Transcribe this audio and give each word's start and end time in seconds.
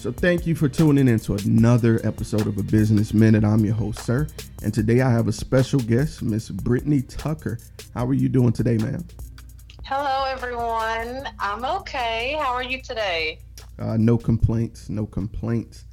So 0.00 0.10
thank 0.10 0.46
you 0.46 0.54
for 0.54 0.66
tuning 0.66 1.08
in 1.08 1.18
to 1.20 1.34
another 1.34 2.00
episode 2.04 2.46
of 2.46 2.56
A 2.56 2.62
Business 2.62 3.12
Minute. 3.12 3.44
I'm 3.44 3.66
your 3.66 3.74
host, 3.74 3.98
Sirr, 3.98 4.28
and 4.62 4.72
today 4.72 5.02
I 5.02 5.10
have 5.10 5.28
a 5.28 5.32
special 5.32 5.78
guest, 5.78 6.22
Miss 6.22 6.48
Brittni 6.48 7.06
Tucker. 7.06 7.58
How 7.92 8.06
are 8.06 8.14
you 8.14 8.30
doing 8.30 8.54
today, 8.54 8.78
ma'am? 8.78 9.06
Hello, 9.84 10.24
everyone. 10.24 11.28
I'm 11.38 11.66
okay. 11.80 12.34
How 12.40 12.54
are 12.54 12.62
you 12.62 12.80
today? 12.80 13.40
Uh, 13.78 13.98
no 13.98 14.16
complaints. 14.16 14.88
No 14.88 15.04
complaints. 15.04 15.84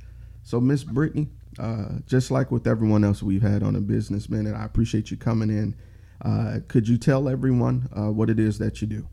So, 0.44 0.62
Miss 0.62 0.86
Brittni, 0.86 1.28
uh, 1.60 2.00
just 2.08 2.32
like 2.32 2.50
with 2.50 2.66
everyone 2.66 3.04
else 3.04 3.22
we've 3.22 3.42
had 3.42 3.62
on 3.62 3.76
a 3.76 3.82
Business 3.82 4.30
Minute, 4.30 4.56
I 4.56 4.64
appreciate 4.64 5.12
you 5.12 5.18
coming 5.18 5.50
in. 5.50 5.76
Uh, 6.22 6.60
could 6.70 6.88
you 6.88 6.98
tell 6.98 7.28
everyone 7.28 7.90
uh, 7.94 8.10
what 8.10 8.30
it 8.30 8.40
is 8.40 8.58
that 8.60 8.80
you 8.80 8.88
do? 8.88 9.08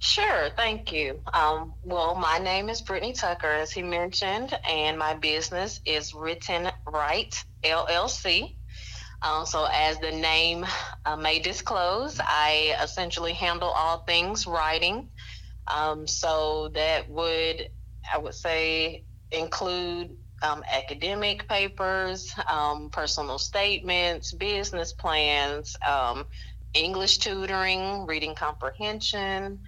Sure, 0.00 0.50
thank 0.56 0.92
you. 0.92 1.20
Um, 1.32 1.74
well, 1.82 2.14
my 2.14 2.38
name 2.38 2.68
is 2.68 2.82
Brittni 2.82 3.18
Tucker, 3.18 3.48
as 3.50 3.72
he 3.72 3.82
mentioned, 3.82 4.56
and 4.68 4.96
my 4.96 5.14
business 5.14 5.80
is 5.84 6.14
Written 6.14 6.70
Write 6.86 7.44
LLC. 7.64 8.56
Um, 9.22 9.44
so, 9.44 9.66
as 9.72 9.98
the 9.98 10.12
name 10.12 10.64
uh, 11.04 11.16
may 11.16 11.40
disclose, 11.40 12.20
I 12.24 12.76
essentially 12.82 13.32
handle 13.32 13.70
all 13.70 13.98
things 14.06 14.46
writing. 14.46 15.10
Um, 15.66 16.06
so, 16.06 16.70
that 16.74 17.10
would, 17.10 17.68
I 18.12 18.18
would 18.18 18.34
say, 18.34 19.04
include 19.32 20.10
um, 20.42 20.62
academic 20.72 21.48
papers, 21.48 22.32
um, 22.48 22.90
personal 22.90 23.38
statements, 23.38 24.32
business 24.32 24.92
plans, 24.92 25.76
um, 25.86 26.24
English 26.74 27.18
tutoring, 27.18 28.06
reading 28.06 28.34
comprehension, 28.34 29.60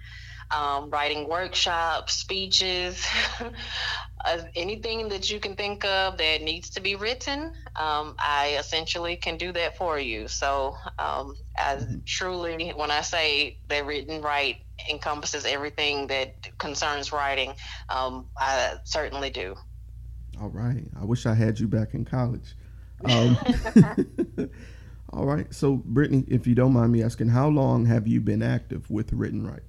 um, 0.51 0.89
writing 0.89 1.27
workshops, 1.27 2.13
speeches, 2.13 3.07
uh, 4.25 4.37
anything 4.55 5.09
that 5.09 5.29
you 5.29 5.39
can 5.39 5.55
think 5.55 5.85
of 5.85 6.17
that 6.17 6.41
needs 6.41 6.69
to 6.71 6.81
be 6.81 6.95
written, 6.95 7.53
um, 7.75 8.15
I 8.19 8.55
essentially 8.59 9.15
can 9.15 9.37
do 9.37 9.51
that 9.53 9.77
for 9.77 9.99
you. 9.99 10.27
So, 10.27 10.75
um, 10.99 11.35
I 11.57 11.75
mm-hmm. 11.75 11.97
truly, 12.05 12.69
when 12.75 12.91
I 12.91 13.01
say 13.01 13.57
that 13.69 13.85
Written 13.85 14.21
Write 14.21 14.57
encompasses 14.89 15.45
everything 15.45 16.07
that 16.07 16.57
concerns 16.57 17.11
writing, 17.11 17.53
um, 17.89 18.27
I 18.37 18.75
certainly 18.83 19.29
do. 19.29 19.55
All 20.39 20.49
right. 20.49 20.83
I 20.99 21.05
wish 21.05 21.25
I 21.25 21.33
had 21.33 21.59
you 21.59 21.67
back 21.67 21.93
in 21.93 22.05
college. 22.05 22.55
All 25.13 25.25
right. 25.25 25.53
So, 25.53 25.77
Brittni, 25.77 26.25
if 26.27 26.47
you 26.47 26.55
don't 26.55 26.73
mind 26.73 26.91
me 26.91 27.03
asking, 27.03 27.29
how 27.29 27.49
long 27.49 27.85
have 27.85 28.07
you 28.07 28.21
been 28.21 28.41
active 28.41 28.89
with 28.89 29.11
Written 29.11 29.45
Write? 29.45 29.63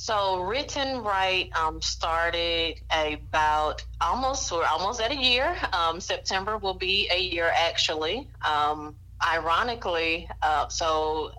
So 0.00 0.40
Written 0.40 1.02
Write 1.02 1.54
um, 1.54 1.82
started 1.82 2.80
about 2.90 3.84
almost 4.00 4.50
we're 4.50 4.64
almost 4.64 4.98
at 4.98 5.10
a 5.10 5.14
year. 5.14 5.54
Um, 5.74 6.00
September 6.00 6.56
will 6.56 6.72
be 6.72 7.06
a 7.12 7.20
year 7.20 7.52
actually. 7.54 8.26
Um, 8.42 8.96
ironically, 9.22 10.26
uh, 10.42 10.68
so 10.68 11.32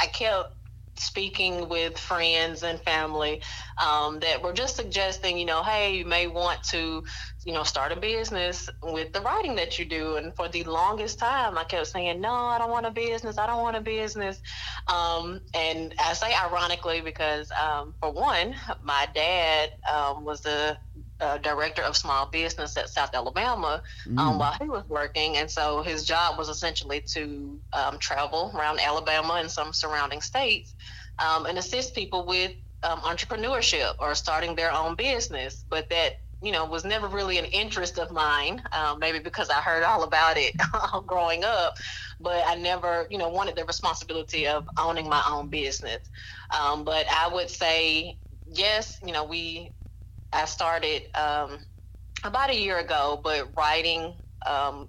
I 0.00 0.06
kept 0.06 0.54
speaking 0.98 1.68
with 1.68 1.98
friends 1.98 2.62
and 2.62 2.80
family 2.80 3.40
um, 3.84 4.18
that 4.20 4.42
were 4.42 4.52
just 4.52 4.76
suggesting, 4.76 5.38
you 5.38 5.44
know, 5.44 5.62
hey, 5.62 5.96
you 5.96 6.04
may 6.04 6.26
want 6.26 6.62
to, 6.64 7.04
you 7.44 7.52
know, 7.52 7.62
start 7.62 7.92
a 7.92 7.96
business 7.96 8.68
with 8.82 9.12
the 9.12 9.20
writing 9.20 9.54
that 9.56 9.78
you 9.78 9.84
do. 9.84 10.16
And 10.16 10.34
for 10.34 10.48
the 10.48 10.64
longest 10.64 11.18
time, 11.18 11.56
I 11.56 11.64
kept 11.64 11.88
saying, 11.88 12.20
no, 12.20 12.32
I 12.32 12.58
don't 12.58 12.70
want 12.70 12.86
a 12.86 12.90
business. 12.90 13.38
I 13.38 13.46
don't 13.46 13.62
want 13.62 13.76
a 13.76 13.80
business. 13.80 14.40
Um, 14.86 15.40
and 15.54 15.94
I 15.98 16.12
say 16.12 16.34
ironically 16.34 17.00
because, 17.00 17.50
um, 17.52 17.94
for 18.00 18.12
one, 18.12 18.54
my 18.82 19.08
dad 19.14 19.72
um, 19.90 20.24
was 20.24 20.40
the 20.40 20.76
uh, 21.20 21.38
director 21.38 21.82
of 21.82 21.96
small 21.96 22.26
business 22.26 22.76
at 22.76 22.88
South 22.88 23.10
Alabama 23.12 23.82
um, 24.06 24.16
mm. 24.16 24.38
while 24.38 24.56
he 24.60 24.68
was 24.68 24.84
working. 24.88 25.36
And 25.36 25.50
so 25.50 25.82
his 25.82 26.04
job 26.04 26.38
was 26.38 26.48
essentially 26.48 27.00
to 27.08 27.58
um, 27.72 27.98
travel 27.98 28.52
around 28.54 28.80
Alabama 28.80 29.34
and 29.34 29.50
some 29.50 29.72
surrounding 29.72 30.20
states 30.20 30.74
um, 31.18 31.46
and 31.46 31.58
assist 31.58 31.94
people 31.94 32.26
with 32.26 32.52
um, 32.82 33.00
entrepreneurship 33.00 33.92
or 33.98 34.14
starting 34.14 34.54
their 34.54 34.72
own 34.72 34.94
business. 34.94 35.64
But 35.68 35.88
that, 35.90 36.14
you 36.42 36.52
know, 36.52 36.64
was 36.66 36.84
never 36.84 37.08
really 37.08 37.38
an 37.38 37.46
interest 37.46 37.98
of 37.98 38.12
mine, 38.12 38.62
um, 38.72 38.98
maybe 39.00 39.18
because 39.18 39.50
I 39.50 39.60
heard 39.60 39.82
all 39.82 40.04
about 40.04 40.36
it 40.36 40.54
growing 41.06 41.44
up, 41.44 41.74
but 42.20 42.44
I 42.46 42.54
never, 42.54 43.06
you 43.10 43.18
know, 43.18 43.28
wanted 43.28 43.56
the 43.56 43.64
responsibility 43.64 44.46
of 44.46 44.68
owning 44.78 45.08
my 45.08 45.22
own 45.28 45.48
business. 45.48 45.98
Um, 46.58 46.84
but 46.84 47.06
I 47.10 47.28
would 47.32 47.50
say, 47.50 48.18
yes, 48.46 48.98
you 49.04 49.12
know, 49.12 49.24
we 49.24 49.72
I 50.32 50.44
started 50.44 51.02
um, 51.14 51.58
about 52.24 52.50
a 52.50 52.56
year 52.56 52.78
ago, 52.78 53.20
but 53.22 53.50
writing 53.56 54.14
um, 54.46 54.88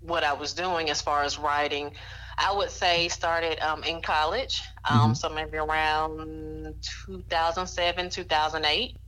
what 0.00 0.24
I 0.24 0.34
was 0.34 0.54
doing 0.54 0.90
as 0.90 1.02
far 1.02 1.24
as 1.24 1.38
writing, 1.38 1.92
I 2.38 2.52
would 2.54 2.70
say 2.70 3.08
started 3.08 3.58
um, 3.60 3.82
in 3.84 4.02
college, 4.02 4.62
um, 4.88 4.98
mm-hmm. 4.98 5.14
so 5.14 5.28
maybe 5.28 5.56
around 5.56 6.74
2007, 7.06 8.10
2008. 8.10 8.98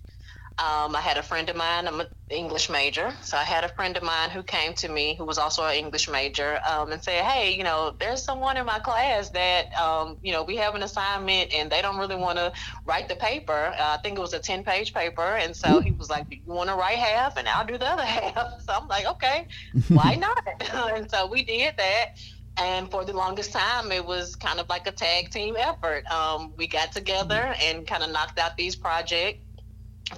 Um, 0.61 0.97
I 0.97 1.01
had 1.01 1.19
a 1.19 1.23
friend 1.23 1.49
of 1.49 1.55
mine, 1.55 1.87
I'm 1.87 2.01
an 2.01 2.09
English 2.31 2.69
major. 2.69 3.15
So 3.23 3.37
I 3.37 3.45
had 3.45 3.63
a 3.63 3.69
friend 3.69 3.97
of 3.97 4.03
mine 4.03 4.31
who 4.31 4.43
came 4.43 4.75
to 4.75 4.89
me 4.89 5.15
who 5.15 5.25
was 5.25 5.39
also 5.39 5.65
an 5.65 5.75
English 5.77 6.09
major 6.09 6.59
um, 6.69 6.91
and 6.91 7.01
said, 7.01 7.25
Hey, 7.25 7.55
you 7.55 7.63
know, 7.63 7.95
there's 8.01 8.21
someone 8.21 8.57
in 8.57 8.67
my 8.67 8.81
class 8.81 9.31
that, 9.31 9.73
um, 9.79 10.17
you 10.21 10.33
know, 10.33 10.43
we 10.43 10.57
have 10.57 10.75
an 10.75 10.83
assignment 10.83 11.55
and 11.55 11.71
they 11.71 11.81
don't 11.81 11.97
really 11.97 12.17
want 12.17 12.39
to 12.39 12.53
write 12.85 13.09
the 13.09 13.15
paper. 13.15 13.73
Uh, 13.79 13.97
I 13.97 13.99
think 14.03 14.19
it 14.19 14.21
was 14.21 14.33
a 14.33 14.41
10 14.41 14.65
page 14.65 14.93
paper. 14.93 15.37
And 15.37 15.55
so 15.55 15.79
he 15.79 15.93
was 15.93 16.11
like, 16.11 16.29
Do 16.29 16.35
you 16.35 16.43
want 16.53 16.71
to 16.71 16.75
write 16.75 16.99
half 16.99 17.37
and 17.37 17.47
I'll 17.47 17.65
do 17.65 17.79
the 17.79 17.87
other 17.87 18.05
half? 18.05 18.61
So 18.61 18.73
I'm 18.73 18.89
like, 18.89 19.07
Okay, 19.07 19.47
why 19.87 20.15
not? 20.19 20.45
and 20.97 21.09
so 21.09 21.29
we 21.29 21.45
did 21.45 21.75
that 21.77 22.19
and 22.61 22.91
for 22.91 23.05
the 23.05 23.13
longest 23.13 23.53
time 23.53 23.93
it 23.93 24.05
was 24.05 24.37
kind 24.37 24.61
of 24.61 24.69
like 24.69 24.87
a 24.87 24.93
tag 24.93 25.31
team 25.31 25.57
effort 25.57 26.05
um, 26.11 26.53
we 26.57 26.67
got 26.67 26.93
together 26.93 27.55
and 27.63 27.87
kind 27.87 28.03
of 28.03 28.11
knocked 28.11 28.39
out 28.39 28.57
these 28.57 28.77
projects 28.77 29.45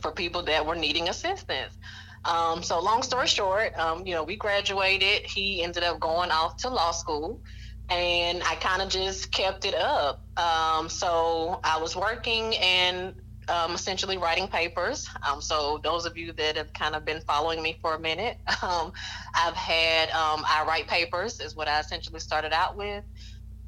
for 0.01 0.13
people 0.13 0.43
that 0.45 0.65
were 0.65 0.77
needing 0.77 1.09
assistance. 1.09 1.77
Um, 2.25 2.63
so 2.63 2.81
long 2.81 3.03
story 3.03 3.27
short, 3.27 3.77
um, 3.79 4.07
you 4.07 4.15
know, 4.15 4.23
we 4.23 4.37
graduated. 4.37 5.23
He 5.25 5.63
ended 5.63 5.83
up 5.83 6.01
going 6.01 6.31
off 6.31 6.57
to 6.59 6.69
law 6.69 6.93
school, 6.93 7.41
and 7.89 8.43
I 8.45 8.55
kind 8.57 8.83
of 8.83 8.89
just 8.89 9.33
kept 9.33 9.65
it 9.65 9.75
up. 9.75 10.27
Um, 10.37 10.89
so 10.89 11.61
I 11.65 11.81
was 11.81 11.97
working 11.97 12.55
and 12.57 13.15
um, 13.51 13.75
essentially 13.75 14.17
writing 14.17 14.49
papers. 14.49 15.09
Um, 15.29 15.41
so 15.43 15.81
those 15.83 16.07
of 16.07 16.17
you 16.17 16.33
that 16.35 16.57
have 16.57 16.73
kind 16.73 16.95
of 16.95 17.05
been 17.05 17.21
following 17.23 17.63
me 17.63 17.79
for 17.83 17.95
a 17.95 18.01
minute, 18.01 18.39
um, 18.63 18.93
I've 19.35 19.55
had 19.55 20.11
I 20.13 20.65
write 20.67 20.87
papers 20.87 21.41
is 21.41 21.55
what 21.57 21.69
I 21.69 21.81
essentially 21.81 22.21
started 22.21 22.53
out 22.53 22.77
with 22.77 23.05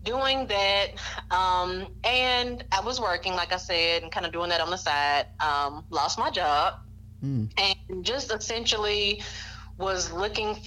doing 0.02 0.46
that 0.48 0.88
um, 1.30 1.86
and 2.04 2.64
i 2.72 2.80
was 2.80 3.00
working 3.00 3.34
like 3.34 3.52
i 3.52 3.56
said 3.56 4.02
and 4.02 4.10
kind 4.10 4.26
of 4.26 4.32
doing 4.32 4.48
that 4.48 4.60
on 4.60 4.70
the 4.70 4.76
side 4.76 5.26
um, 5.40 5.84
lost 5.90 6.18
my 6.18 6.30
job 6.30 6.74
mm. 7.24 7.48
and 7.56 8.04
just 8.04 8.32
essentially 8.32 9.22
was 9.78 10.12
looking 10.12 10.58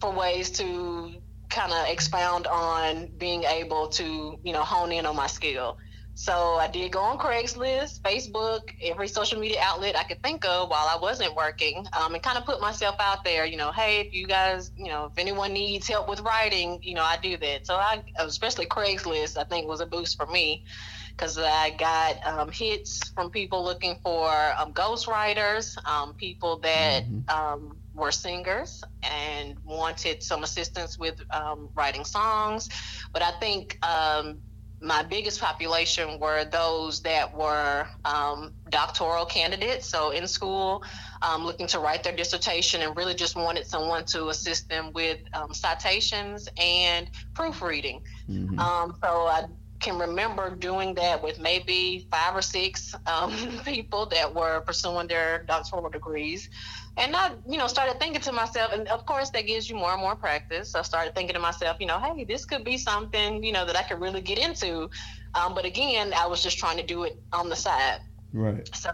for 0.00 0.10
ways 0.12 0.50
to 0.50 1.12
kind 1.48 1.72
of 1.72 1.88
expound 1.88 2.46
on 2.46 3.08
being 3.18 3.44
able 3.44 3.88
to 3.88 4.38
you 4.42 4.52
know 4.52 4.62
hone 4.62 4.92
in 4.92 5.06
on 5.06 5.14
my 5.14 5.26
skill 5.26 5.76
so 6.20 6.56
I 6.56 6.68
did 6.68 6.92
go 6.92 7.00
on 7.00 7.16
Craigslist, 7.16 8.02
Facebook, 8.02 8.74
every 8.82 9.08
social 9.08 9.40
media 9.40 9.56
outlet 9.62 9.96
I 9.96 10.02
could 10.02 10.22
think 10.22 10.44
of 10.44 10.68
while 10.68 10.86
I 10.86 10.98
wasn't 11.00 11.34
working, 11.34 11.86
um, 11.98 12.12
and 12.12 12.22
kind 12.22 12.36
of 12.36 12.44
put 12.44 12.60
myself 12.60 12.96
out 13.00 13.24
there. 13.24 13.46
You 13.46 13.56
know, 13.56 13.72
hey, 13.72 14.02
if 14.02 14.12
you 14.12 14.26
guys, 14.26 14.70
you 14.76 14.88
know, 14.88 15.06
if 15.06 15.12
anyone 15.16 15.54
needs 15.54 15.88
help 15.88 16.10
with 16.10 16.20
writing, 16.20 16.78
you 16.82 16.92
know, 16.92 17.02
I 17.02 17.16
do 17.22 17.38
that. 17.38 17.66
So 17.66 17.76
I, 17.76 18.02
especially 18.18 18.66
Craigslist, 18.66 19.38
I 19.38 19.44
think 19.44 19.66
was 19.66 19.80
a 19.80 19.86
boost 19.86 20.18
for 20.18 20.26
me 20.26 20.66
because 21.08 21.38
I 21.38 21.70
got 21.70 22.26
um, 22.26 22.52
hits 22.52 23.08
from 23.14 23.30
people 23.30 23.64
looking 23.64 23.98
for 24.02 24.30
um, 24.58 24.74
ghostwriters, 24.74 25.74
um, 25.86 26.12
people 26.12 26.58
that 26.58 27.04
mm-hmm. 27.04 27.30
um, 27.30 27.78
were 27.94 28.12
singers 28.12 28.84
and 29.02 29.56
wanted 29.64 30.22
some 30.22 30.44
assistance 30.44 30.98
with 30.98 31.18
um, 31.30 31.70
writing 31.74 32.04
songs. 32.04 32.68
But 33.10 33.22
I 33.22 33.32
think 33.40 33.78
um, 33.82 34.40
my 34.80 35.02
biggest 35.02 35.40
population 35.40 36.18
were 36.18 36.44
those 36.44 37.02
that 37.02 37.36
were 37.36 37.86
um, 38.04 38.52
doctoral 38.70 39.26
candidates, 39.26 39.86
so 39.86 40.10
in 40.10 40.26
school, 40.26 40.82
um, 41.20 41.44
looking 41.44 41.66
to 41.66 41.78
write 41.78 42.02
their 42.02 42.16
dissertation 42.16 42.80
and 42.80 42.96
really 42.96 43.14
just 43.14 43.36
wanted 43.36 43.66
someone 43.66 44.04
to 44.06 44.28
assist 44.28 44.68
them 44.70 44.90
with 44.92 45.18
um, 45.34 45.52
citations 45.52 46.48
and 46.56 47.10
proofreading. 47.34 48.02
Mm-hmm. 48.28 48.58
Um, 48.58 48.96
so 49.02 49.08
I 49.26 49.44
can 49.80 49.98
remember 49.98 50.54
doing 50.54 50.94
that 50.94 51.22
with 51.22 51.40
maybe 51.40 52.06
five 52.10 52.36
or 52.36 52.42
six 52.42 52.94
um, 53.06 53.32
people 53.64 54.06
that 54.06 54.34
were 54.34 54.60
pursuing 54.60 55.08
their 55.08 55.44
doctoral 55.44 55.88
degrees 55.88 56.48
and 56.96 57.14
I, 57.16 57.30
you 57.48 57.56
know, 57.56 57.66
started 57.66 57.98
thinking 57.98 58.20
to 58.22 58.32
myself, 58.32 58.72
and 58.72 58.86
of 58.88 59.06
course 59.06 59.30
that 59.30 59.46
gives 59.46 59.70
you 59.70 59.76
more 59.76 59.92
and 59.92 60.00
more 60.00 60.16
practice. 60.16 60.74
I 60.74 60.82
started 60.82 61.14
thinking 61.14 61.34
to 61.34 61.40
myself, 61.40 61.78
you 61.80 61.86
know, 61.86 61.98
hey, 61.98 62.24
this 62.24 62.44
could 62.44 62.64
be 62.64 62.76
something, 62.76 63.42
you 63.42 63.52
know, 63.52 63.64
that 63.64 63.76
I 63.76 63.82
could 63.82 64.00
really 64.00 64.20
get 64.20 64.38
into. 64.38 64.90
Um, 65.34 65.54
but 65.54 65.64
again, 65.64 66.12
I 66.14 66.26
was 66.26 66.42
just 66.42 66.58
trying 66.58 66.76
to 66.76 66.82
do 66.84 67.04
it 67.04 67.22
on 67.32 67.48
the 67.48 67.56
side. 67.56 68.00
Right. 68.32 68.68
So 68.74 68.90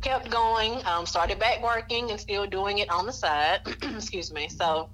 kept 0.00 0.30
going. 0.30 0.84
Um, 0.86 1.06
started 1.06 1.38
back 1.38 1.62
working 1.62 2.10
and 2.10 2.18
still 2.18 2.46
doing 2.46 2.78
it 2.78 2.90
on 2.90 3.06
the 3.06 3.12
side. 3.12 3.60
Excuse 3.82 4.32
me. 4.32 4.48
So 4.48 4.90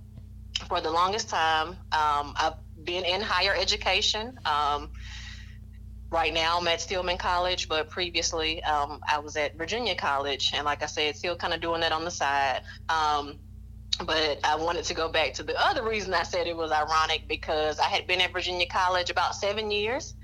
for 0.69 0.81
the 0.81 0.91
longest 0.91 1.29
time, 1.29 1.69
um, 1.93 2.35
I've 2.37 2.55
been 2.85 3.05
in 3.05 3.21
higher 3.21 3.55
education. 3.55 4.39
Um, 4.45 4.91
right 6.13 6.33
now, 6.33 6.59
I'm 6.61 6.69
at 6.69 6.81
Stillman 6.81 7.19
College, 7.19 7.69
but 7.69 7.89
previously 7.89 8.63
um, 8.65 9.01
I 9.11 9.19
was 9.19 9.37
at 9.37 9.57
Virginia 9.57 9.95
College, 9.95 10.51
and 10.55 10.65
like 10.65 10.83
I 10.83 10.87
said, 10.87 11.17
still 11.17 11.35
kind 11.35 11.55
of 11.55 11.61
doing 11.61 11.81
that 11.81 11.93
on 11.93 12.05
the 12.05 12.11
side. 12.11 12.61
Um, 12.89 13.39
but 14.07 14.39
I 14.45 14.57
wanted 14.57 14.85
to 14.85 14.95
go 14.95 15.11
back 15.11 15.35
to 15.35 15.43
the 15.43 15.55
other 15.59 15.89
reason 15.89 16.15
I 16.15 16.23
said 16.23 16.47
it 16.47 16.57
was 16.57 16.71
ironic 16.71 17.25
because 17.29 17.79
I 17.79 17.89
had 17.89 18.07
been 18.07 18.21
at 18.21 18.33
Virginia 18.33 18.67
College 18.71 19.11
about 19.11 19.35
seven 19.35 19.71
years. 19.71 20.15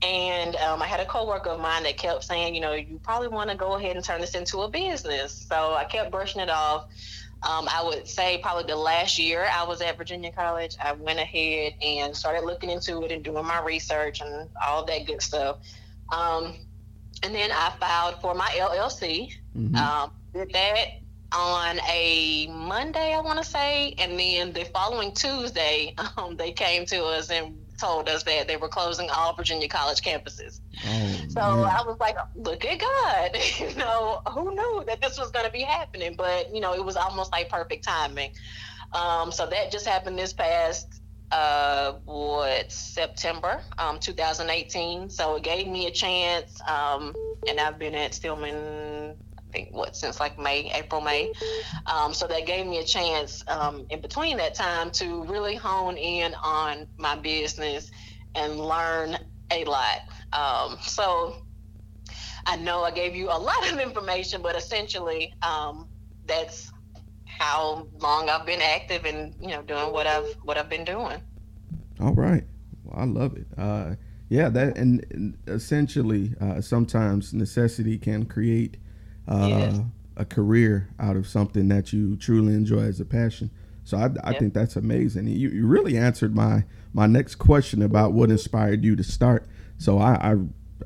And 0.00 0.54
um, 0.56 0.80
I 0.80 0.86
had 0.86 1.00
a 1.00 1.04
coworker 1.04 1.50
of 1.50 1.60
mine 1.60 1.82
that 1.82 1.96
kept 1.96 2.22
saying, 2.22 2.54
you 2.54 2.60
know, 2.60 2.72
you 2.72 3.00
probably 3.02 3.26
want 3.26 3.50
to 3.50 3.56
go 3.56 3.74
ahead 3.74 3.96
and 3.96 4.04
turn 4.04 4.20
this 4.20 4.36
into 4.36 4.58
a 4.60 4.68
business. 4.68 5.46
So 5.48 5.74
I 5.74 5.84
kept 5.84 6.12
brushing 6.12 6.40
it 6.40 6.48
off. 6.48 6.84
Um, 7.42 7.68
I 7.70 7.82
would 7.84 8.08
say 8.08 8.38
probably 8.42 8.64
the 8.64 8.76
last 8.76 9.18
year 9.18 9.46
I 9.52 9.64
was 9.64 9.80
at 9.80 9.96
Virginia 9.96 10.32
College, 10.32 10.76
I 10.82 10.92
went 10.92 11.20
ahead 11.20 11.74
and 11.80 12.16
started 12.16 12.44
looking 12.44 12.68
into 12.68 13.02
it 13.04 13.12
and 13.12 13.22
doing 13.22 13.44
my 13.44 13.60
research 13.62 14.20
and 14.20 14.48
all 14.66 14.84
that 14.84 15.06
good 15.06 15.22
stuff. 15.22 15.58
Um, 16.12 16.56
and 17.22 17.34
then 17.34 17.50
I 17.52 17.72
filed 17.78 18.20
for 18.20 18.34
my 18.34 18.48
LLC. 18.56 19.34
Mm-hmm. 19.56 19.76
Um, 19.76 20.10
did 20.32 20.52
that 20.52 20.86
on 21.32 21.78
a 21.88 22.48
Monday, 22.48 23.14
I 23.14 23.20
want 23.20 23.38
to 23.38 23.44
say, 23.44 23.94
and 23.98 24.18
then 24.18 24.52
the 24.52 24.64
following 24.64 25.12
Tuesday, 25.12 25.94
um, 26.16 26.36
they 26.36 26.52
came 26.52 26.86
to 26.86 27.04
us 27.04 27.30
and 27.30 27.56
told 27.78 28.08
us 28.08 28.22
that 28.24 28.48
they 28.48 28.56
were 28.56 28.68
closing 28.68 29.08
all 29.10 29.32
Virginia 29.34 29.68
College 29.68 30.00
campuses. 30.00 30.60
Oh, 30.84 31.16
so 31.28 31.40
man. 31.40 31.64
I 31.64 31.82
was 31.86 31.96
like, 32.00 32.16
look 32.34 32.64
at 32.64 32.80
God. 32.80 33.36
you 33.58 33.74
know, 33.76 34.20
who 34.30 34.54
knew 34.54 34.84
that 34.86 35.00
this 35.00 35.18
was 35.18 35.30
going 35.30 35.46
to 35.46 35.52
be 35.52 35.62
happening? 35.62 36.14
But, 36.16 36.54
you 36.54 36.60
know, 36.60 36.74
it 36.74 36.84
was 36.84 36.96
almost 36.96 37.32
like 37.32 37.48
perfect 37.48 37.84
timing. 37.84 38.30
Um, 38.92 39.32
so 39.32 39.46
that 39.46 39.70
just 39.70 39.86
happened 39.86 40.18
this 40.18 40.32
past, 40.32 41.00
uh, 41.30 41.92
what, 42.04 42.72
September 42.72 43.60
um, 43.78 43.98
2018. 43.98 45.10
So 45.10 45.36
it 45.36 45.42
gave 45.42 45.68
me 45.68 45.86
a 45.86 45.90
chance. 45.90 46.60
Um, 46.68 47.14
and 47.48 47.60
I've 47.60 47.78
been 47.78 47.94
at 47.94 48.14
Stillman 48.14 48.56
think 49.52 49.74
what 49.74 49.96
since 49.96 50.20
like 50.20 50.38
May, 50.38 50.70
April, 50.74 51.00
May. 51.00 51.32
Um, 51.86 52.14
so 52.14 52.26
that 52.26 52.46
gave 52.46 52.66
me 52.66 52.78
a 52.78 52.84
chance 52.84 53.44
um, 53.48 53.86
in 53.90 54.00
between 54.00 54.36
that 54.38 54.54
time 54.54 54.90
to 54.92 55.24
really 55.24 55.54
hone 55.54 55.96
in 55.96 56.34
on 56.34 56.86
my 56.96 57.16
business 57.16 57.90
and 58.34 58.58
learn 58.58 59.16
a 59.50 59.64
lot. 59.64 60.00
Um, 60.32 60.78
so 60.82 61.36
I 62.46 62.56
know 62.56 62.82
I 62.82 62.90
gave 62.90 63.14
you 63.14 63.28
a 63.30 63.38
lot 63.38 63.70
of 63.70 63.78
information, 63.78 64.42
but 64.42 64.56
essentially 64.56 65.34
um, 65.42 65.88
that's 66.26 66.72
how 67.24 67.86
long 68.00 68.28
I've 68.28 68.46
been 68.46 68.60
active 68.60 69.04
and 69.04 69.34
you 69.40 69.48
know 69.48 69.62
doing 69.62 69.92
what 69.92 70.06
I've 70.06 70.34
what 70.42 70.56
I've 70.56 70.68
been 70.68 70.84
doing. 70.84 71.22
All 72.00 72.14
right, 72.14 72.44
well, 72.84 73.00
I 73.00 73.04
love 73.04 73.36
it. 73.36 73.46
Uh, 73.56 73.94
yeah, 74.28 74.48
that 74.50 74.76
and, 74.76 75.04
and 75.10 75.38
essentially 75.46 76.34
uh, 76.40 76.60
sometimes 76.60 77.32
necessity 77.32 77.98
can 77.98 78.26
create 78.26 78.76
uh, 79.28 79.46
yes. 79.48 79.80
a 80.16 80.24
career 80.24 80.88
out 80.98 81.16
of 81.16 81.26
something 81.26 81.68
that 81.68 81.92
you 81.92 82.16
truly 82.16 82.54
enjoy 82.54 82.80
as 82.80 83.00
a 83.00 83.04
passion. 83.04 83.50
So 83.84 83.96
I, 83.96 84.10
I 84.24 84.30
yep. 84.32 84.40
think 84.40 84.54
that's 84.54 84.76
amazing. 84.76 85.28
You, 85.28 85.48
you 85.48 85.66
really 85.66 85.96
answered 85.96 86.34
my 86.34 86.64
my 86.92 87.06
next 87.06 87.36
question 87.36 87.82
about 87.82 88.12
what 88.12 88.30
inspired 88.30 88.84
you 88.84 88.96
to 88.96 89.04
start. 89.04 89.46
So 89.78 89.98
I 89.98 90.32
I, 90.32 90.36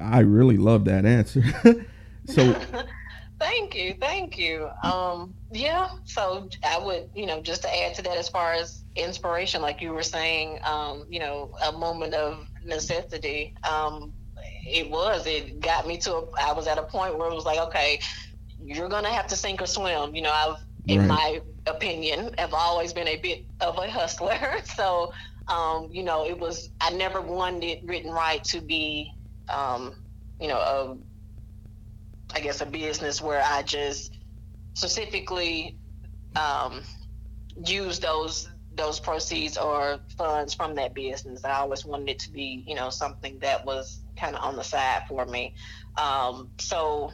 I 0.01 0.19
really 0.21 0.57
love 0.57 0.85
that 0.85 1.05
answer. 1.05 1.43
so 2.27 2.61
thank 3.41 3.75
you, 3.75 3.95
thank 4.01 4.39
you. 4.39 4.69
Um, 4.83 5.35
yeah. 5.51 5.89
So 6.05 6.49
I 6.65 6.79
would 6.79 7.09
you 7.15 7.27
know 7.27 7.41
just 7.41 7.63
to 7.63 7.77
add 7.77 7.95
to 7.97 8.03
that 8.03 8.17
as 8.17 8.29
far 8.29 8.53
as 8.53 8.85
inspiration, 8.97 9.63
like 9.63 9.81
you 9.81 9.93
were 9.93 10.03
saying, 10.03 10.61
um, 10.65 11.05
you 11.09 11.19
know, 11.19 11.55
a 11.65 11.73
moment 11.73 12.15
of 12.15 12.47
necessity. 12.65 13.55
Um, 13.69 14.13
it 14.65 14.89
was. 14.91 15.27
It 15.27 15.61
got 15.61 15.87
me 15.87 15.99
to. 15.99 16.15
A, 16.15 16.27
I 16.41 16.53
was 16.53 16.67
at 16.67 16.79
a 16.79 16.83
point 16.83 17.19
where 17.19 17.29
it 17.29 17.35
was 17.35 17.45
like, 17.45 17.59
okay, 17.59 18.01
you're 18.65 18.89
gonna 18.89 19.13
have 19.13 19.27
to 19.29 19.37
sink 19.37 19.63
or 19.63 19.67
swim. 19.67 20.15
You 20.15 20.23
know, 20.23 20.33
I've, 20.33 20.57
in 20.87 21.01
right. 21.01 21.09
my 21.09 21.41
opinion, 21.67 22.35
have 22.39 22.55
always 22.55 22.93
been 22.93 23.09
a 23.09 23.17
bit 23.17 23.47
of 23.61 23.79
a 23.79 23.91
hustler. 23.91 24.39
so, 24.65 25.13
um, 25.49 25.89
you 25.91 26.03
know, 26.03 26.27
it 26.27 26.39
was 26.39 26.71
I 26.81 26.91
never 26.91 27.21
wanted 27.21 27.79
Written 27.85 28.11
Write 28.11 28.45
to 28.45 28.61
be, 28.61 29.13
um, 29.49 29.95
you 30.41 30.49
know, 30.49 30.59
a, 30.59 30.97
I 32.35 32.41
guess 32.41 32.61
a 32.61 32.67
business 32.67 33.21
where 33.21 33.43
I 33.45 33.63
just 33.63 34.19
specifically 34.75 35.77
um, 36.37 36.83
use 37.67 37.99
those 37.99 38.49
those 38.75 38.99
proceeds 38.99 39.59
or 39.59 40.01
funds 40.17 40.55
from 40.55 40.75
that 40.77 40.95
business. 40.95 41.45
I 41.45 41.53
always 41.53 41.85
wanted 41.85 42.09
it 42.09 42.19
to 42.21 42.31
be, 42.31 42.65
you 42.67 42.75
know, 42.75 42.91
something 42.91 43.39
that 43.41 43.65
was 43.67 44.01
kind 44.17 44.35
of 44.35 44.43
on 44.43 44.57
the 44.57 44.65
side 44.65 45.03
for 45.09 45.27
me. 45.27 45.55
Um, 46.01 46.51
so 46.59 47.13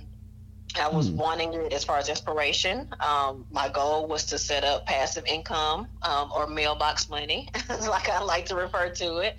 I 0.77 0.89
was 0.89 1.09
hmm. 1.09 1.17
wanting 1.17 1.55
it 1.55 1.73
as 1.73 1.85
far 1.85 1.99
as 1.99 2.09
inspiration. 2.09 2.89
Um, 3.01 3.47
my 3.51 3.69
goal 3.69 4.07
was 4.07 4.27
to 4.27 4.39
set 4.39 4.65
up 4.65 4.87
passive 4.87 5.25
income 5.27 5.89
um, 6.03 6.31
or 6.35 6.47
mailbox 6.47 7.09
money, 7.09 7.49
like 7.69 8.09
I 8.09 8.23
like 8.23 8.47
to 8.47 8.55
refer 8.55 8.91
to 8.91 9.19
it. 9.19 9.39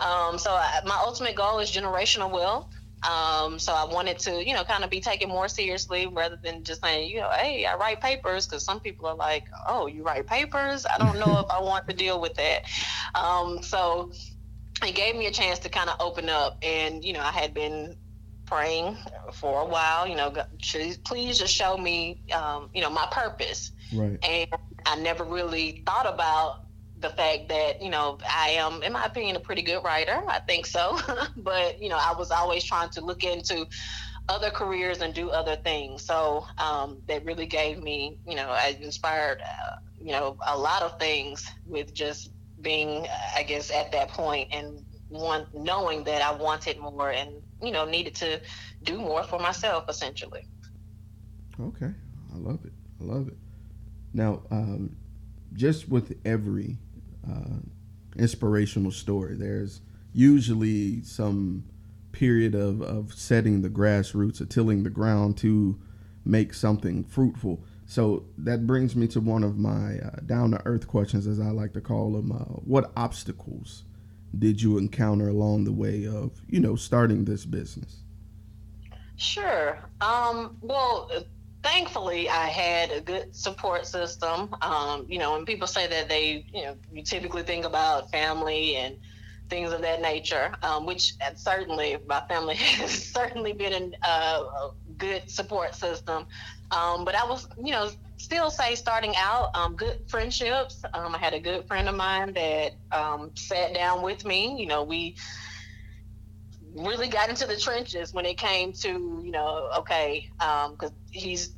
Um, 0.00 0.38
so 0.38 0.52
I, 0.52 0.80
my 0.86 1.02
ultimate 1.04 1.34
goal 1.34 1.58
is 1.58 1.70
generational 1.70 2.30
wealth. 2.30 2.72
Um, 3.02 3.58
so 3.60 3.72
I 3.72 3.84
wanted 3.84 4.18
to, 4.20 4.44
you 4.44 4.54
know, 4.54 4.64
kind 4.64 4.82
of 4.82 4.90
be 4.90 5.00
taken 5.00 5.28
more 5.28 5.48
seriously 5.48 6.06
rather 6.06 6.38
than 6.42 6.64
just 6.64 6.82
saying, 6.82 7.10
you 7.10 7.20
know, 7.20 7.30
hey, 7.30 7.64
I 7.64 7.76
write 7.76 8.00
papers, 8.00 8.46
because 8.46 8.64
some 8.64 8.80
people 8.80 9.06
are 9.06 9.14
like, 9.14 9.44
oh, 9.68 9.86
you 9.86 10.02
write 10.02 10.26
papers? 10.26 10.84
I 10.84 10.98
don't 10.98 11.18
know 11.18 11.38
if 11.44 11.50
I 11.50 11.60
want 11.60 11.88
to 11.88 11.94
deal 11.94 12.20
with 12.20 12.34
that. 12.34 12.64
Um, 13.14 13.62
so 13.62 14.10
it 14.84 14.94
gave 14.94 15.14
me 15.16 15.26
a 15.26 15.30
chance 15.30 15.60
to 15.60 15.68
kind 15.68 15.88
of 15.88 15.96
open 16.00 16.28
up, 16.28 16.58
and 16.62 17.04
you 17.04 17.12
know, 17.12 17.22
I 17.22 17.30
had 17.30 17.54
been 17.54 17.96
praying 18.48 18.96
for 19.32 19.62
a 19.62 19.66
while. 19.66 20.06
You 20.06 20.16
know, 20.16 20.32
please 21.04 21.38
just 21.38 21.54
show 21.54 21.76
me, 21.76 22.22
um, 22.32 22.70
you 22.74 22.82
know, 22.82 22.90
my 22.90 23.06
purpose. 23.10 23.72
Right. 23.92 24.18
And 24.24 24.48
I 24.86 24.96
never 24.96 25.24
really 25.24 25.82
thought 25.86 26.12
about 26.12 26.64
the 27.00 27.10
fact 27.10 27.48
that 27.48 27.80
you 27.80 27.90
know 27.90 28.18
I 28.28 28.50
am, 28.50 28.82
in 28.82 28.92
my 28.92 29.04
opinion, 29.04 29.36
a 29.36 29.40
pretty 29.40 29.62
good 29.62 29.82
writer. 29.84 30.20
I 30.28 30.40
think 30.40 30.66
so, 30.66 30.98
but 31.36 31.80
you 31.80 31.88
know, 31.88 31.98
I 32.00 32.14
was 32.18 32.30
always 32.30 32.64
trying 32.64 32.90
to 32.90 33.00
look 33.00 33.24
into 33.24 33.66
other 34.28 34.50
careers 34.50 35.00
and 35.00 35.14
do 35.14 35.30
other 35.30 35.56
things. 35.56 36.04
So 36.04 36.46
um, 36.58 36.98
that 37.08 37.24
really 37.24 37.46
gave 37.46 37.82
me, 37.82 38.18
you 38.26 38.36
know, 38.36 38.48
I 38.50 38.76
inspired, 38.80 39.38
uh, 39.40 39.76
you 39.98 40.12
know, 40.12 40.36
a 40.46 40.56
lot 40.56 40.82
of 40.82 40.98
things 40.98 41.50
with 41.66 41.94
just 41.94 42.30
being, 42.60 43.06
I 43.34 43.42
guess, 43.42 43.70
at 43.70 43.90
that 43.92 44.08
point 44.08 44.48
and 44.52 44.84
one 45.08 45.46
knowing 45.54 46.04
that 46.04 46.20
I 46.20 46.32
wanted 46.32 46.78
more 46.78 47.10
and 47.10 47.42
you 47.62 47.70
know 47.70 47.84
needed 47.84 48.14
to 48.16 48.40
do 48.82 48.98
more 48.98 49.22
for 49.24 49.38
myself 49.38 49.88
essentially. 49.88 50.46
Okay, 51.60 51.92
I 52.32 52.36
love 52.36 52.64
it. 52.64 52.72
I 53.00 53.04
love 53.04 53.28
it. 53.28 53.36
Now, 54.12 54.42
um, 54.50 54.96
just 55.54 55.88
with 55.88 56.16
every 56.24 56.78
uh, 57.28 57.58
inspirational 58.16 58.90
story, 58.92 59.34
there's 59.34 59.80
usually 60.12 61.02
some 61.02 61.64
period 62.12 62.54
of, 62.54 62.80
of 62.82 63.12
setting 63.14 63.62
the 63.62 63.68
grassroots 63.68 64.40
or 64.40 64.46
tilling 64.46 64.82
the 64.82 64.90
ground 64.90 65.36
to 65.38 65.78
make 66.24 66.54
something 66.54 67.04
fruitful. 67.04 67.62
So 67.86 68.26
that 68.38 68.66
brings 68.66 68.94
me 68.94 69.06
to 69.08 69.20
one 69.20 69.42
of 69.42 69.56
my 69.58 69.98
uh, 69.98 70.20
down 70.26 70.50
to 70.50 70.66
earth 70.66 70.86
questions, 70.86 71.26
as 71.26 71.40
I 71.40 71.50
like 71.50 71.72
to 71.72 71.80
call 71.80 72.12
them. 72.12 72.32
Uh, 72.32 72.60
what 72.64 72.92
obstacles 72.96 73.84
did 74.36 74.60
you 74.60 74.78
encounter 74.78 75.28
along 75.28 75.64
the 75.64 75.72
way 75.72 76.06
of 76.06 76.32
you 76.48 76.60
know 76.60 76.76
starting 76.76 77.24
this 77.24 77.44
business? 77.44 78.02
Sure. 79.16 79.78
Um, 80.00 80.56
well 80.60 81.10
thankfully 81.60 82.28
i 82.30 82.46
had 82.46 82.90
a 82.92 83.00
good 83.00 83.34
support 83.34 83.86
system. 83.86 84.54
Um, 84.62 85.06
you 85.08 85.18
know 85.18 85.32
when 85.32 85.44
people 85.44 85.66
say 85.66 85.86
that 85.88 86.08
they 86.08 86.46
you 86.52 86.62
know 86.62 86.76
you 86.92 87.02
typically 87.02 87.42
think 87.42 87.64
about 87.64 88.10
family 88.10 88.76
and 88.76 88.96
things 89.50 89.72
of 89.72 89.80
that 89.80 90.00
nature 90.00 90.54
um, 90.62 90.86
which 90.86 91.14
certainly 91.34 91.96
my 92.06 92.20
family 92.28 92.54
has 92.80 92.90
certainly 92.90 93.52
been 93.52 93.94
a, 94.04 94.08
a 94.08 94.72
good 94.98 95.28
support 95.28 95.74
system 95.74 96.26
um, 96.70 97.04
but 97.04 97.14
i 97.14 97.24
was 97.24 97.46
you 97.62 97.72
know 97.72 97.90
still 98.18 98.50
say 98.50 98.74
starting 98.74 99.14
out, 99.16 99.50
um, 99.54 99.76
good 99.76 99.98
friendships. 100.08 100.84
Um, 100.92 101.14
I 101.14 101.18
had 101.18 101.34
a 101.34 101.40
good 101.40 101.66
friend 101.66 101.88
of 101.88 101.94
mine 101.94 102.34
that 102.34 102.72
um, 102.92 103.30
sat 103.36 103.74
down 103.74 104.02
with 104.02 104.24
me. 104.24 104.60
You 104.60 104.66
know, 104.66 104.82
we 104.82 105.16
really 106.74 107.08
got 107.08 107.30
into 107.30 107.46
the 107.46 107.56
trenches 107.56 108.12
when 108.12 108.26
it 108.26 108.36
came 108.36 108.72
to, 108.72 108.88
you 109.24 109.30
know, 109.30 109.68
okay, 109.78 110.26
because 110.38 110.90
um, 110.90 110.96
he's 111.10 111.54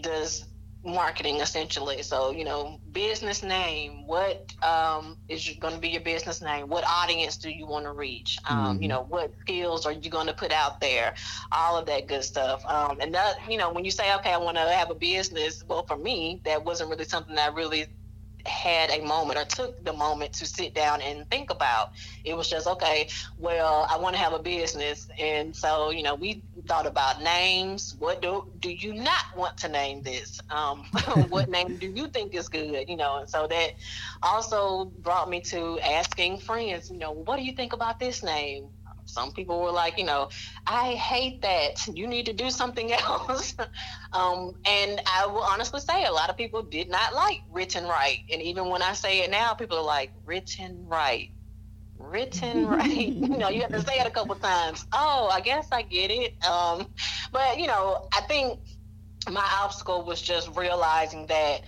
does 0.00 0.44
marketing 0.84 1.40
essentially. 1.40 2.02
So, 2.02 2.30
you 2.30 2.44
know, 2.44 2.80
business 2.92 3.42
name, 3.42 4.06
what 4.06 4.52
um, 4.62 5.16
is 5.28 5.48
going 5.60 5.74
to 5.74 5.80
be 5.80 5.88
your 5.88 6.00
business 6.00 6.40
name? 6.40 6.68
What 6.68 6.84
audience 6.84 7.36
do 7.36 7.50
you 7.50 7.66
want 7.66 7.84
to 7.84 7.92
reach? 7.92 8.38
Um, 8.48 8.58
mm-hmm. 8.58 8.82
You 8.82 8.88
know, 8.88 9.06
what 9.08 9.32
skills 9.40 9.86
are 9.86 9.92
you 9.92 10.10
going 10.10 10.26
to 10.26 10.32
put 10.32 10.52
out 10.52 10.80
there? 10.80 11.14
All 11.52 11.76
of 11.76 11.86
that 11.86 12.06
good 12.06 12.24
stuff. 12.24 12.64
Um, 12.66 12.98
and 13.00 13.14
that, 13.14 13.36
you 13.48 13.58
know, 13.58 13.72
when 13.72 13.84
you 13.84 13.90
say, 13.90 14.14
okay, 14.16 14.32
I 14.32 14.38
want 14.38 14.56
to 14.56 14.62
have 14.62 14.90
a 14.90 14.94
business, 14.94 15.62
well, 15.68 15.84
for 15.84 15.96
me, 15.96 16.40
that 16.44 16.64
wasn't 16.64 16.90
really 16.90 17.04
something 17.04 17.34
that 17.34 17.52
I 17.52 17.54
really 17.54 17.86
had 18.46 18.90
a 18.90 19.02
moment 19.04 19.38
or 19.38 19.44
took 19.44 19.84
the 19.84 19.92
moment 19.92 20.32
to 20.34 20.46
sit 20.46 20.74
down 20.74 21.00
and 21.02 21.28
think 21.30 21.50
about. 21.50 21.92
It 22.24 22.36
was 22.36 22.48
just, 22.48 22.66
okay, 22.66 23.08
well, 23.38 23.86
I 23.90 23.98
want 23.98 24.14
to 24.16 24.20
have 24.20 24.32
a 24.32 24.38
business. 24.38 25.08
And 25.18 25.54
so, 25.54 25.90
you 25.90 26.02
know, 26.02 26.14
we 26.14 26.42
thought 26.66 26.86
about 26.86 27.22
names. 27.22 27.96
What 27.98 28.22
do, 28.22 28.44
do 28.60 28.70
you 28.70 28.94
not 28.94 29.24
want 29.36 29.56
to 29.58 29.68
name 29.68 30.02
this? 30.02 30.40
Um, 30.50 30.84
what 31.28 31.48
name 31.48 31.76
do 31.76 31.88
you 31.88 32.08
think 32.08 32.34
is 32.34 32.48
good? 32.48 32.88
You 32.88 32.96
know, 32.96 33.18
and 33.18 33.28
so 33.28 33.46
that 33.46 33.72
also 34.22 34.86
brought 35.02 35.28
me 35.28 35.40
to 35.42 35.78
asking 35.80 36.38
friends, 36.38 36.90
you 36.90 36.98
know, 36.98 37.12
what 37.12 37.36
do 37.36 37.42
you 37.42 37.52
think 37.52 37.72
about 37.72 37.98
this 37.98 38.22
name? 38.22 38.68
Some 39.10 39.32
people 39.32 39.60
were 39.60 39.72
like, 39.72 39.98
you 39.98 40.04
know, 40.04 40.28
I 40.66 40.94
hate 40.94 41.42
that. 41.42 41.86
You 41.92 42.06
need 42.06 42.26
to 42.26 42.32
do 42.32 42.50
something 42.50 42.92
else. 43.04 43.54
um, 44.12 44.54
and 44.64 45.00
I 45.06 45.26
will 45.26 45.42
honestly 45.42 45.80
say, 45.80 46.04
a 46.04 46.12
lot 46.12 46.30
of 46.30 46.36
people 46.36 46.62
did 46.62 46.88
not 46.88 47.14
like 47.14 47.40
Written 47.50 47.84
Write. 47.84 48.20
And 48.32 48.40
even 48.40 48.68
when 48.68 48.82
I 48.82 48.92
say 48.92 49.20
it 49.20 49.30
now, 49.30 49.54
people 49.54 49.78
are 49.78 49.84
like, 49.84 50.12
Written 50.24 50.86
Write. 50.86 51.30
Written 51.98 52.66
Write. 52.66 52.90
you 52.90 53.36
know, 53.36 53.48
you 53.48 53.60
have 53.60 53.72
to 53.72 53.82
say 53.82 53.98
it 53.98 54.06
a 54.06 54.10
couple 54.10 54.34
times. 54.36 54.86
Oh, 54.92 55.28
I 55.32 55.40
guess 55.40 55.68
I 55.72 55.82
get 55.82 56.10
it. 56.10 56.42
Um, 56.44 56.86
but, 57.32 57.58
you 57.58 57.66
know, 57.66 58.08
I 58.16 58.22
think 58.22 58.60
my 59.30 59.46
obstacle 59.62 60.04
was 60.04 60.22
just 60.22 60.48
realizing 60.56 61.26
that 61.26 61.62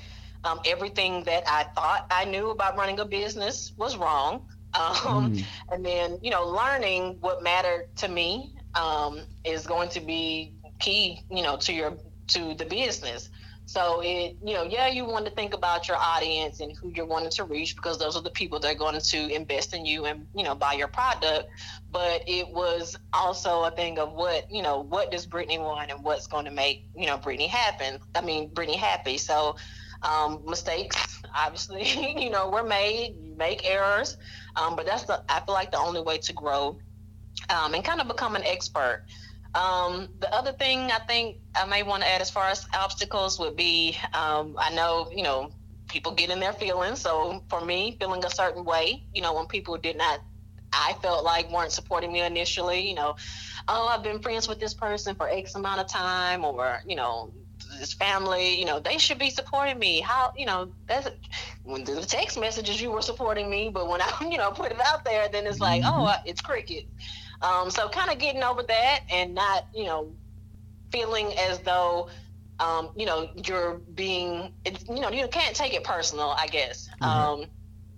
um, 0.45 0.61
everything 0.65 1.23
that 1.25 1.45
I 1.47 1.65
thought 1.75 2.07
I 2.11 2.25
knew 2.25 2.51
about 2.51 2.77
running 2.77 2.99
a 3.01 3.05
business 3.05 3.73
was 3.77 3.97
wrong. 3.97 4.47
Um, 4.75 5.35
mm. 5.35 5.45
And 5.71 5.85
then, 5.85 6.19
you 6.23 6.31
know, 6.31 6.47
learning 6.47 7.19
what 7.21 7.43
mattered 7.43 7.95
to 7.97 8.09
me 8.09 8.55
um, 8.75 9.21
is 9.45 9.67
going 9.67 9.91
to 9.91 10.01
be 10.01 10.55
key, 10.79 11.23
you 11.31 11.43
know, 11.43 11.57
to 11.59 11.73
your 11.73 11.95
to 12.29 12.55
the 12.55 12.65
business. 12.65 13.29
So 13.65 14.01
it, 14.03 14.37
you 14.45 14.55
know, 14.55 14.65
yeah, 14.65 14.89
you 14.89 15.05
want 15.05 15.25
to 15.27 15.31
think 15.31 15.55
about 15.55 15.89
your 15.89 15.97
audience 15.97 16.61
and 16.61 16.77
who 16.77 16.91
you're 16.91 17.07
wanting 17.07 17.31
to 17.31 17.45
reach 17.45 17.77
because 17.77 17.97
those 17.99 18.17
are 18.17 18.23
the 18.23 18.31
people 18.31 18.59
that 18.61 18.75
are 18.75 18.79
going 18.79 19.01
to 19.01 19.29
invest 19.29 19.73
in 19.73 19.87
you 19.87 20.05
and 20.05 20.27
you 20.35 20.43
know 20.43 20.55
buy 20.55 20.73
your 20.73 20.89
product. 20.89 21.49
But 21.91 22.23
it 22.27 22.49
was 22.49 22.97
also 23.13 23.63
a 23.65 23.71
thing 23.71 23.99
of 23.99 24.13
what 24.13 24.51
you 24.51 24.63
know, 24.63 24.81
what 24.81 25.11
does 25.11 25.27
Brittni 25.27 25.61
want 25.61 25.91
and 25.91 26.03
what's 26.03 26.27
going 26.27 26.45
to 26.47 26.51
make 26.51 26.87
you 26.97 27.07
know 27.07 27.19
Brittni 27.19 27.49
happen. 27.49 28.01
I 28.15 28.21
mean, 28.21 28.51
Brittni 28.51 28.77
happy. 28.77 29.17
So 29.17 29.57
um, 30.03 30.43
mistakes, 30.47 31.23
obviously, 31.37 31.85
you 32.23 32.31
know, 32.31 32.51
we're 32.51 32.67
made. 32.67 33.17
Make 33.37 33.69
errors, 33.69 34.19
um, 34.55 34.77
but 34.77 34.87
that's 34.87 35.05
the 35.05 35.21
I 35.29 35.41
feel 35.41 35.55
like 35.55 35.73
the 35.73 35.79
only 35.79 36.01
way 36.01 36.19
to 36.19 36.33
grow 36.33 36.79
um, 37.49 37.75
and 37.75 37.85
kind 37.85 38.01
of 38.01 38.09
become 38.09 38.37
an 38.37 38.45
expert. 38.45 39.05
Um, 39.55 40.09
the 40.21 40.33
other 40.33 40.53
thing 40.53 40.91
I 40.91 40.99
think 41.07 41.37
I 41.55 41.67
may 41.67 41.83
want 41.83 42.03
to 42.03 42.09
add 42.09 42.21
as 42.21 42.31
far 42.31 42.49
as 42.49 42.67
obstacles 42.75 43.39
would 43.39 43.57
be 43.57 43.97
um, 44.15 44.55
I 44.59 44.73
know, 44.75 45.09
you 45.15 45.23
know, 45.23 45.51
people 45.89 46.13
get 46.13 46.31
in 46.31 46.41
their 46.41 46.55
feelings. 46.55 47.01
So 47.01 47.45
for 47.49 47.61
me, 47.65 47.97
feeling 48.01 48.25
a 48.25 48.31
certain 48.31 48.65
way, 48.65 49.05
you 49.13 49.23
know, 49.23 49.35
when 49.35 49.47
people 49.47 49.77
did 49.77 49.99
not, 49.99 50.21
I 50.73 50.95
felt 51.03 51.23
like 51.23 51.53
weren't 51.53 51.73
supporting 51.73 52.13
me 52.13 52.23
initially, 52.23 52.89
you 52.89 52.95
know, 52.95 53.15
oh, 53.69 53.89
I've 53.89 54.03
been 54.03 54.21
friends 54.21 54.49
with 54.49 54.59
this 54.59 54.73
person 54.73 55.15
for 55.15 55.29
X 55.29 55.55
amount 55.55 55.81
of 55.81 55.87
time, 55.87 56.45
or, 56.45 56.79
you 56.87 56.97
know, 56.97 57.35
this 57.79 57.93
family, 57.93 58.59
you 58.59 58.65
know, 58.65 58.81
they 58.81 58.99
should 58.99 59.19
be 59.19 59.31
supporting 59.31 59.79
me. 59.79 60.01
How, 60.01 60.33
you 60.37 60.47
know, 60.47 60.73
that's 60.87 61.09
when 61.65 61.85
the 61.85 62.01
text 62.03 62.39
messages 62.39 62.81
you 62.81 62.91
were 62.91 63.03
supporting 63.03 63.51
me, 63.51 63.69
but 63.69 63.89
when 63.89 64.01
I, 64.03 64.13
you 64.31 64.39
know, 64.39 64.51
put 64.51 64.73
it 64.73 64.81
out 64.81 65.05
there, 65.05 65.29
then 65.29 65.47
it's 65.47 65.61
like, 65.61 65.83
mm-hmm. 65.83 66.01
oh, 66.01 66.15
it's 66.25 66.41
cricket. 66.41 66.87
Um, 67.41 67.71
so 67.71 67.89
kind 67.89 68.11
of 68.11 68.19
getting 68.19 68.43
over 68.43 68.63
that 68.63 69.01
and 69.11 69.35
not, 69.35 69.67
you 69.75 69.85
know, 69.85 70.13
feeling 70.93 71.37
as 71.39 71.59
though, 71.61 72.09
um, 72.61 72.91
you 72.97 73.07
know, 73.07 73.31
you're 73.45 73.81
being, 73.95 74.53
it's, 74.65 74.85
you 74.89 75.01
know, 75.01 75.11
you 75.11 75.27
can't 75.29 75.57
take 75.57 75.75
it 75.75 75.83
personal, 75.83 76.31
I 76.39 76.47
guess. 76.47 76.89
Mm-hmm. 77.01 77.05
Um, 77.05 77.47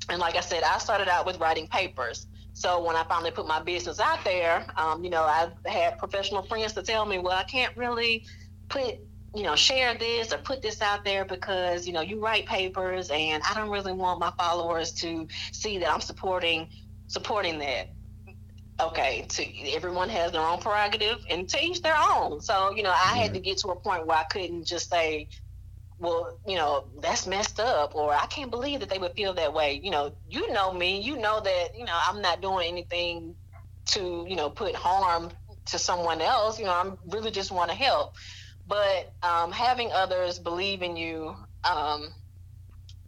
and 0.09 0.19
like 0.19 0.37
I 0.37 0.41
said, 0.41 0.63
I 0.63 0.79
started 0.79 1.09
out 1.09 1.27
with 1.27 1.39
writing 1.39 1.67
papers. 1.67 2.27
So 2.55 2.83
when 2.83 2.95
I 2.95 3.05
finally 3.05 3.33
put 3.33 3.47
my 3.47 3.61
business 3.61 3.99
out 3.99 4.25
there, 4.25 4.65
um, 4.77 5.03
you 5.03 5.11
know, 5.11 5.23
I 5.23 5.51
had 5.67 5.99
professional 5.99 6.43
friends 6.43 6.73
to 6.75 6.83
tell 6.83 7.05
me, 7.05 7.19
well, 7.19 7.37
I 7.37 7.43
can't 7.43 7.77
really 7.77 8.25
put 8.69 8.99
you 9.35 9.43
know, 9.43 9.57
share 9.57 9.95
this 9.95 10.33
or 10.33 10.39
put 10.39 10.63
this 10.63 10.81
out 10.81 11.05
there 11.05 11.25
because, 11.25 11.87
you 11.87 11.93
know, 11.93 12.01
you 12.01 12.21
write 12.21 12.47
papers 12.47 13.11
and 13.11 13.43
I 13.49 13.55
don't 13.55 13.71
really 13.71 13.93
want 13.93 14.21
my 14.21 14.33
followers 14.39 14.93
to 14.93 15.27
see 15.53 15.79
that 15.79 15.93
I'm 15.93 16.01
supporting 16.01 16.69
supporting 17.07 17.59
that. 17.59 17.91
Okay, 18.81 19.25
to, 19.29 19.71
everyone 19.71 20.09
has 20.09 20.33
their 20.33 20.41
own 20.41 20.59
prerogative 20.59 21.25
and 21.31 21.49
to 21.49 21.63
each 21.63 21.81
their 21.83 21.95
own. 21.97 22.41
So, 22.41 22.75
you 22.75 22.83
know, 22.83 22.91
I 22.91 23.17
had 23.17 23.33
to 23.35 23.41
get 23.41 23.59
to 23.59 23.69
a 23.69 23.77
point 23.77 24.07
where 24.07 24.17
I 24.17 24.25
couldn't 24.25 24.65
just 24.65 24.91
say, 24.91 25.29
well, 25.99 26.39
you 26.47 26.57
know, 26.57 26.87
that's 27.01 27.27
messed 27.27 27.61
up, 27.61 27.95
or 27.95 28.13
I 28.13 28.27
can't 28.27 28.51
believe 28.51 28.81
that 28.81 28.89
they 28.89 28.99
would 28.99 29.13
feel 29.13 29.33
that 29.35 29.55
way. 29.55 29.81
You 29.83 29.93
know, 29.93 30.13
you 30.29 30.53
know 30.53 30.73
me, 30.73 31.01
you 31.01 31.17
know 31.17 31.41
that, 31.41 31.69
you 31.77 31.85
know, 31.85 31.97
I'm 32.09 32.21
not 32.21 32.43
doing 32.43 32.67
anything 32.67 33.37
to, 33.87 34.27
you 34.29 34.35
know, 34.35 34.51
put 34.51 34.75
harm 34.75 35.31
to 35.67 35.79
someone 35.79 36.21
else. 36.21 36.59
You 36.59 36.65
know, 36.65 36.75
I'm 36.75 36.99
really 37.07 37.31
just 37.31 37.53
want 37.53 37.71
to 37.71 37.77
help. 37.77 38.15
But 38.67 39.15
um, 39.23 39.53
having 39.53 39.93
others 39.93 40.39
believe 40.39 40.83
in 40.83 40.97
you, 40.97 41.37
um, 41.65 42.09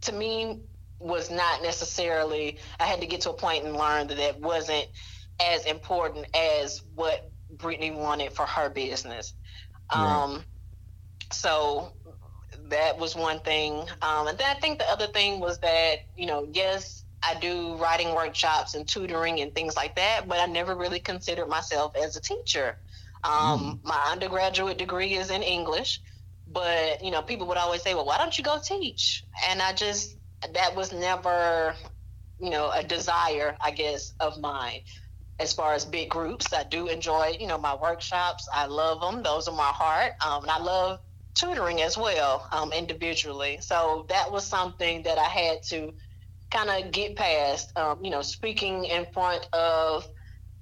to 0.01 0.11
me, 0.11 0.61
was 0.99 1.29
not 1.29 1.61
necessarily. 1.61 2.59
I 2.79 2.85
had 2.85 3.01
to 3.01 3.07
get 3.07 3.21
to 3.21 3.31
a 3.31 3.33
point 3.33 3.65
and 3.65 3.75
learn 3.75 4.07
that 4.07 4.19
it 4.19 4.39
wasn't 4.39 4.87
as 5.39 5.65
important 5.65 6.27
as 6.35 6.81
what 6.95 7.31
Brittni 7.55 7.95
wanted 7.95 8.33
for 8.33 8.45
her 8.45 8.69
business. 8.69 9.33
Um, 9.89 10.45
So 11.31 11.93
that 12.69 12.97
was 12.97 13.15
one 13.15 13.39
thing. 13.41 13.73
Um, 14.01 14.27
and 14.27 14.37
then 14.37 14.55
I 14.55 14.59
think 14.59 14.79
the 14.79 14.89
other 14.89 15.07
thing 15.07 15.39
was 15.39 15.59
that, 15.59 15.95
you 16.15 16.25
know, 16.25 16.47
yes, 16.53 17.03
I 17.23 17.35
do 17.39 17.75
writing 17.75 18.15
workshops 18.15 18.75
and 18.75 18.87
tutoring 18.87 19.41
and 19.41 19.53
things 19.53 19.75
like 19.75 19.95
that, 19.95 20.27
but 20.27 20.39
I 20.39 20.45
never 20.45 20.75
really 20.75 20.99
considered 20.99 21.47
myself 21.49 21.95
as 22.01 22.15
a 22.15 22.21
teacher. 22.21 22.77
Um, 23.27 23.59
mm. 23.59 23.79
My 23.83 24.09
undergraduate 24.11 24.77
degree 24.77 25.15
is 25.15 25.29
in 25.29 25.43
English, 25.43 26.01
but 26.47 27.03
you 27.03 27.11
know, 27.11 27.21
people 27.21 27.47
would 27.47 27.57
always 27.57 27.83
say, 27.83 27.93
"Well, 27.93 28.05
why 28.05 28.17
don't 28.17 28.37
you 28.37 28.43
go 28.43 28.59
teach?" 28.59 29.25
And 29.49 29.61
I 29.61 29.73
just 29.73 30.15
that 30.53 30.75
was 30.75 30.93
never, 30.93 31.75
you 32.39 32.49
know, 32.49 32.71
a 32.71 32.83
desire, 32.83 33.57
I 33.61 33.71
guess, 33.71 34.13
of 34.19 34.39
mine. 34.39 34.81
As 35.39 35.53
far 35.53 35.73
as 35.73 35.85
big 35.85 36.09
groups, 36.09 36.51
I 36.53 36.63
do 36.63 36.87
enjoy, 36.87 37.37
you 37.39 37.47
know, 37.47 37.57
my 37.57 37.75
workshops. 37.75 38.47
I 38.53 38.65
love 38.65 39.01
them; 39.01 39.23
those 39.23 39.47
are 39.47 39.55
my 39.55 39.71
heart, 39.73 40.13
um, 40.25 40.43
and 40.43 40.51
I 40.51 40.59
love 40.59 40.99
tutoring 41.35 41.81
as 41.81 41.97
well, 41.97 42.47
um, 42.51 42.71
individually. 42.71 43.57
So 43.61 44.05
that 44.09 44.31
was 44.31 44.45
something 44.45 45.03
that 45.03 45.19
I 45.19 45.25
had 45.25 45.61
to 45.69 45.93
kind 46.49 46.69
of 46.69 46.91
get 46.91 47.17
past. 47.17 47.77
Um, 47.77 48.03
you 48.03 48.09
know, 48.09 48.21
speaking 48.21 48.85
in 48.85 49.05
front 49.13 49.47
of 49.53 50.07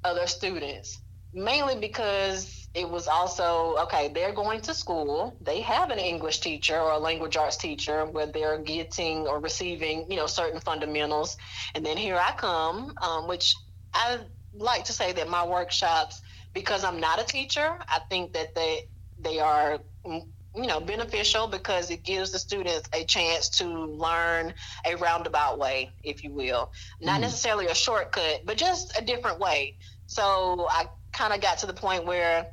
other 0.04 0.28
students 0.28 1.00
mainly 1.36 1.76
because 1.76 2.68
it 2.74 2.90
was 2.90 3.08
also 3.08 3.76
okay 3.84 4.10
they're 4.14 4.34
going 4.34 4.62
to 4.62 4.74
school. 4.74 5.38
They 5.42 5.62
have 5.62 5.92
an 5.92 6.00
english 6.00 6.40
teacher 6.40 6.80
or 6.80 6.92
a 6.94 6.98
language 6.98 7.38
arts 7.38 7.58
teacher 7.58 8.06
where 8.06 8.28
they're 8.28 8.60
getting 8.60 9.28
or 9.28 9.40
receiving 9.40 10.10
you 10.10 10.18
know 10.18 10.28
certain 10.28 10.62
fundamentals. 10.62 11.38
And 11.76 11.86
then 11.86 11.98
here 11.98 12.18
i 12.18 12.32
come 12.38 12.94
um, 13.02 13.28
which 13.28 13.54
i 13.94 14.20
like 14.54 14.86
to 14.86 14.94
say 14.94 15.12
that 15.14 15.30
my 15.30 15.46
workshops 15.46 16.22
because 16.54 16.84
i'm 16.86 17.00
not 17.02 17.22
a 17.22 17.26
teacher 17.26 17.78
i 17.90 18.00
think 18.10 18.32
that 18.34 18.56
they 18.56 18.84
they 19.20 19.40
are 19.40 19.80
mm, 20.06 20.22
you 20.56 20.68
know 20.68 20.80
beneficial 20.80 21.48
because 21.48 21.92
it 21.92 22.04
gives 22.04 22.32
the 22.32 22.40
students 22.40 22.90
a 22.94 23.04
chance 23.04 23.50
to 23.50 23.66
learn 23.66 24.54
a 24.86 24.96
roundabout 24.96 25.60
way 25.60 25.92
if 26.04 26.24
you 26.24 26.34
will. 26.34 26.72
Not 27.02 27.18
mm. 27.18 27.22
necessarily 27.22 27.68
a 27.68 27.76
shortcut 27.76 28.42
but 28.46 28.58
just 28.58 28.98
a 28.98 29.04
different 29.04 29.40
way. 29.40 29.78
So 30.08 30.68
i 30.70 30.86
kind 31.16 31.34
of 31.34 31.42
got 31.42 31.58
to 31.60 31.66
the 31.66 31.74
point 31.74 32.06
where 32.06 32.48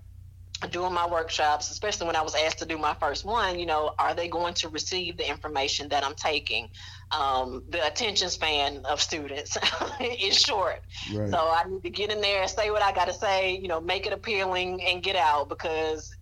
doing 0.70 0.92
my 0.92 1.06
workshops, 1.06 1.70
especially 1.70 2.06
when 2.06 2.14
I 2.14 2.22
was 2.22 2.36
asked 2.36 2.58
to 2.60 2.66
do 2.66 2.78
my 2.78 2.94
first 2.94 3.24
one, 3.24 3.58
you 3.58 3.66
know, 3.66 3.94
are 3.98 4.14
they 4.14 4.28
going 4.28 4.54
to 4.54 4.68
receive 4.68 5.16
the 5.16 5.28
information 5.28 5.88
that 5.88 6.04
I'm 6.04 6.14
taking? 6.14 6.68
Um, 7.10 7.64
the 7.68 7.84
attention 7.84 8.30
span 8.30 8.84
of 8.88 9.00
students 9.00 9.58
is 10.00 10.38
short. 10.38 10.80
Right. 11.12 11.30
So 11.30 11.36
I 11.36 11.64
need 11.68 11.82
to 11.82 11.90
get 11.90 12.12
in 12.12 12.20
there 12.20 12.42
and 12.42 12.50
say 12.50 12.70
what 12.70 12.82
I 12.82 12.92
got 12.92 13.06
to 13.08 13.12
say, 13.12 13.56
you 13.56 13.66
know, 13.66 13.80
make 13.80 14.06
it 14.06 14.12
appealing 14.12 14.82
and 14.84 15.02
get 15.02 15.16
out 15.16 15.48
because 15.48 16.14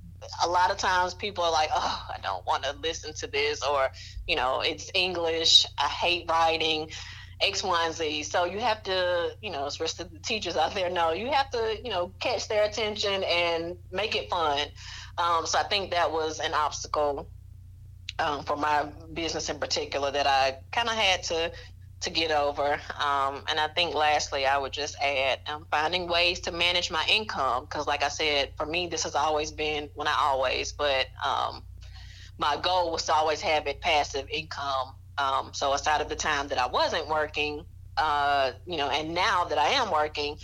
a 0.45 0.49
lot 0.49 0.71
of 0.71 0.79
times 0.79 1.15
people 1.15 1.45
are 1.45 1.53
like, 1.53 1.69
oh, 1.75 2.07
I 2.09 2.21
don't 2.23 2.47
want 2.47 2.65
to 2.65 2.75
listen 2.83 3.13
to 3.15 3.27
this, 3.27 3.63
or, 3.63 3.89
you 4.27 4.37
know, 4.37 4.61
it's 4.61 4.91
English. 4.95 5.67
I 5.79 5.89
hate 5.89 6.31
writing. 6.31 6.91
X, 7.43 7.65
Y, 7.65 7.87
and 7.87 7.95
Z. 7.95 8.25
So 8.25 8.45
you 8.47 8.61
have 8.61 8.83
to, 8.85 9.31
you 9.43 9.51
know, 9.51 9.67
especially 9.67 10.07
the 10.13 10.21
teachers 10.21 10.57
out 10.57 10.75
there 10.75 10.91
know, 10.91 11.13
you 11.13 11.31
have 11.33 11.51
to, 11.51 11.77
you 11.85 11.91
know, 11.91 12.15
catch 12.21 12.49
their 12.49 12.65
attention 12.65 13.25
and 13.25 13.77
make 13.93 14.17
it 14.17 14.31
fun. 14.31 14.61
Um, 15.19 15.47
so 15.47 15.59
I 15.61 15.65
think 15.65 15.93
that 15.93 16.13
was 16.13 16.41
an 16.41 16.55
obstacle. 16.55 17.27
um, 18.21 18.45
for 18.45 18.57
my 18.57 18.87
business 19.15 19.51
in 19.51 19.61
particular 19.61 20.13
that 20.13 20.27
I 20.29 20.59
kind 20.73 20.89
of 20.89 20.97
had 20.97 21.25
to 21.25 21.53
to 22.03 22.11
get 22.11 22.31
over. 22.31 22.75
Um, 22.75 23.43
and 23.51 23.61
I 23.61 23.69
think 23.77 23.97
lastly, 23.97 24.47
I 24.47 24.59
would 24.59 24.73
just 24.73 24.97
add 25.03 25.41
um, 25.49 25.67
finding 25.73 26.09
ways 26.09 26.41
to 26.43 26.53
manage 26.53 26.93
my 26.93 27.05
income 27.11 27.65
because, 27.65 27.89
like 27.89 28.05
I 28.05 28.09
said, 28.11 28.53
for 28.59 28.67
me, 28.67 28.89
this 28.89 29.05
has 29.05 29.17
always 29.17 29.53
been 29.53 29.91
well, 29.97 30.07
not 30.07 30.19
always, 30.21 30.73
but 30.79 31.09
um, 31.27 31.65
my 32.39 32.59
goal 32.63 32.93
was 32.93 33.05
to 33.07 33.15
always 33.15 33.43
have 33.43 33.67
it 33.69 33.83
passive 33.83 34.27
income. 34.33 34.95
Um, 35.21 35.51
so 35.53 35.75
aside 35.75 36.01
of 36.01 36.09
the 36.09 36.17
time 36.17 36.49
that 36.49 36.59
I 36.59 36.67
wasn't 36.67 37.09
working, 37.09 37.65
uh, 37.97 38.53
you 38.67 38.77
know, 38.77 38.89
and 38.89 39.15
now 39.15 39.45
that 39.45 39.59
I 39.59 39.69
am 39.69 39.91
working, 39.91 40.37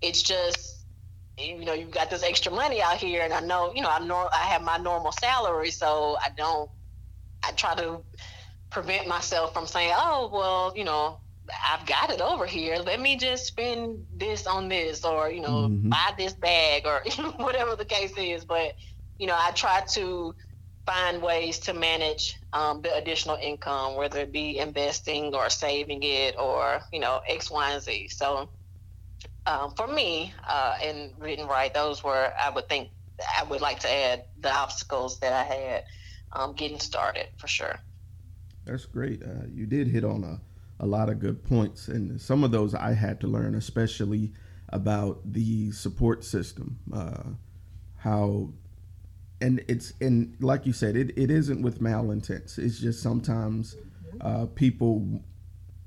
it's 0.00 0.22
just 0.22 0.82
you 1.38 1.64
know, 1.64 1.72
you've 1.72 1.90
got 1.90 2.10
this 2.10 2.22
extra 2.22 2.52
money 2.52 2.82
out 2.82 2.98
here, 2.98 3.22
and 3.22 3.32
I 3.32 3.40
know, 3.40 3.72
you 3.74 3.82
know, 3.82 3.90
I 3.90 3.98
know 4.00 4.28
I 4.32 4.44
have 4.52 4.62
my 4.62 4.76
normal 4.76 5.12
salary, 5.12 5.70
so 5.70 6.16
I 6.20 6.28
don't. 6.36 6.70
I 7.42 7.50
try 7.52 7.74
to 7.74 8.02
prevent 8.70 9.08
myself 9.08 9.52
from 9.52 9.66
saying, 9.66 9.92
"Oh, 9.96 10.30
well, 10.32 10.72
you 10.76 10.84
know, 10.84 11.18
I've 11.64 11.86
got 11.86 12.10
it 12.10 12.20
over 12.20 12.46
here. 12.46 12.76
Let 12.76 13.00
me 13.00 13.16
just 13.16 13.46
spend 13.46 14.06
this 14.16 14.46
on 14.46 14.68
this, 14.68 15.04
or 15.04 15.30
you 15.30 15.40
know, 15.40 15.68
mm-hmm. 15.68 15.88
buy 15.88 16.12
this 16.16 16.34
bag, 16.34 16.86
or 16.86 17.02
whatever 17.36 17.76
the 17.76 17.84
case 17.84 18.12
is." 18.16 18.44
But 18.44 18.76
you 19.18 19.26
know, 19.26 19.36
I 19.36 19.50
try 19.52 19.82
to 19.92 20.34
find 20.86 21.22
ways 21.22 21.58
to 21.60 21.74
manage 21.74 22.38
um, 22.52 22.82
the 22.82 22.94
additional 22.94 23.36
income, 23.40 23.96
whether 23.96 24.20
it 24.20 24.32
be 24.32 24.58
investing 24.58 25.34
or 25.34 25.48
saving 25.48 26.00
it, 26.02 26.34
or 26.38 26.80
you 26.92 27.00
know, 27.00 27.20
X, 27.28 27.50
Y, 27.50 27.72
and 27.72 27.82
Z. 27.82 28.08
So 28.08 28.48
um, 29.46 29.74
for 29.76 29.86
me, 29.86 30.32
uh, 30.46 30.76
in 30.82 31.12
and 31.20 31.48
write, 31.48 31.74
those 31.74 32.02
were 32.02 32.32
I 32.40 32.50
would 32.50 32.68
think 32.68 32.90
I 33.38 33.44
would 33.44 33.60
like 33.60 33.80
to 33.80 33.90
add 33.90 34.24
the 34.40 34.52
obstacles 34.52 35.20
that 35.20 35.32
I 35.32 35.42
had 35.42 35.84
um, 36.32 36.54
getting 36.54 36.78
started 36.78 37.28
for 37.36 37.46
sure. 37.46 37.78
That's 38.64 38.86
great. 38.86 39.22
Uh, 39.22 39.46
you 39.52 39.66
did 39.66 39.88
hit 39.88 40.04
on 40.04 40.24
a, 40.24 40.40
a 40.82 40.86
lot 40.86 41.08
of 41.08 41.18
good 41.18 41.44
points, 41.44 41.88
and 41.88 42.20
some 42.20 42.44
of 42.44 42.50
those 42.50 42.74
I 42.74 42.92
had 42.92 43.20
to 43.20 43.26
learn, 43.26 43.54
especially 43.54 44.32
about 44.68 45.20
the 45.32 45.70
support 45.72 46.24
system, 46.24 46.78
uh, 46.92 47.22
how 47.98 48.52
and 49.42 49.64
it's 49.68 49.92
and 50.00 50.36
like 50.40 50.64
you 50.64 50.72
said, 50.72 50.96
it, 50.96 51.10
it 51.18 51.30
isn't 51.30 51.60
with 51.62 51.80
malintents. 51.80 52.58
It's 52.58 52.78
just 52.78 53.02
sometimes 53.02 53.76
uh, 54.20 54.46
people 54.46 55.20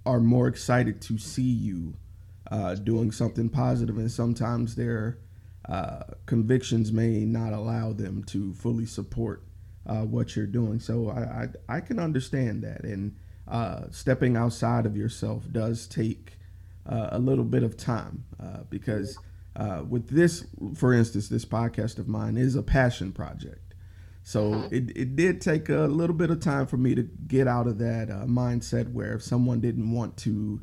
are 0.05 0.19
more 0.19 0.47
excited 0.47 1.01
to 1.03 1.17
see 1.17 1.41
you 1.41 1.95
uh, 2.51 2.75
doing 2.75 3.11
something 3.11 3.49
positive, 3.49 3.97
and 3.97 4.11
sometimes 4.11 4.75
their 4.75 5.19
uh, 5.69 6.03
convictions 6.25 6.91
may 6.91 7.25
not 7.25 7.53
allow 7.53 7.93
them 7.93 8.23
to 8.25 8.53
fully 8.53 8.85
support 8.85 9.43
uh, 9.87 10.01
what 10.01 10.35
you're 10.35 10.45
doing. 10.45 10.79
So 10.79 11.09
I, 11.09 11.45
I, 11.71 11.77
I 11.77 11.79
can 11.79 11.97
understand 11.97 12.61
that, 12.63 12.83
and 12.83 13.15
uh, 13.47 13.83
stepping 13.89 14.35
outside 14.35 14.85
of 14.85 14.97
yourself 14.97 15.45
does 15.51 15.87
take 15.87 16.33
uh, 16.85 17.09
a 17.11 17.19
little 17.19 17.45
bit 17.45 17.63
of 17.63 17.77
time 17.77 18.25
uh, 19.55 19.83
with 19.87 20.09
this, 20.09 20.45
for 20.75 20.93
instance, 20.93 21.29
this 21.29 21.45
podcast 21.45 21.97
of 21.97 22.07
mine 22.07 22.37
is 22.37 22.55
a 22.55 22.63
passion 22.63 23.11
project. 23.11 23.73
So 24.23 24.51
mm-hmm. 24.51 24.75
it, 24.75 24.97
it 24.97 25.15
did 25.15 25.39
take 25.39 25.69
a 25.69 25.81
little 25.81 26.15
bit 26.15 26.31
of 26.31 26.39
time 26.39 26.65
for 26.65 26.77
me 26.77 26.95
to 26.95 27.03
get 27.03 27.47
out 27.47 27.67
of 27.67 27.77
that 27.77 28.09
mindset 28.27 28.91
where 28.91 29.13
if 29.13 29.23
someone 29.23 29.61
didn't 29.61 29.91
want 29.91 30.17
to 30.17 30.61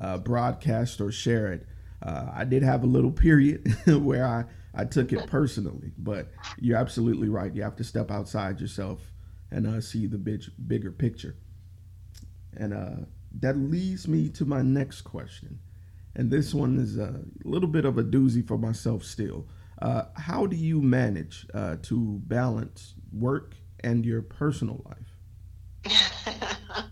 uh, 0.00 0.18
broadcast 0.18 1.00
or 1.00 1.12
share 1.12 1.52
it. 1.52 1.66
Uh, 2.02 2.26
I 2.34 2.44
did 2.44 2.62
have 2.62 2.82
a 2.82 2.86
little 2.86 3.12
period 3.12 3.74
where 3.86 4.26
I, 4.26 4.44
I 4.74 4.84
took 4.84 5.12
it 5.12 5.26
personally, 5.28 5.92
but 5.96 6.28
you're 6.58 6.76
absolutely 6.76 7.28
right. 7.28 7.54
You 7.54 7.62
have 7.62 7.76
to 7.76 7.84
step 7.84 8.10
outside 8.10 8.60
yourself 8.60 9.00
and 9.50 9.66
uh, 9.66 9.80
see 9.80 10.06
the 10.06 10.18
big, 10.18 10.42
bigger 10.66 10.90
picture. 10.90 11.36
And 12.56 12.74
uh, 12.74 13.06
that 13.40 13.56
leads 13.56 14.08
me 14.08 14.28
to 14.30 14.44
my 14.44 14.62
next 14.62 15.02
question. 15.02 15.60
And 16.14 16.30
this 16.30 16.52
one 16.52 16.78
is 16.78 16.98
a 16.98 17.22
little 17.44 17.68
bit 17.68 17.84
of 17.84 17.98
a 17.98 18.04
doozy 18.04 18.46
for 18.46 18.58
myself 18.58 19.02
still. 19.02 19.46
Uh, 19.80 20.04
how 20.14 20.46
do 20.46 20.56
you 20.56 20.80
manage 20.80 21.46
uh, 21.54 21.76
to 21.82 22.20
balance 22.26 22.94
work 23.12 23.54
and 23.80 24.04
your 24.04 24.22
personal 24.22 24.84
life? 24.86 25.12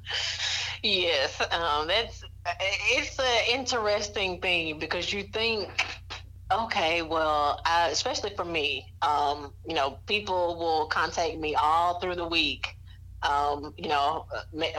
yes, 0.83 1.41
um, 1.53 1.87
that's 1.87 2.25
it's 2.61 3.19
an 3.19 3.61
interesting 3.61 4.41
thing 4.41 4.79
because 4.79 5.13
you 5.13 5.23
think, 5.23 5.69
okay, 6.51 7.03
well, 7.03 7.61
I, 7.65 7.91
especially 7.91 8.31
for 8.35 8.45
me, 8.45 8.93
um, 9.03 9.53
you 9.69 9.75
know, 9.75 9.99
people 10.07 10.59
will 10.59 10.87
contact 10.87 11.37
me 11.39 11.55
all 11.55 12.01
through 12.01 12.17
the 12.17 12.27
week 12.27 12.77
um, 13.23 13.75
you 13.77 13.89
know, 13.89 14.27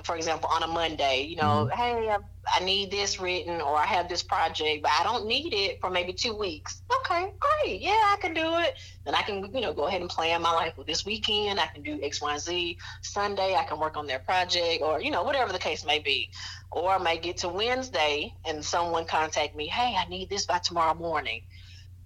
for 0.03 0.15
example, 0.15 0.49
on 0.51 0.63
a 0.63 0.67
Monday, 0.67 1.27
you 1.29 1.35
know, 1.35 1.69
mm-hmm. 1.69 1.79
hey, 1.79 2.09
I, 2.09 2.17
I, 2.55 2.63
need 2.63 2.89
this 2.89 3.19
written 3.19 3.61
or 3.61 3.77
I 3.77 3.85
have 3.85 4.09
this 4.09 4.23
project, 4.23 4.81
but 4.81 4.91
I 4.99 5.03
don't 5.03 5.27
need 5.27 5.53
it 5.53 5.79
for 5.79 5.91
maybe 5.91 6.11
two 6.11 6.35
weeks. 6.35 6.81
Okay, 7.01 7.33
great. 7.39 7.81
Yeah, 7.81 7.91
I 7.91 8.17
can 8.19 8.33
do 8.33 8.57
it. 8.57 8.73
Then 9.05 9.13
I 9.13 9.21
can, 9.21 9.53
you 9.53 9.61
know, 9.61 9.73
go 9.73 9.85
ahead 9.85 10.01
and 10.01 10.09
plan 10.09 10.41
my 10.41 10.51
life. 10.51 10.73
Well, 10.75 10.87
this 10.87 11.05
weekend, 11.05 11.59
I 11.59 11.67
can 11.67 11.83
do 11.83 11.99
X, 12.01 12.19
Y, 12.19 12.37
Z. 12.39 12.77
Sunday, 13.03 13.55
I 13.55 13.63
can 13.63 13.79
work 13.79 13.95
on 13.95 14.07
their 14.07 14.19
project 14.19 14.81
or, 14.81 14.99
you 14.99 15.11
know, 15.11 15.21
whatever 15.21 15.53
the 15.53 15.59
case 15.59 15.85
may 15.85 15.99
be. 15.99 16.31
Or 16.71 16.93
I 16.93 16.97
may 16.97 17.19
get 17.19 17.37
to 17.37 17.49
Wednesday 17.49 18.33
and 18.43 18.65
someone 18.65 19.05
contact 19.05 19.55
me, 19.55 19.67
hey, 19.67 19.95
I 19.95 20.09
need 20.09 20.29
this 20.29 20.47
by 20.47 20.57
tomorrow 20.57 20.95
morning. 20.95 21.43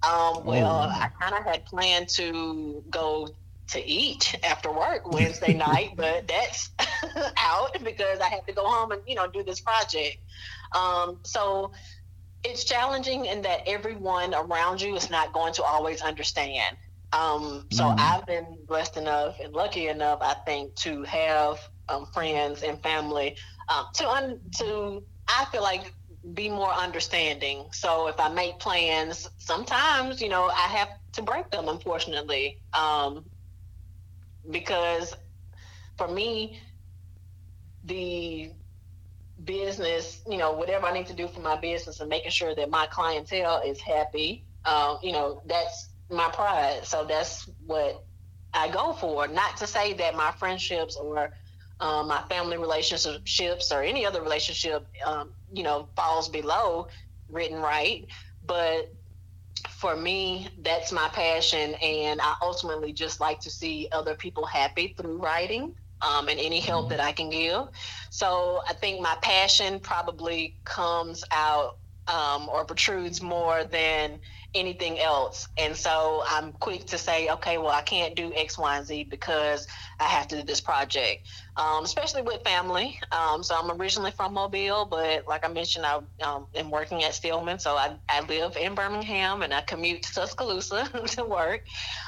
Um, 0.04 0.44
well, 0.44 0.84
oh. 0.84 0.90
I 0.90 1.10
kind 1.20 1.34
of 1.34 1.46
had 1.46 1.66
planned 1.66 2.10
to 2.10 2.84
go 2.90 3.30
to 3.70 3.86
eat 3.86 4.36
after 4.44 4.72
work 4.72 5.12
Wednesday 5.12 5.54
night, 5.54 5.92
but 5.96 6.28
that's 6.28 6.72
out 7.38 7.76
because 7.84 8.20
I 8.20 8.28
have 8.30 8.46
to 8.46 8.54
go 8.54 8.66
home 8.66 8.92
and 8.92 9.02
you 9.08 9.16
know 9.16 9.28
do 9.28 9.44
this 9.44 9.60
project. 9.60 10.18
Um, 10.74 11.20
so 11.24 11.72
it's 12.44 12.64
challenging 12.64 13.26
in 13.26 13.42
that 13.42 13.62
everyone 13.66 14.34
around 14.36 14.82
you 14.82 14.96
is 14.96 15.10
not 15.10 15.34
going 15.34 15.54
to 15.54 15.64
always 15.64 16.02
understand. 16.02 16.78
Um, 17.12 17.66
so 17.72 17.86
mm. 17.86 17.96
I've 17.98 18.26
been 18.26 18.58
blessed 18.68 18.98
enough 18.98 19.40
and 19.44 19.54
lucky 19.54 19.88
enough, 19.88 20.20
I 20.22 20.36
think, 20.46 20.76
to 20.78 21.04
have 21.04 21.60
um, 21.88 22.06
friends 22.14 22.62
and 22.62 22.82
family 22.82 23.38
um, 23.70 23.86
to 23.96 24.10
un- 24.10 24.40
to 24.58 25.04
I 25.28 25.46
feel 25.46 25.64
like 25.64 25.94
be 26.34 26.50
more 26.50 26.72
understanding. 26.72 27.66
So 27.72 28.08
if 28.08 28.20
I 28.20 28.30
make 28.30 28.60
plans, 28.60 29.30
sometimes 29.38 30.22
you 30.22 30.30
know 30.30 30.46
I 30.46 30.68
have 30.78 30.90
to 31.14 31.22
break 31.22 31.50
them, 31.52 31.70
unfortunately. 31.70 32.60
Um, 32.74 33.26
because 34.52 35.16
for 35.98 36.08
me, 36.08 36.60
the 37.84 38.52
business, 39.44 40.22
you 40.30 40.38
know, 40.38 40.54
whatever 40.54 40.86
I 40.88 40.94
need 40.94 41.08
to 41.08 41.14
do 41.14 41.28
for 41.28 41.40
my 41.40 41.58
business 41.58 42.00
and 42.00 42.10
making 42.10 42.32
sure 42.32 42.56
that 42.56 42.70
my 42.70 42.88
clientele 42.88 43.62
is 43.66 43.80
happy, 43.80 44.46
uh, 44.66 44.96
you 45.04 45.12
know, 45.12 45.42
that's 45.46 45.90
my 46.10 46.30
pride. 46.30 46.82
So 46.84 47.06
that's 47.06 47.50
what 47.66 48.04
I 48.54 48.70
go 48.70 48.94
for. 48.94 49.28
Not 49.28 49.58
to 49.58 49.68
say 49.68 49.94
that 49.94 50.16
my 50.16 50.32
friendships 50.32 50.96
or 50.96 51.32
um, 51.80 52.08
my 52.08 52.22
family 52.30 52.58
relationships 52.58 53.72
or 53.72 53.84
any 53.84 54.06
other 54.06 54.22
relationship, 54.22 54.88
um, 55.06 55.32
you 55.54 55.64
know, 55.64 55.90
falls 55.96 56.30
below 56.30 56.88
Written 57.30 57.60
Write, 57.60 58.08
but 58.46 58.94
for 59.76 59.96
me, 59.96 60.50
that's 60.62 60.92
my 60.92 61.10
passion, 61.10 61.76
and 61.76 62.22
I 62.22 62.36
ultimately 62.42 62.94
just 62.94 63.20
like 63.20 63.40
to 63.42 63.50
see 63.50 63.90
other 63.92 64.16
people 64.16 64.46
happy 64.46 64.96
through 64.98 65.18
writing. 65.22 65.74
Um, 66.02 66.28
and 66.28 66.40
any 66.40 66.60
help 66.60 66.90
that 66.90 67.00
I 67.00 67.14
can 67.14 67.30
give. 67.30 67.68
So 68.12 68.62
I 68.70 68.74
think 68.74 69.02
my 69.02 69.16
passion 69.24 69.80
probably 69.80 70.58
comes 70.66 71.24
out 71.32 71.78
um, 72.08 72.48
or 72.50 72.66
protrudes 72.66 73.22
more 73.22 73.64
than 73.64 74.20
anything 74.56 75.00
else. 75.00 75.48
And 75.58 75.76
so 75.76 76.24
I'm 76.28 76.54
quick 76.54 76.86
to 76.88 76.98
say, 76.98 77.30
okay, 77.30 77.58
well, 77.58 77.70
I 77.70 77.82
can't 77.82 78.16
do 78.16 78.34
X, 78.36 78.58
Y, 78.58 78.78
and 78.78 78.88
Z 78.88 79.04
because 79.10 79.68
I 80.00 80.06
have 80.06 80.28
to 80.30 80.38
do 80.38 80.44
this 80.44 80.62
project, 80.62 81.28
um, 81.58 81.84
especially 81.84 82.22
with 82.22 82.42
family. 82.44 83.00
Um, 83.12 83.44
so 83.44 83.56
I'm 83.56 83.70
originally 83.80 84.12
from 84.12 84.34
Mobile, 84.34 84.86
but 84.86 85.28
like 85.28 85.46
I 85.46 85.50
mentioned, 85.50 85.86
I 85.86 86.00
um, 86.24 86.48
am 86.56 86.72
working 86.72 87.04
at 87.04 87.14
Stillman. 87.14 87.60
So 87.60 87.76
I, 87.76 87.96
I 88.10 88.22
live 88.22 88.58
in 88.58 88.74
Birmingham 88.74 89.44
and 89.44 89.54
I 89.54 89.62
commute 89.62 90.04
to 90.04 90.14
Tuscaloosa 90.14 90.90
to 91.08 91.26
work. 91.26 91.62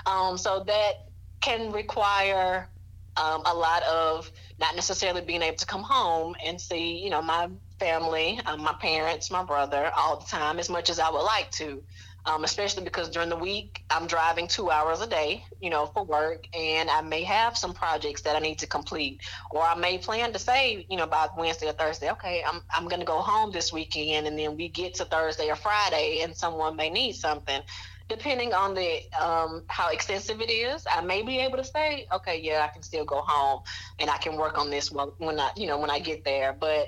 Um, 0.05 0.37
so 0.37 0.63
that 0.65 0.93
can 1.41 1.71
require 1.71 2.69
um, 3.17 3.41
a 3.45 3.53
lot 3.53 3.83
of 3.83 4.31
not 4.59 4.75
necessarily 4.75 5.21
being 5.21 5.41
able 5.41 5.57
to 5.57 5.65
come 5.65 5.83
home 5.83 6.35
and 6.45 6.59
see, 6.59 7.03
you 7.03 7.09
know, 7.09 7.21
my 7.21 7.49
family, 7.79 8.39
um, 8.45 8.61
my 8.61 8.73
parents, 8.73 9.31
my 9.31 9.43
brother 9.43 9.91
all 9.95 10.17
the 10.19 10.25
time 10.25 10.59
as 10.59 10.69
much 10.69 10.89
as 10.89 10.99
I 10.99 11.09
would 11.09 11.23
like 11.23 11.49
to 11.51 11.81
um, 12.27 12.43
especially 12.43 12.83
because 12.83 13.09
during 13.09 13.29
the 13.29 13.37
week 13.37 13.83
I'm 13.89 14.07
driving 14.07 14.47
two 14.47 14.69
hours 14.69 15.01
a 15.01 15.07
day, 15.07 15.43
you 15.61 15.69
know, 15.71 15.87
for 15.87 16.03
work, 16.05 16.47
and 16.53 16.89
I 16.89 17.01
may 17.01 17.23
have 17.23 17.57
some 17.57 17.73
projects 17.73 18.21
that 18.23 18.35
I 18.35 18.39
need 18.39 18.59
to 18.59 18.67
complete, 18.67 19.21
or 19.51 19.63
I 19.63 19.75
may 19.75 19.97
plan 19.97 20.33
to 20.33 20.39
say, 20.39 20.85
you 20.89 20.97
know, 20.97 21.07
by 21.07 21.27
Wednesday 21.37 21.69
or 21.69 21.73
Thursday, 21.73 22.11
okay, 22.11 22.43
I'm 22.47 22.61
I'm 22.69 22.87
going 22.87 22.99
to 23.01 23.05
go 23.05 23.21
home 23.21 23.51
this 23.51 23.73
weekend, 23.73 24.27
and 24.27 24.37
then 24.37 24.57
we 24.57 24.69
get 24.69 24.95
to 24.95 25.05
Thursday 25.05 25.49
or 25.49 25.55
Friday, 25.55 26.21
and 26.23 26.35
someone 26.35 26.75
may 26.75 26.89
need 26.89 27.13
something. 27.13 27.61
depending 28.09 28.53
on 28.53 28.73
the 28.73 28.99
um, 29.21 29.63
how 29.67 29.89
extensive 29.91 30.41
it 30.41 30.49
is, 30.49 30.85
I 30.91 31.01
may 31.01 31.21
be 31.23 31.39
able 31.39 31.57
to 31.57 31.63
say, 31.63 32.07
okay, 32.13 32.39
yeah, 32.41 32.61
I 32.63 32.67
can 32.69 32.81
still 32.83 33.05
go 33.05 33.21
home 33.25 33.61
and 33.99 34.09
I 34.09 34.17
can 34.17 34.37
work 34.37 34.57
on 34.57 34.69
this 34.69 34.91
while, 34.91 35.13
when 35.17 35.39
I, 35.39 35.51
you 35.55 35.67
know, 35.67 35.77
when 35.79 35.89
I 35.89 35.99
get 35.99 36.23
there. 36.23 36.53
But 36.53 36.87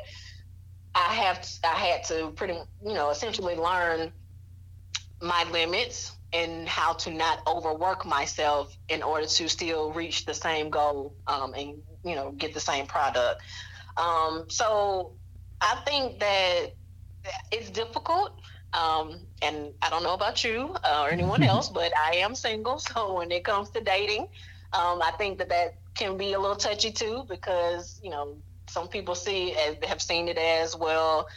I 0.95 1.13
have, 1.13 1.47
I 1.63 1.75
had 1.75 2.04
to 2.06 2.32
pretty, 2.32 2.54
you 2.86 2.93
know, 2.93 3.10
essentially 3.12 3.56
learn 3.56 4.13
my 5.21 5.45
limits 5.51 6.17
and 6.32 6.67
how 6.67 6.93
to 6.93 7.12
not 7.12 7.39
overwork 7.47 8.05
myself 8.05 8.75
in 8.88 9.01
order 9.01 9.25
to 9.25 9.49
still 9.49 9.91
reach 9.91 10.25
the 10.25 10.34
same 10.34 10.69
goal 10.69 11.15
um, 11.27 11.53
and 11.53 11.75
you 12.03 12.15
know 12.15 12.32
get 12.32 12.53
the 12.53 12.60
same 12.60 12.86
product. 12.86 13.41
Um, 13.97 14.45
so 14.49 15.13
I 15.62 15.82
think 15.86 16.19
that 16.19 16.67
it's 17.51 17.69
difficult. 17.69 18.32
Um, 18.71 19.25
and 19.41 19.71
I 19.82 19.89
don't 19.89 20.03
know 20.03 20.13
about 20.13 20.43
you 20.43 20.75
uh, 20.84 21.01
or 21.03 21.10
anyone 21.10 21.41
else, 21.53 21.69
but 21.69 21.91
I 21.97 22.17
am 22.17 22.36
single. 22.36 22.79
So 22.93 23.15
when 23.15 23.32
it 23.32 23.43
comes 23.43 23.71
to 23.71 23.82
dating, 23.82 24.27
um, 24.73 25.01
I 25.01 25.12
think 25.17 25.39
that 25.39 25.49
that 25.49 25.75
can 25.95 26.17
be 26.17 26.34
a 26.34 26.39
little 26.39 26.55
touchy 26.55 26.91
too, 26.91 27.25
because 27.27 27.99
you 28.03 28.12
know 28.12 28.38
some 28.69 28.88
people 28.88 29.15
see 29.15 29.55
have 29.88 30.01
seen 30.01 30.27
it 30.27 30.38
as 30.38 30.75
well 30.75 31.27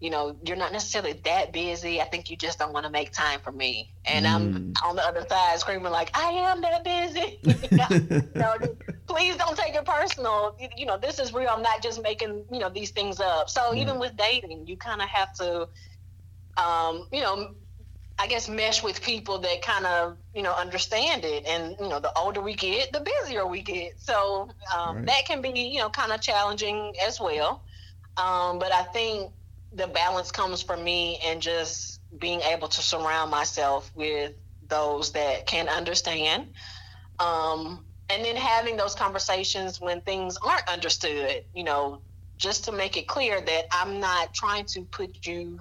you 0.00 0.10
know, 0.10 0.36
you're 0.44 0.56
not 0.56 0.72
necessarily 0.72 1.14
that 1.24 1.52
busy. 1.52 2.00
I 2.00 2.04
think 2.04 2.30
you 2.30 2.36
just 2.36 2.58
don't 2.58 2.72
want 2.72 2.86
to 2.86 2.90
make 2.90 3.10
time 3.12 3.40
for 3.40 3.50
me. 3.50 3.92
And 4.04 4.26
mm. 4.26 4.28
I'm 4.28 4.72
on 4.84 4.96
the 4.96 5.02
other 5.02 5.26
side 5.28 5.58
screaming 5.58 5.90
like, 5.90 6.16
I 6.16 6.30
am 6.30 6.60
that 6.60 6.84
busy. 6.84 7.40
no, 8.34 8.54
please 9.08 9.36
don't 9.36 9.56
take 9.56 9.74
it 9.74 9.84
personal. 9.84 10.56
You 10.76 10.86
know, 10.86 10.98
this 10.98 11.18
is 11.18 11.34
real. 11.34 11.48
I'm 11.50 11.62
not 11.62 11.82
just 11.82 12.00
making, 12.00 12.44
you 12.52 12.60
know, 12.60 12.68
these 12.68 12.90
things 12.90 13.18
up. 13.18 13.50
So 13.50 13.72
yeah. 13.72 13.82
even 13.82 13.98
with 13.98 14.16
dating, 14.16 14.68
you 14.68 14.76
kind 14.76 15.02
of 15.02 15.08
have 15.08 15.32
to, 15.34 15.68
um, 16.56 17.08
you 17.10 17.20
know, 17.20 17.54
I 18.20 18.28
guess 18.28 18.48
mesh 18.48 18.82
with 18.82 19.02
people 19.02 19.38
that 19.40 19.62
kind 19.62 19.84
of, 19.84 20.16
you 20.32 20.42
know, 20.42 20.52
understand 20.52 21.24
it. 21.24 21.44
And, 21.44 21.76
you 21.80 21.88
know, 21.88 21.98
the 21.98 22.16
older 22.16 22.40
we 22.40 22.54
get, 22.54 22.92
the 22.92 23.00
busier 23.00 23.46
we 23.46 23.62
get. 23.62 24.00
So 24.00 24.48
um, 24.76 24.96
right. 24.98 25.06
that 25.06 25.26
can 25.26 25.42
be, 25.42 25.50
you 25.50 25.80
know, 25.80 25.88
kind 25.88 26.12
of 26.12 26.20
challenging 26.20 26.94
as 27.04 27.20
well. 27.20 27.62
Um, 28.16 28.58
but 28.58 28.72
I 28.72 28.82
think 28.84 29.32
the 29.72 29.86
balance 29.86 30.30
comes 30.30 30.62
from 30.62 30.82
me 30.82 31.18
and 31.24 31.42
just 31.42 32.00
being 32.18 32.40
able 32.40 32.68
to 32.68 32.80
surround 32.80 33.30
myself 33.30 33.90
with 33.94 34.32
those 34.68 35.12
that 35.12 35.46
can 35.46 35.68
understand. 35.68 36.48
Um, 37.18 37.84
and 38.10 38.24
then 38.24 38.36
having 38.36 38.76
those 38.76 38.94
conversations 38.94 39.80
when 39.80 40.00
things 40.00 40.38
aren't 40.38 40.66
understood, 40.68 41.44
you 41.52 41.64
know, 41.64 42.00
just 42.38 42.64
to 42.64 42.72
make 42.72 42.96
it 42.96 43.06
clear 43.06 43.40
that 43.40 43.64
I'm 43.72 44.00
not 44.00 44.32
trying 44.32 44.64
to 44.66 44.82
put 44.82 45.26
you, 45.26 45.58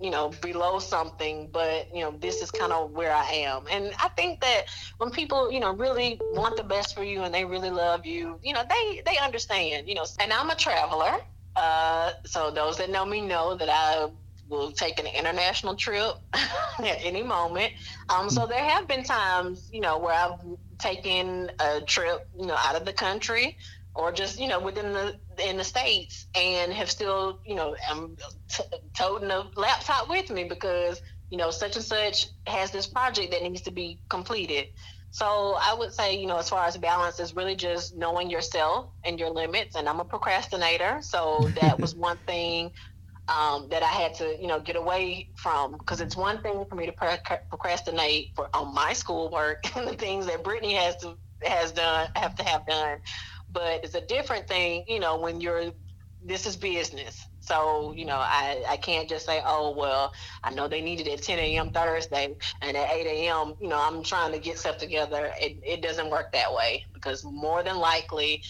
you 0.00 0.10
know, 0.10 0.30
below 0.40 0.78
something, 0.78 1.50
but, 1.52 1.88
you 1.92 2.00
know, 2.00 2.12
this 2.18 2.40
is 2.40 2.50
kind 2.50 2.72
of 2.72 2.92
where 2.92 3.12
I 3.12 3.24
am. 3.24 3.64
And 3.70 3.92
I 3.98 4.08
think 4.10 4.40
that 4.40 4.62
when 4.98 5.10
people, 5.10 5.52
you 5.52 5.60
know, 5.60 5.74
really 5.74 6.18
want 6.32 6.56
the 6.56 6.64
best 6.64 6.94
for 6.94 7.04
you 7.04 7.22
and 7.22 7.34
they 7.34 7.44
really 7.44 7.70
love 7.70 8.06
you, 8.06 8.38
you 8.42 8.54
know, 8.54 8.62
they, 8.68 9.02
they 9.04 9.18
understand, 9.18 9.88
you 9.88 9.94
know, 9.94 10.06
and 10.20 10.32
I'm 10.32 10.48
a 10.48 10.54
traveler. 10.56 11.12
Uh, 11.56 12.10
so 12.24 12.50
those 12.50 12.76
that 12.78 12.90
know 12.90 13.04
me 13.04 13.20
know 13.20 13.56
that 13.56 13.68
I 13.70 14.08
will 14.48 14.72
take 14.72 14.98
an 14.98 15.06
international 15.06 15.74
trip 15.76 16.14
at 16.32 16.98
any 17.02 17.22
moment. 17.22 17.72
Um, 18.08 18.28
so 18.28 18.46
there 18.46 18.62
have 18.62 18.88
been 18.88 19.04
times, 19.04 19.68
you 19.72 19.80
know, 19.80 19.98
where 19.98 20.14
I've 20.14 20.38
taken 20.78 21.50
a 21.60 21.80
trip, 21.80 22.28
you 22.38 22.46
know, 22.46 22.56
out 22.58 22.76
of 22.76 22.84
the 22.84 22.92
country 22.92 23.56
or 23.94 24.12
just, 24.12 24.40
you 24.40 24.48
know, 24.48 24.60
within 24.60 24.92
the 24.92 25.18
in 25.44 25.56
the 25.56 25.64
states 25.64 26.26
and 26.34 26.72
have 26.72 26.90
still, 26.90 27.40
you 27.44 27.54
know, 27.54 27.76
I'm 27.90 28.16
t- 28.48 28.64
toting 28.96 29.30
a 29.30 29.44
laptop 29.56 30.08
with 30.08 30.30
me 30.30 30.44
because, 30.44 31.00
you 31.30 31.38
know, 31.38 31.50
such 31.50 31.76
and 31.76 31.84
such 31.84 32.26
has 32.46 32.70
this 32.70 32.86
project 32.86 33.32
that 33.32 33.42
needs 33.42 33.62
to 33.62 33.70
be 33.70 34.00
completed. 34.08 34.66
So 35.12 35.58
I 35.60 35.74
would 35.78 35.92
say, 35.92 36.16
you 36.16 36.26
know, 36.26 36.38
as 36.38 36.48
far 36.48 36.66
as 36.66 36.76
balance 36.78 37.20
is 37.20 37.36
really 37.36 37.54
just 37.54 37.94
knowing 37.94 38.30
yourself 38.30 38.86
and 39.04 39.20
your 39.20 39.30
limits. 39.30 39.76
And 39.76 39.86
I'm 39.88 40.00
a 40.00 40.06
procrastinator, 40.06 40.98
so 41.02 41.52
that 41.54 41.80
was 41.80 41.94
one 41.96 42.18
thing 42.26 42.72
um, 43.28 43.68
that 43.70 43.82
I 43.82 43.88
had 43.88 44.14
to, 44.14 44.36
you 44.40 44.46
know, 44.48 44.58
get 44.60 44.76
away 44.76 45.28
from 45.36 45.78
because 45.78 46.00
it's 46.00 46.16
one 46.16 46.42
thing 46.42 46.64
for 46.68 46.76
me 46.76 46.86
to 46.86 46.92
procrastinate 47.50 48.30
for 48.34 48.48
on 48.54 48.74
my 48.74 48.94
schoolwork 48.94 49.58
and 49.76 49.86
the 49.86 49.94
things 49.94 50.26
that 50.26 50.42
Brittni 50.42 50.76
has 50.78 50.96
to 50.98 51.16
has 51.44 51.72
done 51.72 52.08
have 52.16 52.34
to 52.36 52.44
have 52.44 52.66
done, 52.66 52.98
but 53.50 53.84
it's 53.84 53.94
a 53.94 54.06
different 54.06 54.48
thing, 54.48 54.84
you 54.88 55.00
know, 55.00 55.18
when 55.18 55.40
you're 55.40 55.72
this 56.24 56.46
is 56.46 56.56
business 56.56 57.26
so, 57.42 57.92
you 57.92 58.04
know, 58.04 58.18
I, 58.18 58.62
I 58.68 58.76
can't 58.76 59.08
just 59.08 59.26
say, 59.26 59.40
oh, 59.44 59.74
well, 59.76 60.12
I 60.44 60.52
know 60.52 60.68
they 60.68 60.80
needed 60.80 61.08
at 61.08 61.22
10 61.22 61.40
a.m. 61.40 61.70
Thursday 61.70 62.36
and 62.62 62.76
at 62.76 62.88
8 62.88 63.04
a.m., 63.04 63.54
you 63.60 63.68
know, 63.68 63.80
I'm 63.80 64.04
trying 64.04 64.30
to 64.30 64.38
get 64.38 64.60
stuff 64.60 64.78
together. 64.78 65.32
It, 65.40 65.58
it 65.66 65.82
doesn't 65.82 66.08
work 66.08 66.32
that 66.32 66.54
way 66.54 66.84
because 66.94 67.24
more 67.24 67.64
than 67.64 67.78
likely 67.78 68.42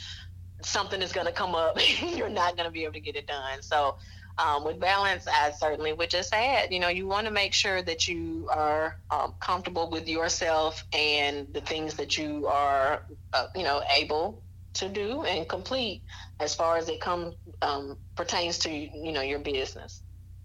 something 0.60 1.00
is 1.00 1.10
going 1.10 1.26
to 1.26 1.32
come 1.32 1.54
up. 1.54 1.78
You're 2.02 2.28
not 2.28 2.54
going 2.54 2.68
to 2.68 2.70
be 2.70 2.82
able 2.82 2.92
to 2.92 3.00
get 3.00 3.16
it 3.16 3.26
done. 3.26 3.62
So, 3.62 3.96
um, 4.38 4.64
with 4.64 4.78
balance, 4.78 5.26
I 5.26 5.52
certainly 5.52 5.94
would 5.94 6.10
just 6.10 6.32
add, 6.34 6.70
you 6.70 6.80
know, 6.80 6.88
you 6.88 7.06
want 7.06 7.26
to 7.26 7.32
make 7.32 7.54
sure 7.54 7.82
that 7.82 8.08
you 8.08 8.48
are 8.52 8.96
um, 9.10 9.34
comfortable 9.40 9.90
with 9.90 10.08
yourself 10.08 10.84
and 10.92 11.46
the 11.52 11.60
things 11.60 11.94
that 11.94 12.16
you 12.18 12.46
are, 12.46 13.02
uh, 13.32 13.46
you 13.54 13.62
know, 13.62 13.82
able 13.94 14.41
to 14.74 14.88
do 14.88 15.22
and 15.22 15.48
complete 15.48 16.02
as 16.40 16.54
far 16.54 16.76
as 16.76 16.88
it 16.88 17.00
comes 17.00 17.34
um, 17.60 17.96
pertains 18.16 18.58
to 18.60 18.70
you 18.70 19.12
know 19.12 19.20
your 19.20 19.38
business. 19.38 20.02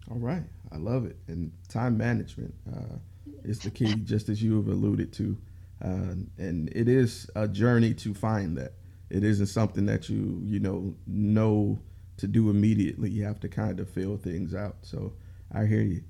All 0.10 0.20
right, 0.20 0.44
I 0.72 0.78
love 0.78 1.06
it. 1.06 1.18
And 1.28 1.52
time 1.68 1.98
management 1.98 2.54
uh, 2.72 2.98
is 3.44 3.60
the 3.60 3.72
key, 3.72 3.96
just 4.04 4.30
as 4.30 4.42
you 4.42 4.56
have 4.58 4.68
alluded 4.68 5.12
to, 5.14 5.38
uh, 5.84 6.16
and 6.38 6.70
it 6.74 6.88
is 6.88 7.30
a 7.36 7.48
journey 7.48 7.94
to 7.96 8.14
find 8.14 8.58
that. 8.58 8.74
It 9.10 9.24
isn't 9.24 9.48
something 9.48 9.86
that 9.86 10.10
you 10.10 10.42
you 10.44 10.60
know 10.60 10.96
know 11.06 11.80
to 12.18 12.28
do 12.28 12.50
immediately. 12.50 13.10
You 13.10 13.24
have 13.26 13.40
to 13.42 13.50
kind 13.50 13.80
of 13.80 13.90
feel 13.90 14.18
things 14.18 14.54
out. 14.54 14.78
So 14.82 15.14
I 15.54 15.66
hear 15.66 15.82
you. 15.82 16.04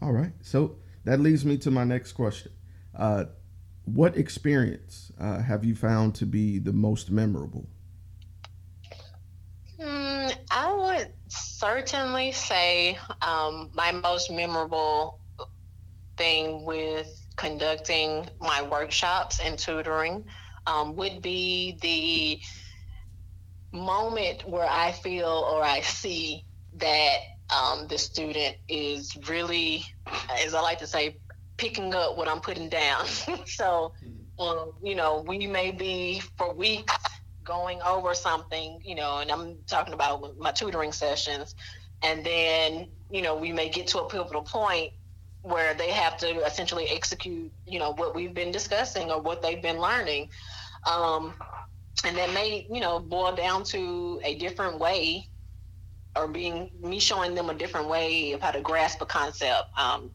All 0.00 0.12
right, 0.12 0.32
so 0.40 0.76
that 1.04 1.20
leads 1.20 1.44
me 1.44 1.56
to 1.58 1.70
my 1.70 1.84
next 1.84 2.12
question. 2.12 2.52
Uh, 2.96 3.24
what 3.84 4.16
experience 4.16 5.12
uh, 5.18 5.40
have 5.40 5.64
you 5.64 5.74
found 5.74 6.14
to 6.16 6.26
be 6.26 6.58
the 6.58 6.72
most 6.72 7.10
memorable? 7.10 7.68
Mm, 9.80 10.36
I 10.50 10.72
would 10.76 11.12
certainly 11.28 12.32
say 12.32 12.98
um, 13.22 13.70
my 13.74 13.92
most 13.92 14.30
memorable 14.30 15.18
thing 16.16 16.64
with 16.64 17.08
conducting 17.36 18.28
my 18.40 18.62
workshops 18.62 19.40
and 19.40 19.58
tutoring 19.58 20.24
um, 20.66 20.94
would 20.96 21.22
be 21.22 21.78
the 21.80 22.40
moment 23.72 24.46
where 24.46 24.68
I 24.68 24.92
feel 24.92 25.48
or 25.50 25.62
I 25.62 25.80
see 25.80 26.44
that 26.74 27.16
um, 27.50 27.86
the 27.88 27.98
student 27.98 28.56
is 28.68 29.16
really, 29.28 29.84
as 30.44 30.54
I 30.54 30.60
like 30.60 30.78
to 30.80 30.86
say, 30.86 31.16
picking 31.60 31.94
up 31.94 32.16
what 32.16 32.26
I'm 32.26 32.40
putting 32.40 32.70
down. 32.70 33.06
so, 33.44 33.92
mm-hmm. 34.02 34.42
um, 34.42 34.72
you 34.82 34.94
know, 34.94 35.22
we 35.26 35.46
may 35.46 35.70
be 35.70 36.22
for 36.38 36.54
weeks 36.54 36.96
going 37.44 37.80
over 37.82 38.14
something, 38.14 38.80
you 38.82 38.94
know, 38.94 39.18
and 39.18 39.30
I'm 39.30 39.58
talking 39.66 39.92
about 39.92 40.38
my 40.38 40.52
tutoring 40.52 40.92
sessions, 40.92 41.54
and 42.02 42.24
then, 42.24 42.88
you 43.10 43.20
know, 43.20 43.36
we 43.36 43.52
may 43.52 43.68
get 43.68 43.86
to 43.88 43.98
a 44.00 44.08
pivotal 44.08 44.42
point 44.42 44.92
where 45.42 45.74
they 45.74 45.90
have 45.90 46.16
to 46.18 46.28
essentially 46.46 46.86
execute, 46.88 47.52
you 47.66 47.78
know, 47.78 47.92
what 47.92 48.14
we've 48.14 48.34
been 48.34 48.50
discussing 48.50 49.10
or 49.10 49.20
what 49.20 49.42
they've 49.42 49.62
been 49.62 49.78
learning. 49.78 50.30
Um, 50.90 51.34
and 52.04 52.16
that 52.16 52.32
may, 52.32 52.66
you 52.70 52.80
know, 52.80 52.98
boil 52.98 53.34
down 53.34 53.64
to 53.64 54.20
a 54.24 54.36
different 54.36 54.78
way 54.78 55.28
or 56.16 56.26
being 56.26 56.70
me 56.82 56.98
showing 56.98 57.34
them 57.34 57.50
a 57.50 57.54
different 57.54 57.88
way 57.88 58.32
of 58.32 58.40
how 58.40 58.50
to 58.50 58.60
grasp 58.60 59.00
a 59.02 59.06
concept. 59.06 59.64
Um, 59.78 60.10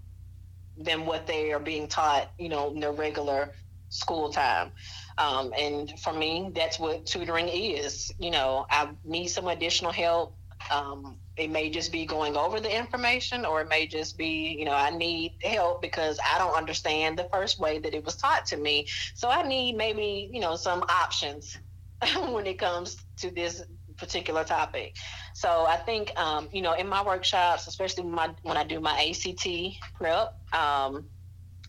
than 0.78 1.06
what 1.06 1.28
they 1.28 1.52
are 1.52 1.60
being 1.60 1.88
taught, 1.88 2.32
you 2.38 2.50
know, 2.50 2.72
in 2.72 2.80
their 2.80 2.92
regular 2.92 3.52
school 3.90 4.30
time. 4.32 4.72
Um, 5.18 5.54
and 5.58 5.98
for 6.00 6.14
me, 6.14 6.52
that's 6.54 6.80
what 6.80 7.06
tutoring 7.06 7.48
is. 7.48 8.12
You 8.20 8.32
know, 8.32 8.66
I 8.70 8.90
need 9.04 9.28
some 9.28 9.48
additional 9.48 9.92
help. 9.92 10.38
Um, 10.72 11.18
it 11.38 11.50
may 11.50 11.70
just 11.70 11.92
be 11.92 12.06
going 12.06 12.36
over 12.36 12.60
the 12.60 12.76
information, 12.76 13.46
or 13.46 13.62
it 13.62 13.70
may 13.70 13.88
just 13.88 14.18
be, 14.18 14.56
you 14.58 14.66
know, 14.66 14.74
I 14.74 14.90
need 14.90 15.34
help 15.44 15.82
because 15.82 16.20
I 16.34 16.38
don't 16.40 16.58
understand 16.58 17.18
the 17.20 17.30
first 17.32 17.60
way 17.60 17.78
that 17.80 17.94
it 17.94 18.04
was 18.04 18.16
taught 18.16 18.46
to 18.48 18.58
me. 18.58 18.88
So 19.14 19.30
I 19.30 19.44
need 19.44 19.76
maybe, 19.76 20.30
you 20.32 20.40
know, 20.40 20.56
some 20.56 20.84
options 20.84 21.58
when 22.30 22.48
it 22.48 22.58
comes 22.58 22.98
to 23.18 23.32
this 23.32 23.64
particular 23.98 24.44
topic. 24.44 24.96
So 25.34 25.66
I 25.68 25.78
think, 25.78 26.18
um, 26.20 26.50
you 26.52 26.62
know, 26.62 26.74
in 26.74 26.88
my 26.88 27.04
workshops, 27.04 27.68
especially 27.68 28.04
my, 28.04 28.30
when 28.44 28.58
I 28.58 28.64
do 28.64 28.80
my 28.80 29.10
ACT 29.10 29.48
prep, 29.96 30.34
um, 30.54 31.06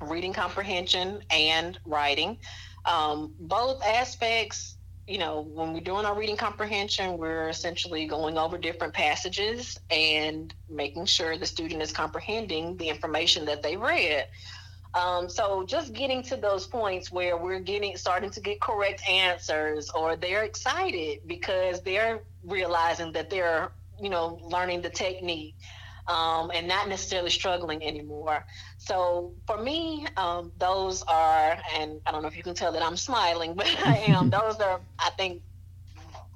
reading 0.01 0.33
comprehension 0.33 1.21
and 1.31 1.79
writing, 1.87 2.39
um, 2.85 3.35
both 3.41 3.83
aspects, 3.85 4.77
you 5.07 5.19
know, 5.19 5.41
when 5.41 5.73
we're 5.73 5.81
doing 5.81 6.05
our 6.05 6.19
reading 6.19 6.37
comprehension, 6.37 7.17
we're 7.17 7.49
essentially 7.49 8.07
going 8.07 8.37
over 8.37 8.59
different 8.59 8.93
passages 8.93 9.79
and 9.91 10.53
making 10.69 11.07
sure 11.07 11.37
the 11.37 11.47
student 11.47 11.81
is 11.81 11.93
comprehending 11.93 12.77
the 12.77 12.89
information 12.89 13.45
that 13.45 13.63
they 13.63 13.77
read. 13.77 14.27
Um, 14.97 15.29
so 15.29 15.65
just 15.67 15.93
getting 15.93 16.23
to 16.25 16.37
those 16.37 16.67
points 16.67 17.13
where 17.13 17.37
we're 17.37 17.61
getting 17.61 17.97
starting 17.97 18.31
to 18.31 18.41
get 18.41 18.61
correct 18.61 19.03
answers, 19.09 19.91
or 19.91 20.17
they're 20.17 20.45
excited 20.45 21.21
because 21.27 21.83
they're 21.83 22.21
realizing 22.43 23.13
that 23.13 23.29
they're 23.29 23.73
you 24.01 24.09
know 24.09 24.41
learning 24.43 24.81
the 24.81 24.91
technique 24.91 25.55
um, 26.09 26.51
and 26.55 26.67
not 26.69 26.89
necessarily 26.89 27.31
struggling 27.31 27.85
anymore. 27.85 28.45
So 28.79 29.33
for 29.47 29.59
me, 29.59 30.07
um, 30.17 30.53
those 30.59 31.03
are, 31.03 31.59
and 31.79 32.01
I 32.07 32.13
don't 32.13 32.23
know 32.23 32.29
if 32.29 32.37
you 32.37 32.43
can 32.43 32.55
tell 32.55 32.73
that 32.73 32.83
I'm 32.83 32.97
smiling, 32.97 33.55
but 33.57 33.67
I 33.85 33.99
am. 34.09 34.31
those 34.31 34.57
are, 34.57 34.81
I 34.99 35.11
think, 35.17 35.43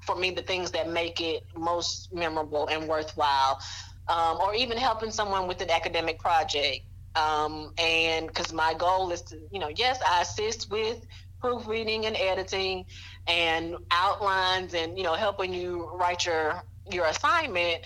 for 0.02 0.16
me, 0.16 0.30
the 0.30 0.42
things 0.42 0.70
that 0.72 0.90
make 0.90 1.20
it 1.20 1.44
most 1.56 2.12
memorable 2.12 2.68
and 2.68 2.88
worthwhile, 2.88 3.60
um, 4.08 4.38
or 4.38 4.54
even 4.54 4.76
helping 4.76 5.10
someone 5.10 5.46
with 5.46 5.60
an 5.60 5.70
academic 5.70 6.18
project. 6.18 6.82
Um, 7.14 7.72
and 7.78 8.26
because 8.26 8.52
my 8.52 8.74
goal 8.74 9.10
is 9.10 9.22
to, 9.22 9.38
you 9.50 9.58
know, 9.58 9.70
yes, 9.74 9.98
I 10.08 10.22
assist 10.22 10.70
with 10.70 11.04
proofreading 11.40 12.06
and 12.06 12.16
editing 12.16 12.84
and 13.26 13.76
outlines 13.90 14.74
and 14.74 14.96
you 14.96 15.04
know 15.04 15.14
helping 15.14 15.52
you 15.54 15.90
write 15.94 16.26
your 16.26 16.62
your 16.90 17.06
assignment 17.06 17.78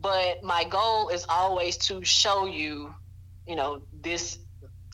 but 0.00 0.42
my 0.42 0.64
goal 0.64 1.08
is 1.08 1.26
always 1.28 1.76
to 1.76 2.02
show 2.02 2.46
you 2.46 2.92
you 3.46 3.54
know 3.54 3.82
this 4.02 4.38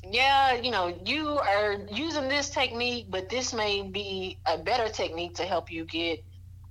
yeah 0.03 0.55
you 0.55 0.71
know 0.71 0.93
you 1.05 1.39
are 1.39 1.77
using 1.91 2.29
this 2.29 2.51
technique 2.51 3.07
but 3.09 3.29
this 3.29 3.55
may 3.55 3.83
be 3.83 4.39
a 4.47 4.59
better 4.59 4.89
technique 4.89 5.35
to 5.35 5.45
help 5.45 5.71
you 5.71 5.85
get 5.85 6.19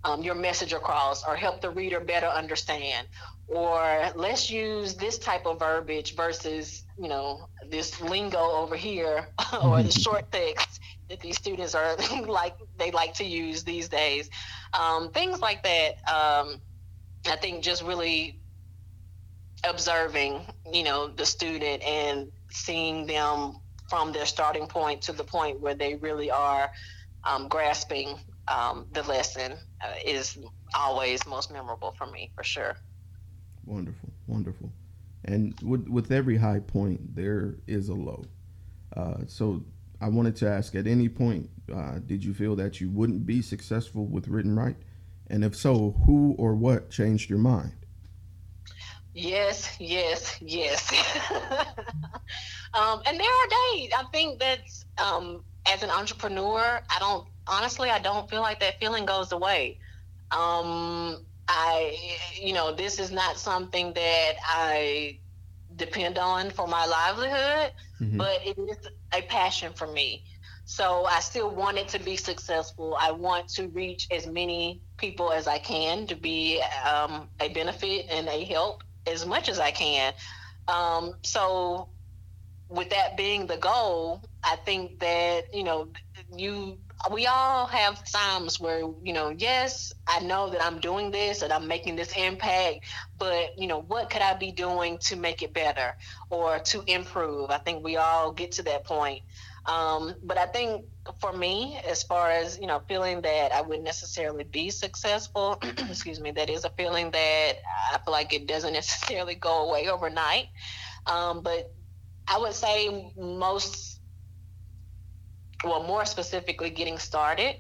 um, 0.04 0.22
your 0.22 0.36
message 0.36 0.74
across 0.74 1.24
or 1.28 1.36
help 1.36 1.62
the 1.62 1.70
reader 1.70 2.00
better 2.00 2.28
understand 2.28 3.08
or 3.48 4.10
let's 4.16 4.50
use 4.50 4.96
this 4.96 5.18
type 5.18 5.46
of 5.46 5.60
verbiage 5.60 6.16
versus 6.16 6.84
you 7.00 7.08
know 7.08 7.48
this 7.70 8.02
lingo 8.02 8.40
over 8.40 8.76
here 8.76 9.30
or 9.64 9.82
the 9.82 9.92
short 9.92 10.30
text 10.32 10.80
that 11.10 11.20
these 11.22 11.38
students 11.38 11.74
are 11.74 11.96
like 12.28 12.58
they 12.78 12.92
like 12.92 13.14
to 13.14 13.24
use 13.24 13.64
these 13.64 13.88
days 13.88 14.30
um, 14.74 15.12
things 15.12 15.40
like 15.40 15.64
that 15.64 15.92
um, 16.10 16.60
I 17.26 17.36
think 17.36 17.64
just 17.64 17.84
really 17.84 18.40
observing, 19.64 20.46
you 20.72 20.84
know, 20.84 21.08
the 21.08 21.26
student 21.26 21.84
and 21.84 22.32
seeing 22.50 23.06
them 23.06 23.60
from 23.90 24.12
their 24.12 24.26
starting 24.26 24.68
point 24.68 25.02
to 25.04 25.12
the 25.12 25.24
point 25.24 25.60
where 25.60 25.76
they 25.76 25.96
really 25.96 26.30
are 26.30 26.70
um, 27.24 27.48
grasping 27.48 28.16
um, 28.48 28.86
the 28.92 29.04
lesson 29.04 29.54
uh, 29.82 29.94
is 30.06 30.38
always 30.74 31.26
most 31.26 31.52
memorable 31.52 31.94
for 31.98 32.08
me, 32.08 32.32
for 32.36 32.44
sure. 32.44 32.76
Wonderful, 33.68 34.10
wonderful. 34.28 34.72
And 35.26 35.54
with, 35.62 35.88
with 35.90 36.12
every 36.12 36.38
high 36.38 36.60
point, 36.60 37.16
there 37.16 37.56
is 37.68 37.90
a 37.90 37.94
low. 37.94 38.24
Uh, 38.96 39.18
so 39.28 39.62
I 40.00 40.08
wanted 40.08 40.38
to 40.38 40.50
ask 40.50 40.74
at 40.76 40.88
any 40.88 41.10
point, 41.10 41.50
uh, 41.74 42.00
did 42.06 42.24
you 42.24 42.34
feel 42.34 42.56
that 42.56 42.80
you 42.80 42.90
wouldn't 42.90 43.26
be 43.26 43.42
successful 43.42 44.06
with 44.06 44.30
Written 44.30 44.56
Write? 44.56 44.78
And 45.28 45.44
if 45.44 45.56
so, 45.56 45.96
who 46.06 46.34
or 46.38 46.56
what 46.56 46.90
changed 46.90 47.30
your 47.30 47.40
mind? 47.40 47.74
Yes, 49.14 49.76
yes, 49.80 50.38
yes. 50.42 50.94
um, 52.74 53.02
and 53.06 53.20
there 53.20 53.28
are 53.28 53.48
days 53.74 53.90
I 53.98 54.04
think 54.14 54.40
that 54.40 54.60
um, 54.98 55.44
as 55.66 55.84
an 55.84 55.90
entrepreneur, 55.90 56.82
I 56.90 57.00
don't 57.00 57.28
honestly, 57.48 57.90
I 57.90 58.00
don't 58.00 58.30
feel 58.30 58.42
like 58.42 58.60
that 58.62 58.80
feeling 58.80 59.06
goes 59.06 59.34
away. 59.34 59.80
Um, 60.32 61.26
I, 61.48 61.98
you 62.34 62.54
know, 62.54 62.74
this 62.74 63.00
is 63.00 63.12
not 63.12 63.38
something 63.38 63.94
that 63.94 64.34
I 64.46 65.20
depend 65.76 66.18
on 66.18 66.50
for 66.50 66.68
my 66.68 66.86
livelihood, 66.86 67.72
mm-hmm. 68.02 68.18
but 68.18 68.42
it 68.46 68.58
is 68.58 68.78
a 69.14 69.22
passion 69.24 69.74
for 69.74 69.88
me. 69.88 70.24
So 70.66 71.06
I 71.06 71.22
still 71.22 71.50
want 71.50 71.78
it 71.78 71.88
to 71.90 72.00
be 72.00 72.18
successful. 72.18 72.98
I 73.00 73.12
want 73.12 73.48
to 73.50 73.70
reach 73.70 74.08
as 74.12 74.28
many 74.28 74.82
people 74.98 75.32
as 75.32 75.48
I 75.48 75.60
can 75.60 76.06
to 76.08 76.16
be 76.16 76.62
um, 76.86 77.30
a 77.40 77.48
benefit 77.50 78.08
and 78.10 78.28
a 78.28 78.44
help 78.44 78.84
as 79.06 79.26
much 79.26 79.48
as 79.48 79.60
I 79.60 79.72
can. 79.72 80.14
Um, 80.68 81.16
so, 81.22 81.88
with 82.68 82.90
that 82.90 83.16
being 83.16 83.48
the 83.48 83.56
goal, 83.56 84.22
I 84.44 84.58
think 84.58 85.00
that 85.00 85.54
you 85.54 85.64
know 85.64 85.88
you 86.36 86.78
we 87.12 87.28
all 87.28 87.68
have 87.68 88.04
times 88.12 88.60
where 88.60 88.80
you 89.04 89.14
know 89.14 89.30
yes 89.38 89.94
i 90.08 90.20
know 90.20 90.50
that 90.50 90.64
i'm 90.64 90.80
doing 90.80 91.12
this 91.12 91.42
and 91.42 91.54
i'm 91.54 91.68
making 91.68 91.96
this 91.96 92.12
impact 92.18 92.80
but 93.18 93.50
you 93.58 93.68
know 93.68 93.82
what 93.82 94.10
could 94.10 94.22
i 94.22 94.34
be 94.34 94.52
doing 94.52 94.98
to 95.00 95.16
make 95.16 95.42
it 95.42 95.54
better 95.54 95.96
or 96.30 96.60
to 96.60 96.84
improve 96.88 97.50
i 97.50 97.58
think 97.60 97.84
we 97.84 97.98
all 97.98 98.32
get 98.32 98.52
to 98.52 98.64
that 98.64 98.86
point 98.86 99.22
um, 99.68 100.16
but 100.24 100.38
I 100.38 100.46
think 100.46 100.86
for 101.20 101.34
me, 101.34 101.80
as 101.88 102.02
far 102.02 102.32
as 102.32 102.58
you 102.58 102.68
know, 102.68 102.82
feeling 102.88 103.22
that 103.22 103.52
I 103.54 103.62
wouldn't 103.62 103.84
necessarily 103.84 104.46
be 104.46 104.70
successful, 104.70 105.60
excuse 105.64 106.22
me, 106.22 106.32
that 106.32 106.50
is 106.50 106.64
a 106.64 106.70
feeling 106.72 107.12
that 107.12 107.54
I 107.94 107.98
feel 107.98 108.14
like 108.14 108.34
it 108.34 108.48
doesn't 108.48 108.74
necessarily 108.74 109.36
go 109.36 109.68
away 109.68 109.90
overnight. 109.90 110.46
Um, 111.06 111.42
but 111.42 111.70
I 112.28 112.38
would 112.38 112.54
say 112.54 113.14
most, 113.18 113.97
well, 115.64 115.84
more 115.84 116.06
specifically, 116.06 116.70
getting 116.70 116.98
started. 116.98 117.56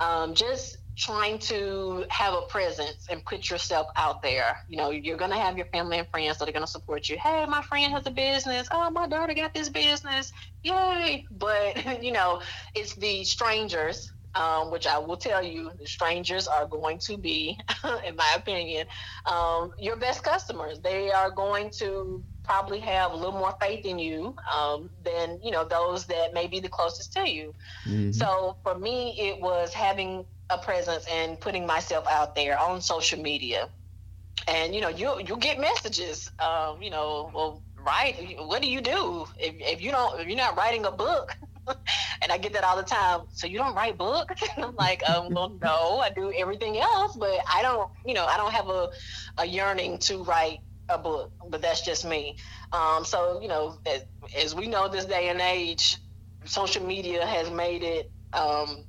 Um, 0.00 0.34
just 0.34 0.78
trying 0.96 1.38
to 1.38 2.04
have 2.08 2.34
a 2.34 2.42
presence 2.42 3.06
and 3.10 3.24
put 3.24 3.50
yourself 3.50 3.88
out 3.96 4.22
there. 4.22 4.56
You 4.68 4.76
know, 4.76 4.90
you're 4.90 5.16
going 5.16 5.30
to 5.30 5.36
have 5.36 5.56
your 5.56 5.66
family 5.66 5.98
and 5.98 6.08
friends 6.08 6.38
that 6.38 6.48
are 6.48 6.52
going 6.52 6.64
to 6.64 6.70
support 6.70 7.08
you. 7.08 7.18
Hey, 7.20 7.44
my 7.48 7.62
friend 7.62 7.92
has 7.92 8.06
a 8.06 8.10
business. 8.10 8.68
Oh, 8.70 8.90
my 8.90 9.08
daughter 9.08 9.34
got 9.34 9.54
this 9.54 9.68
business. 9.68 10.32
Yay. 10.62 11.24
But, 11.30 12.02
you 12.02 12.12
know, 12.12 12.40
it's 12.74 12.94
the 12.94 13.24
strangers, 13.24 14.12
um, 14.34 14.70
which 14.70 14.86
I 14.86 14.98
will 14.98 15.16
tell 15.16 15.42
you, 15.42 15.72
the 15.80 15.86
strangers 15.86 16.46
are 16.46 16.66
going 16.66 16.98
to 17.06 17.16
be, 17.16 17.58
in 18.06 18.16
my 18.16 18.34
opinion, 18.36 18.86
um, 19.30 19.70
your 19.78 19.96
best 19.96 20.22
customers. 20.22 20.78
They 20.80 21.10
are 21.10 21.30
going 21.30 21.70
to 21.78 22.24
probably 22.44 22.78
have 22.80 23.12
a 23.12 23.16
little 23.16 23.32
more 23.32 23.54
faith 23.60 23.84
in 23.84 23.98
you 23.98 24.36
um, 24.54 24.90
than 25.02 25.40
you 25.42 25.50
know 25.50 25.64
those 25.64 26.06
that 26.06 26.32
may 26.32 26.46
be 26.46 26.60
the 26.60 26.68
closest 26.68 27.12
to 27.14 27.28
you. 27.28 27.54
Mm-hmm. 27.86 28.12
So 28.12 28.56
for 28.62 28.78
me, 28.78 29.14
it 29.18 29.40
was 29.40 29.72
having 29.72 30.24
a 30.50 30.58
presence 30.58 31.06
and 31.10 31.40
putting 31.40 31.66
myself 31.66 32.06
out 32.08 32.34
there 32.34 32.58
on 32.58 32.80
social 32.80 33.20
media. 33.20 33.68
And 34.46 34.74
you 34.74 34.80
know, 34.80 34.88
you 34.88 35.20
you 35.26 35.36
get 35.36 35.58
messages. 35.58 36.30
Um, 36.38 36.82
you 36.82 36.90
know, 36.90 37.30
well, 37.34 37.62
write. 37.84 38.38
What 38.38 38.62
do 38.62 38.70
you 38.70 38.80
do 38.80 39.26
if, 39.38 39.54
if 39.58 39.82
you 39.82 39.90
don't 39.90 40.20
if 40.20 40.28
you're 40.28 40.36
not 40.36 40.56
writing 40.56 40.84
a 40.84 40.92
book? 40.92 41.36
and 42.22 42.30
I 42.30 42.36
get 42.36 42.52
that 42.52 42.64
all 42.64 42.76
the 42.76 42.82
time. 42.82 43.22
So 43.32 43.46
you 43.46 43.56
don't 43.56 43.74
write 43.74 43.96
books? 43.96 44.42
I'm 44.58 44.74
like, 44.76 45.08
um, 45.08 45.32
well, 45.32 45.56
no, 45.62 46.00
I 46.00 46.10
do 46.10 46.30
everything 46.36 46.78
else, 46.78 47.16
but 47.16 47.38
I 47.50 47.62
don't. 47.62 47.90
You 48.04 48.14
know, 48.14 48.26
I 48.26 48.36
don't 48.36 48.52
have 48.52 48.68
a 48.68 48.90
a 49.38 49.46
yearning 49.46 49.98
to 50.00 50.22
write 50.24 50.60
a 50.88 50.98
book. 50.98 51.32
But 51.48 51.62
that's 51.62 51.84
just 51.84 52.04
me. 52.04 52.36
Um, 52.72 53.04
so 53.04 53.40
you 53.40 53.48
know, 53.48 53.78
as, 53.86 54.04
as 54.42 54.54
we 54.54 54.66
know, 54.66 54.88
this 54.88 55.04
day 55.06 55.28
and 55.28 55.40
age, 55.40 55.96
social 56.44 56.84
media 56.84 57.26
has 57.26 57.50
made 57.50 57.82
it. 57.82 58.10
Um, 58.32 58.84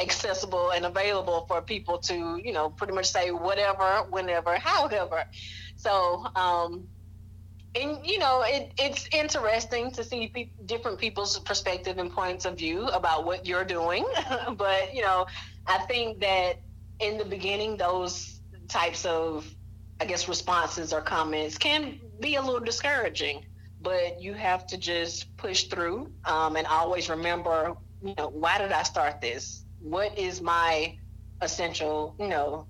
accessible 0.00 0.72
and 0.72 0.84
available 0.84 1.44
for 1.46 1.62
people 1.62 1.98
to, 1.98 2.40
you 2.42 2.52
know, 2.52 2.68
pretty 2.68 2.92
much 2.92 3.06
say 3.06 3.30
whatever, 3.30 4.02
whenever, 4.10 4.58
however. 4.58 5.22
So, 5.76 6.26
um, 6.34 6.88
and 7.74 7.98
you 8.04 8.18
know, 8.18 8.42
it, 8.46 8.72
it's 8.78 9.08
interesting 9.12 9.90
to 9.92 10.04
see 10.04 10.28
pe- 10.28 10.50
different 10.64 10.98
people's 10.98 11.38
perspective 11.40 11.98
and 11.98 12.12
points 12.12 12.44
of 12.44 12.58
view 12.58 12.86
about 12.88 13.24
what 13.24 13.46
you're 13.46 13.64
doing. 13.64 14.04
but 14.56 14.94
you 14.94 15.02
know, 15.02 15.26
I 15.66 15.78
think 15.86 16.20
that 16.20 16.54
in 17.00 17.18
the 17.18 17.24
beginning, 17.24 17.76
those 17.76 18.40
types 18.68 19.04
of, 19.04 19.44
I 20.00 20.06
guess, 20.06 20.28
responses 20.28 20.92
or 20.92 21.00
comments 21.00 21.58
can 21.58 22.00
be 22.20 22.36
a 22.36 22.42
little 22.42 22.60
discouraging. 22.60 23.44
But 23.80 24.22
you 24.22 24.32
have 24.32 24.66
to 24.68 24.78
just 24.78 25.36
push 25.36 25.64
through 25.64 26.10
um, 26.24 26.56
and 26.56 26.66
always 26.66 27.10
remember, 27.10 27.74
you 28.02 28.14
know, 28.16 28.28
why 28.28 28.58
did 28.58 28.72
I 28.72 28.82
start 28.82 29.20
this? 29.20 29.64
what 29.84 30.18
is 30.18 30.40
my 30.40 30.96
essential, 31.42 32.16
you 32.18 32.28
know, 32.28 32.66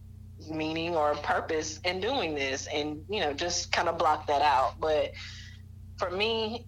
meaning 0.50 0.96
or 0.96 1.14
purpose 1.14 1.78
in 1.84 2.00
doing 2.00 2.34
this 2.34 2.66
and, 2.74 3.02
you 3.08 3.20
know, 3.20 3.32
just 3.32 3.70
kind 3.70 3.88
of 3.88 3.96
block 3.98 4.26
that 4.26 4.42
out. 4.42 4.74
But 4.80 5.12
for 5.96 6.10
me, 6.10 6.66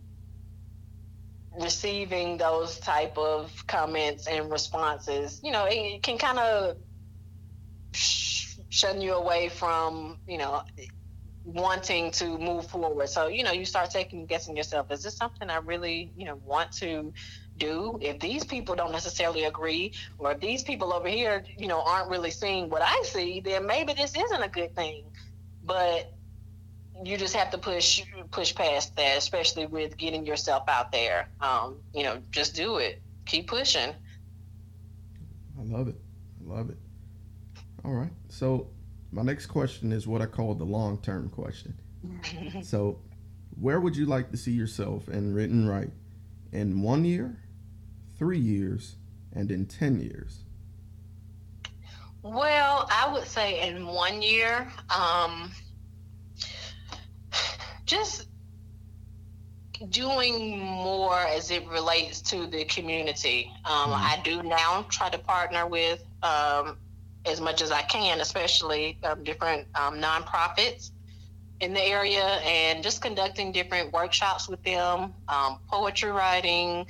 receiving 1.60 2.36
those 2.36 2.78
type 2.78 3.18
of 3.18 3.52
comments 3.66 4.28
and 4.28 4.52
responses, 4.52 5.40
you 5.42 5.50
know, 5.50 5.66
it 5.68 6.04
can 6.04 6.16
kind 6.16 6.38
of 6.38 6.76
sh- 8.76 8.86
shun 8.86 9.00
you 9.00 9.14
away 9.14 9.48
from, 9.48 10.18
you 10.26 10.38
know, 10.38 10.62
wanting 11.44 12.10
to 12.12 12.38
move 12.38 12.66
forward. 12.66 13.08
So, 13.08 13.28
you 13.28 13.44
know, 13.44 13.52
you 13.52 13.64
start 13.64 13.90
taking 13.90 14.26
guessing 14.26 14.56
yourself, 14.56 14.90
is 14.90 15.02
this 15.02 15.16
something 15.16 15.50
I 15.50 15.58
really, 15.58 16.12
you 16.16 16.26
know, 16.26 16.40
want 16.44 16.72
to 16.72 17.12
do 17.58 17.98
if 18.02 18.20
these 18.20 18.44
people 18.44 18.74
don't 18.74 18.92
necessarily 18.92 19.44
agree 19.44 19.92
or 20.18 20.32
if 20.32 20.40
these 20.40 20.62
people 20.62 20.92
over 20.92 21.08
here 21.08 21.44
you 21.56 21.68
know 21.68 21.82
aren't 21.86 22.10
really 22.10 22.30
seeing 22.30 22.68
what 22.68 22.82
i 22.84 23.02
see 23.04 23.40
then 23.40 23.66
maybe 23.66 23.94
this 23.94 24.14
isn't 24.14 24.42
a 24.42 24.48
good 24.50 24.74
thing 24.74 25.04
but 25.64 26.16
you 27.04 27.16
just 27.16 27.34
have 27.36 27.50
to 27.50 27.58
push 27.58 28.02
push 28.30 28.54
past 28.54 28.96
that, 28.96 29.18
especially 29.18 29.66
with 29.66 29.96
getting 29.96 30.26
yourself 30.26 30.64
out 30.68 30.92
there. 30.92 31.28
Um, 31.40 31.82
you 31.92 32.04
know, 32.04 32.22
just 32.32 32.54
do 32.54 32.78
it. 32.78 33.02
Keep 33.26 33.48
pushing. 33.48 33.94
I 35.58 35.62
love 35.64 35.88
it. 35.88 35.96
I 36.40 36.54
love 36.54 36.70
it. 36.70 36.78
All 37.84 37.92
right. 37.94 38.10
So 38.36 38.66
my 39.12 39.22
next 39.22 39.46
question 39.46 39.92
is 39.92 40.06
what 40.06 40.20
I 40.20 40.26
call 40.26 40.54
the 40.54 40.66
long 40.66 40.98
term 40.98 41.30
question. 41.30 41.74
so 42.62 42.98
where 43.58 43.80
would 43.80 43.96
you 43.96 44.04
like 44.04 44.30
to 44.30 44.36
see 44.36 44.50
yourself 44.50 45.08
in 45.08 45.32
Written 45.32 45.66
Write 45.66 45.92
in 46.52 46.82
one 46.82 47.06
year, 47.06 47.38
three 48.18 48.38
years, 48.38 48.96
and 49.32 49.50
in 49.50 49.64
ten 49.64 50.00
years? 50.00 50.40
Well, 52.20 52.86
I 52.92 53.10
would 53.10 53.26
say 53.26 53.66
in 53.70 53.86
one 53.86 54.20
year, 54.20 54.70
um, 54.94 55.50
just 57.86 58.28
doing 59.88 60.58
more 60.58 61.20
as 61.20 61.50
it 61.50 61.66
relates 61.68 62.20
to 62.22 62.46
the 62.46 62.66
community. 62.66 63.50
Um, 63.64 63.92
mm-hmm. 63.92 63.92
I 63.94 64.20
do 64.22 64.42
now 64.42 64.84
try 64.90 65.08
to 65.08 65.18
partner 65.18 65.66
with 65.66 66.04
um, 66.22 66.76
as 67.26 67.40
much 67.40 67.62
as 67.62 67.70
I 67.70 67.82
can, 67.82 68.20
especially 68.20 68.98
um, 69.04 69.24
different 69.24 69.66
um, 69.74 70.00
nonprofits 70.00 70.90
in 71.60 71.72
the 71.72 71.82
area, 71.82 72.24
and 72.44 72.82
just 72.82 73.00
conducting 73.00 73.50
different 73.52 73.92
workshops 73.92 74.48
with 74.48 74.62
them, 74.62 75.14
um, 75.28 75.58
poetry 75.68 76.10
writing. 76.10 76.86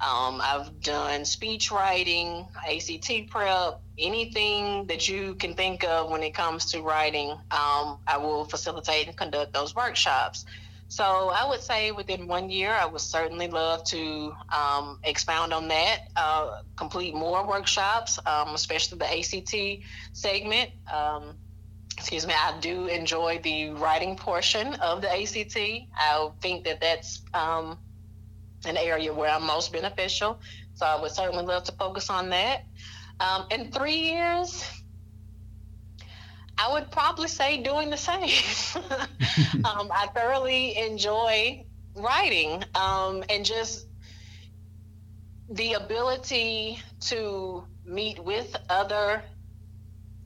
Um, 0.00 0.40
I've 0.42 0.80
done 0.80 1.24
speech 1.24 1.70
writing, 1.70 2.46
ACT 2.66 3.30
prep, 3.30 3.80
anything 3.98 4.86
that 4.86 5.08
you 5.08 5.34
can 5.34 5.54
think 5.54 5.84
of 5.84 6.10
when 6.10 6.22
it 6.22 6.32
comes 6.32 6.70
to 6.72 6.80
writing. 6.80 7.34
I 7.50 8.16
will 8.16 8.44
facilitate 8.46 9.08
and 9.08 9.16
conduct 9.16 9.52
those 9.52 9.74
workshops. 9.74 10.46
So 10.90 11.04
I 11.04 11.48
would 11.48 11.60
say 11.60 11.92
within 11.92 12.26
one 12.26 12.50
year, 12.50 12.72
I 12.72 12.84
would 12.84 13.00
certainly 13.00 13.46
love 13.46 13.84
to 13.84 14.32
um, 14.52 14.98
expound 15.04 15.52
on 15.52 15.68
that, 15.68 16.00
uh, 16.16 16.62
complete 16.74 17.14
more 17.14 17.46
workshops, 17.46 18.18
um, 18.26 18.56
especially 18.56 18.98
the 18.98 19.06
ACT 19.06 19.84
segment. 20.12 20.70
Um, 20.92 21.36
excuse 21.96 22.26
me, 22.26 22.34
I 22.36 22.58
do 22.58 22.88
enjoy 22.88 23.38
the 23.38 23.70
writing 23.70 24.16
portion 24.16 24.74
of 24.74 25.00
the 25.00 25.08
ACT. 25.08 25.56
I 25.96 26.28
think 26.42 26.64
that 26.64 26.80
that's 26.80 27.22
um, 27.34 27.78
an 28.66 28.76
area 28.76 29.14
where 29.14 29.30
I'm 29.30 29.46
most 29.46 29.72
beneficial. 29.72 30.40
So 30.74 30.86
I 30.86 31.00
would 31.00 31.12
certainly 31.12 31.44
love 31.44 31.62
to 31.64 31.72
focus 31.72 32.10
on 32.10 32.30
that. 32.30 32.64
Um, 33.20 33.46
in 33.52 33.70
three 33.70 34.10
years, 34.10 34.79
I 36.60 36.70
would 36.72 36.90
probably 36.90 37.28
say 37.28 37.62
doing 37.62 37.88
the 37.88 37.96
same. 37.96 38.28
um, 39.64 39.90
I 39.90 40.08
thoroughly 40.14 40.76
enjoy 40.76 41.64
writing 41.96 42.62
um, 42.74 43.24
and 43.30 43.46
just 43.46 43.86
the 45.48 45.72
ability 45.74 46.78
to 47.00 47.64
meet 47.86 48.22
with 48.22 48.54
other 48.68 49.22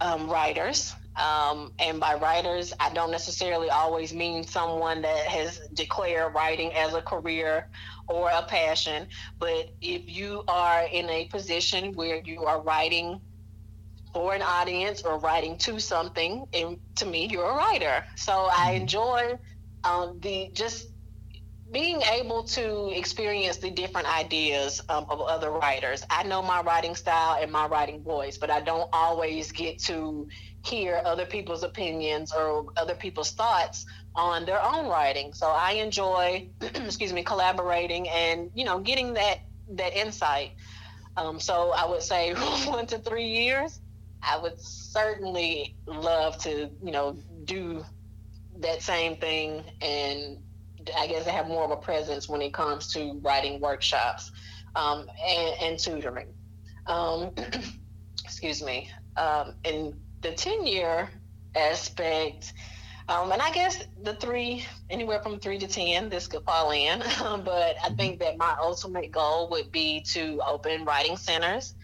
um, 0.01 0.29
writers. 0.29 0.92
Um, 1.14 1.73
and 1.79 2.01
by 2.01 2.16
writers, 2.16 2.73
I 2.81 2.92
don't 2.92 3.12
necessarily 3.12 3.70
always 3.70 4.12
mean 4.12 4.42
someone 4.42 5.03
that 5.03 5.27
has 5.29 5.61
declared 5.73 6.35
writing 6.35 6.73
as 6.73 6.94
a 6.94 7.01
career 7.01 7.68
or 8.09 8.29
a 8.31 8.42
passion. 8.42 9.07
But 9.38 9.73
if 9.81 10.03
you 10.09 10.42
are 10.49 10.83
in 10.83 11.09
a 11.09 11.27
position 11.27 11.92
where 11.92 12.20
you 12.25 12.44
are 12.44 12.61
writing 12.61 13.20
for 14.14 14.33
an 14.33 14.42
audience 14.42 15.03
or 15.03 15.18
writing 15.18 15.59
to 15.59 15.81
something 15.81 16.46
and 16.55 16.79
to 16.94 17.05
me 17.05 17.27
you're 17.27 17.50
a 17.50 17.55
writer. 17.55 18.05
So 18.16 18.48
i 18.50 18.68
mm-hmm. 18.68 18.83
enjoy 18.83 19.38
um, 19.83 20.20
the 20.20 20.50
just 20.53 20.88
being 21.72 22.00
able 22.03 22.44
to 22.44 22.96
experience 22.96 23.57
the 23.57 23.70
different 23.70 24.07
ideas 24.16 24.81
um, 24.88 25.07
of 25.11 25.20
other 25.20 25.50
writers. 25.50 26.05
I 26.09 26.22
know 26.22 26.40
my 26.40 26.62
writing 26.62 26.94
style 26.94 27.42
and 27.42 27.50
my 27.50 27.66
writing 27.66 28.03
voice 28.03 28.38
but 28.38 28.50
i 28.50 28.61
don't 28.61 28.88
always 28.92 29.50
get 29.50 29.81
to 29.90 30.29
hear 30.64 31.03
other 31.05 31.27
people's 31.27 31.64
opinions 31.64 32.33
or 32.33 32.66
other 32.77 32.94
people's 32.94 33.33
thoughts 33.33 33.85
on 34.14 34.46
their 34.46 34.62
own 34.62 34.87
writing. 34.87 35.35
So 35.35 35.48
i 35.48 35.72
enjoy 35.72 36.48
excuse 36.61 37.12
me 37.12 37.24
collaborating 37.24 38.09
and 38.09 38.50
you 38.55 38.64
know 38.64 38.79
getting 38.79 39.14
that 39.14 39.40
that 39.70 39.92
insight. 39.96 40.53
Um, 41.16 41.40
so 41.40 41.72
i 41.72 41.85
would 41.85 42.03
say 42.03 42.35
one 42.66 42.87
to 42.87 42.98
three 42.98 43.31
years 43.42 43.81
I 44.27 44.39
would 44.39 44.61
certainly 44.61 45.77
love 45.87 46.39
to, 46.39 46.71
you 46.83 46.93
know, 46.93 47.17
do 47.45 47.85
that 48.59 48.83
same 48.83 49.17
thing 49.17 49.65
and 49.81 50.39
I 50.99 51.07
guess 51.07 51.27
I 51.27 51.31
have 51.31 51.49
more 51.49 51.65
of 51.65 51.71
a 51.71 51.77
presence 51.77 52.29
when 52.29 52.43
it 52.43 52.53
comes 52.53 52.93
to 52.93 53.19
writing 53.23 53.61
workshops 53.61 54.31
um, 54.77 55.09
and, 55.25 55.55
and, 55.61 55.79
tutoring. 55.79 56.29
Um, 56.87 57.33
excuse 58.25 58.63
me. 58.63 58.91
Um, 59.17 59.55
in 59.65 59.95
the 60.21 60.33
10 60.33 60.67
year 60.67 61.09
aspect, 61.55 62.53
um, 63.09 63.33
and 63.33 63.41
I 63.41 63.51
guess 63.53 63.85
the 64.03 64.15
three, 64.15 64.67
anywhere 64.91 65.23
from 65.23 65.39
three 65.39 65.59
to 65.59 65.67
10, 65.67 66.09
this 66.09 66.27
could 66.27 66.45
fall 66.45 66.71
in. 66.71 66.99
but 66.99 67.07
I 67.19 67.89
mm-hmm. 67.89 67.97
think 67.97 68.21
that 68.21 68.39
my 68.39 68.57
ultimate 68.61 69.13
goal 69.13 69.49
would 69.51 69.71
be 69.71 70.01
to 70.13 70.41
open 70.47 70.85
writing 70.85 71.17
centers. 71.17 71.75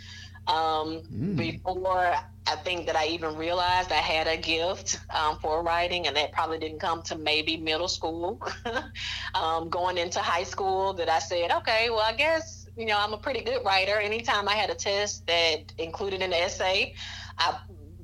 Um, 0.47 1.03
mm. 1.13 1.37
Before 1.37 2.15
I 2.47 2.57
think 2.57 2.87
that 2.87 2.97
I 2.97 3.07
even 3.07 3.37
realized 3.37 3.93
I 3.93 3.97
had 3.97 4.27
a 4.27 4.37
gift 4.37 4.99
um, 5.15 5.39
for 5.39 5.63
writing, 5.63 6.07
and 6.07 6.17
that 6.17 6.33
probably 6.33 6.59
didn't 6.59 6.81
come 6.81 7.03
to 7.03 7.17
maybe 7.17 7.57
middle 7.57 7.89
school. 7.89 8.41
um, 9.35 9.69
going 9.69 9.99
into 9.99 10.19
high 10.19 10.43
school, 10.43 10.93
that 10.95 11.09
I 11.09 11.21
said, 11.21 11.53
okay, 11.53 11.91
well, 11.91 12.05
I 12.05 12.15
guess 12.15 12.67
you 12.77 12.87
know 12.87 12.97
I'm 12.99 13.13
a 13.13 13.19
pretty 13.19 13.43
good 13.43 13.65
writer. 13.65 13.99
Anytime 13.99 14.49
I 14.49 14.55
had 14.55 14.71
a 14.71 14.75
test 14.75 15.27
that 15.27 15.73
included 15.79 16.23
an 16.23 16.33
essay, 16.33 16.95
I 17.39 17.59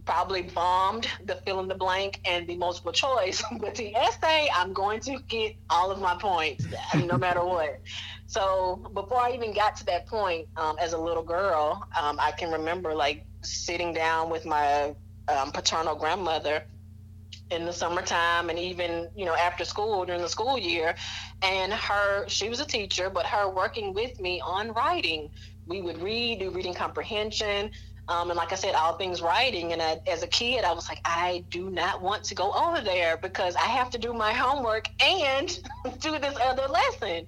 probably 0.06 0.42
bombed 0.42 1.08
the 1.24 1.34
fill 1.44 1.60
in 1.60 1.68
the 1.68 1.74
blank 1.74 2.20
and 2.24 2.46
the 2.46 2.56
multiple 2.56 2.92
choice. 2.92 3.42
but 3.60 3.74
the 3.74 3.94
essay, 3.94 4.48
I'm 4.54 4.72
going 4.72 5.00
to 5.00 5.18
get 5.28 5.56
all 5.68 5.90
of 5.90 6.00
my 6.00 6.16
points, 6.16 6.64
no 6.94 7.18
matter 7.18 7.44
what. 7.44 7.80
So 8.26 8.90
before 8.92 9.18
I 9.18 9.32
even 9.32 9.54
got 9.54 9.76
to 9.76 9.84
that 9.86 10.06
point, 10.06 10.48
um, 10.56 10.76
as 10.80 10.92
a 10.92 10.98
little 10.98 11.22
girl, 11.22 11.86
um, 12.00 12.18
I 12.20 12.32
can 12.32 12.50
remember 12.50 12.94
like 12.94 13.24
sitting 13.42 13.92
down 13.92 14.30
with 14.30 14.44
my 14.44 14.94
um, 15.28 15.52
paternal 15.52 15.94
grandmother 15.94 16.64
in 17.50 17.64
the 17.64 17.72
summertime 17.72 18.50
and 18.50 18.58
even 18.58 19.08
you 19.14 19.24
know 19.24 19.34
after 19.36 19.64
school 19.64 20.04
during 20.04 20.20
the 20.20 20.28
school 20.28 20.58
year. 20.58 20.94
And 21.42 21.72
her 21.72 22.28
she 22.28 22.48
was 22.48 22.60
a 22.60 22.66
teacher 22.66 23.08
but 23.10 23.26
her 23.26 23.48
working 23.48 23.94
with 23.94 24.18
me 24.20 24.40
on 24.44 24.72
writing. 24.72 25.28
We 25.66 25.80
would 25.80 26.02
read 26.02 26.40
do 26.40 26.50
reading 26.50 26.74
comprehension 26.74 27.70
um, 28.08 28.30
and 28.30 28.36
like 28.36 28.52
I 28.52 28.54
said, 28.54 28.74
all 28.74 28.92
things 28.94 29.20
writing. 29.20 29.72
And 29.72 29.82
I, 29.82 29.98
as 30.08 30.22
a 30.22 30.28
kid, 30.28 30.64
I 30.64 30.72
was 30.72 30.88
like, 30.88 31.00
I 31.04 31.44
do 31.50 31.70
not 31.70 32.00
want 32.00 32.22
to 32.24 32.36
go 32.36 32.52
over 32.52 32.80
there 32.80 33.16
because 33.16 33.56
I 33.56 33.66
have 33.66 33.90
to 33.90 33.98
do 33.98 34.12
my 34.12 34.32
homework 34.32 34.88
and 35.02 35.48
do 36.00 36.18
this 36.18 36.36
other 36.40 36.68
lesson 36.68 37.26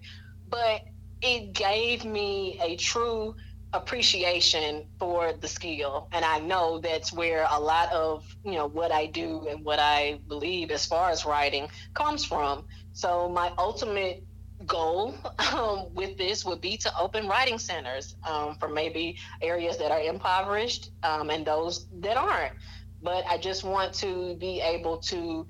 but 0.50 0.82
it 1.20 1.52
gave 1.52 2.04
me 2.04 2.58
a 2.62 2.76
true 2.76 3.34
appreciation 3.74 4.86
for 4.98 5.32
the 5.34 5.48
skill. 5.48 6.08
And 6.12 6.24
i 6.24 6.38
know 6.38 6.78
that's 6.78 7.12
where 7.12 7.46
a 7.50 7.60
lot 7.60 7.92
of 7.92 8.24
you 8.44 8.52
know 8.52 8.66
what 8.66 8.92
i 8.92 9.06
do 9.06 9.46
and 9.48 9.64
what 9.64 9.78
i 9.78 10.20
believe 10.26 10.70
as 10.70 10.86
far 10.86 11.10
as 11.10 11.26
writing 11.26 11.68
comes 11.94 12.24
from. 12.24 12.64
So 12.92 13.28
my 13.28 13.52
ultimate 13.58 14.24
goal 14.66 15.14
um, 15.52 15.92
with 15.94 16.16
this 16.16 16.44
would 16.44 16.60
be 16.60 16.76
to 16.78 16.92
open 16.98 17.28
writing 17.28 17.58
centers 17.58 18.16
um, 18.24 18.56
for 18.58 18.68
maybe 18.68 19.16
areas 19.42 19.76
that 19.78 19.92
are 19.92 20.00
impoverished 20.00 20.90
um, 21.02 21.30
and 21.30 21.46
those 21.46 21.88
that 22.00 22.16
aren't. 22.16 22.54
But 23.02 23.24
i 23.28 23.36
just 23.36 23.64
want 23.64 23.92
to 23.94 24.34
be 24.36 24.60
able 24.60 24.98
to 24.98 25.46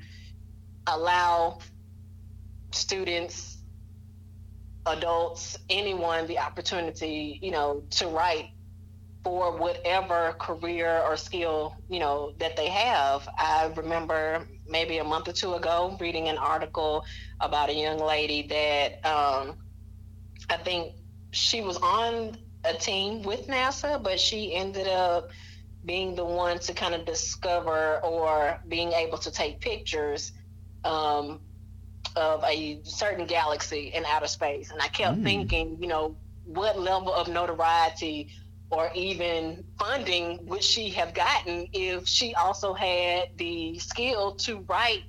allow 0.89 1.59
students 2.73 3.58
adults, 4.91 5.57
anyone 5.71 6.27
the 6.27 6.39
opportunity, 6.39 7.39
you 7.43 7.51
know, 7.51 7.83
to 7.91 8.09
write 8.09 8.51
for 9.25 9.59
whatever 9.59 10.35
career 10.39 11.03
or 11.03 11.17
skill, 11.17 11.75
you 11.89 11.99
know, 11.99 12.33
that 12.39 12.57
they 12.57 12.69
have. 12.69 13.29
I 13.39 13.73
remember 13.77 14.47
maybe 14.67 14.99
a 14.99 15.05
month 15.05 15.29
or 15.29 15.33
two 15.33 15.55
ago 15.55 15.97
reading 16.01 16.29
an 16.29 16.39
article 16.39 17.05
about 17.41 17.69
a 17.69 17.75
young 17.75 17.99
lady 17.99 18.47
that 18.49 19.07
um, 19.07 19.57
I 20.49 20.57
think 20.57 20.95
she 21.33 21.61
was 21.61 21.77
on 21.79 22.37
a 22.65 22.75
team 22.75 23.23
with 23.23 23.47
NASA, 23.49 24.03
but 24.03 24.19
she 24.19 24.55
ended 24.55 24.89
up 24.89 25.29
being 25.85 26.15
the 26.15 26.25
one 26.25 26.59
to 26.61 26.75
kind 26.75 26.95
of 26.95 27.05
discover 27.05 27.99
or 28.05 28.59
being 28.69 28.93
able 28.93 29.19
to 29.19 29.31
take 29.31 29.61
pictures 29.61 30.33
um, 30.85 31.41
of 32.19 32.45
a 32.45 32.81
certain 32.83 33.27
galaxy 33.27 33.93
in 33.95 34.05
outer 34.05 34.27
space. 34.27 34.71
And 34.71 34.83
I 34.83 34.89
kept 34.89 35.19
mm. 35.19 35.25
thinking, 35.25 35.79
you 35.81 35.89
know, 35.89 36.17
what 36.45 36.79
level 36.79 37.15
of 37.15 37.29
notoriety 37.29 38.29
or 38.71 38.91
even 38.95 39.65
funding 39.79 40.45
would 40.47 40.63
she 40.63 40.91
have 40.91 41.15
gotten 41.15 41.69
if 41.73 42.07
she 42.07 42.35
also 42.35 42.75
had 42.75 43.29
the 43.37 43.79
skill 43.79 44.33
to 44.33 44.59
write 44.69 45.05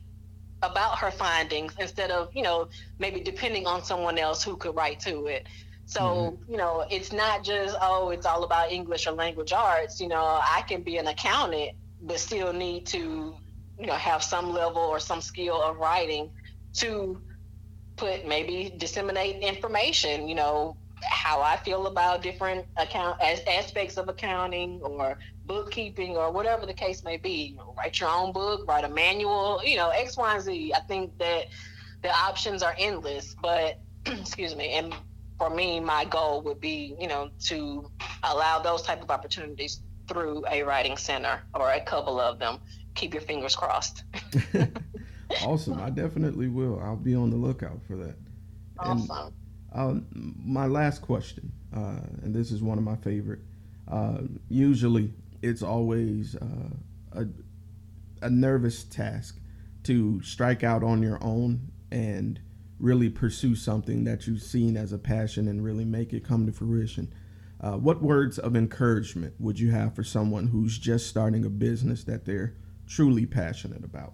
about 0.61 0.97
her 0.99 1.11
findings 1.11 1.73
instead 1.79 2.11
of 2.11 2.29
you 2.35 2.41
know 2.41 2.67
maybe 2.99 3.19
depending 3.19 3.65
on 3.65 3.83
someone 3.83 4.17
else 4.17 4.43
who 4.43 4.55
could 4.57 4.75
write 4.75 4.99
to 4.99 5.27
it 5.27 5.47
so 5.85 6.01
mm-hmm. 6.01 6.51
you 6.51 6.57
know 6.57 6.85
it's 6.89 7.13
not 7.13 7.43
just 7.43 7.77
oh 7.81 8.09
it's 8.09 8.25
all 8.25 8.43
about 8.43 8.71
english 8.71 9.07
or 9.07 9.11
language 9.11 9.53
arts 9.53 10.01
you 10.01 10.07
know 10.07 10.39
i 10.43 10.61
can 10.67 10.81
be 10.81 10.97
an 10.97 11.07
accountant 11.07 11.71
but 12.01 12.19
still 12.19 12.51
need 12.51 12.85
to 12.85 13.33
you 13.79 13.85
know 13.85 13.93
have 13.93 14.21
some 14.21 14.51
level 14.51 14.81
or 14.81 14.99
some 14.99 15.21
skill 15.21 15.61
of 15.61 15.77
writing 15.77 16.29
to 16.79 17.21
put 17.95 18.27
maybe 18.27 18.73
disseminate 18.77 19.41
information 19.43 20.27
you 20.27 20.35
know 20.35 20.75
how 21.03 21.41
I 21.41 21.57
feel 21.57 21.87
about 21.87 22.21
different 22.21 22.65
account 22.77 23.21
as, 23.21 23.41
aspects 23.47 23.97
of 23.97 24.09
accounting 24.09 24.81
or 24.81 25.17
bookkeeping 25.45 26.17
or 26.17 26.31
whatever 26.31 26.65
the 26.65 26.73
case 26.73 27.03
may 27.03 27.17
be. 27.17 27.51
You 27.51 27.57
know, 27.57 27.73
write 27.77 27.99
your 27.99 28.09
own 28.09 28.31
book, 28.31 28.67
write 28.67 28.83
a 28.83 28.89
manual, 28.89 29.61
you 29.63 29.77
know, 29.77 29.89
X, 29.89 30.17
Y, 30.17 30.33
and 30.33 30.43
Z. 30.43 30.73
I 30.75 30.79
think 30.81 31.17
that 31.19 31.45
the 32.01 32.09
options 32.09 32.63
are 32.63 32.75
endless, 32.77 33.35
but 33.41 33.79
excuse 34.05 34.55
me. 34.55 34.71
And 34.71 34.93
for 35.37 35.49
me, 35.49 35.79
my 35.79 36.05
goal 36.05 36.41
would 36.43 36.59
be, 36.59 36.95
you 36.99 37.07
know, 37.07 37.29
to 37.45 37.89
allow 38.23 38.59
those 38.59 38.81
type 38.81 39.01
of 39.01 39.09
opportunities 39.09 39.81
through 40.07 40.43
a 40.51 40.63
writing 40.63 40.97
center 40.97 41.41
or 41.53 41.71
a 41.71 41.81
couple 41.81 42.19
of 42.19 42.39
them. 42.39 42.59
Keep 42.95 43.13
your 43.13 43.21
fingers 43.21 43.55
crossed. 43.55 44.03
awesome. 45.43 45.79
I 45.79 45.89
definitely 45.89 46.47
will. 46.47 46.79
I'll 46.79 46.95
be 46.95 47.15
on 47.15 47.29
the 47.29 47.37
lookout 47.37 47.79
for 47.87 47.95
that. 47.97 48.15
Awesome. 48.77 49.33
And 49.73 50.01
uh, 50.01 50.01
my 50.13 50.65
last 50.65 51.01
question, 51.01 51.51
uh, 51.75 51.99
and 52.23 52.33
this 52.33 52.51
is 52.51 52.61
one 52.61 52.77
of 52.77 52.83
my 52.83 52.95
favorite. 52.97 53.39
Uh, 53.87 54.21
usually, 54.49 55.13
it's 55.41 55.61
always 55.61 56.35
uh, 56.35 57.19
a, 57.21 57.25
a 58.21 58.29
nervous 58.29 58.83
task 58.83 59.39
to 59.83 60.21
strike 60.21 60.63
out 60.63 60.83
on 60.83 61.01
your 61.01 61.17
own 61.23 61.71
and 61.91 62.39
really 62.79 63.09
pursue 63.09 63.55
something 63.55 64.03
that 64.05 64.25
you've 64.27 64.41
seen 64.41 64.77
as 64.77 64.93
a 64.93 64.97
passion 64.97 65.47
and 65.47 65.63
really 65.63 65.85
make 65.85 66.13
it 66.13 66.23
come 66.23 66.45
to 66.45 66.51
fruition. 66.51 67.11
Uh, 67.61 67.73
what 67.73 68.01
words 68.01 68.39
of 68.39 68.55
encouragement 68.55 69.33
would 69.37 69.59
you 69.59 69.71
have 69.71 69.93
for 69.93 70.03
someone 70.03 70.47
who's 70.47 70.77
just 70.77 71.07
starting 71.07 71.43
a 71.43 71.49
business 71.49 72.05
that 72.05 72.25
they're 72.25 72.55
truly 72.87 73.25
passionate 73.25 73.83
about? 73.83 74.13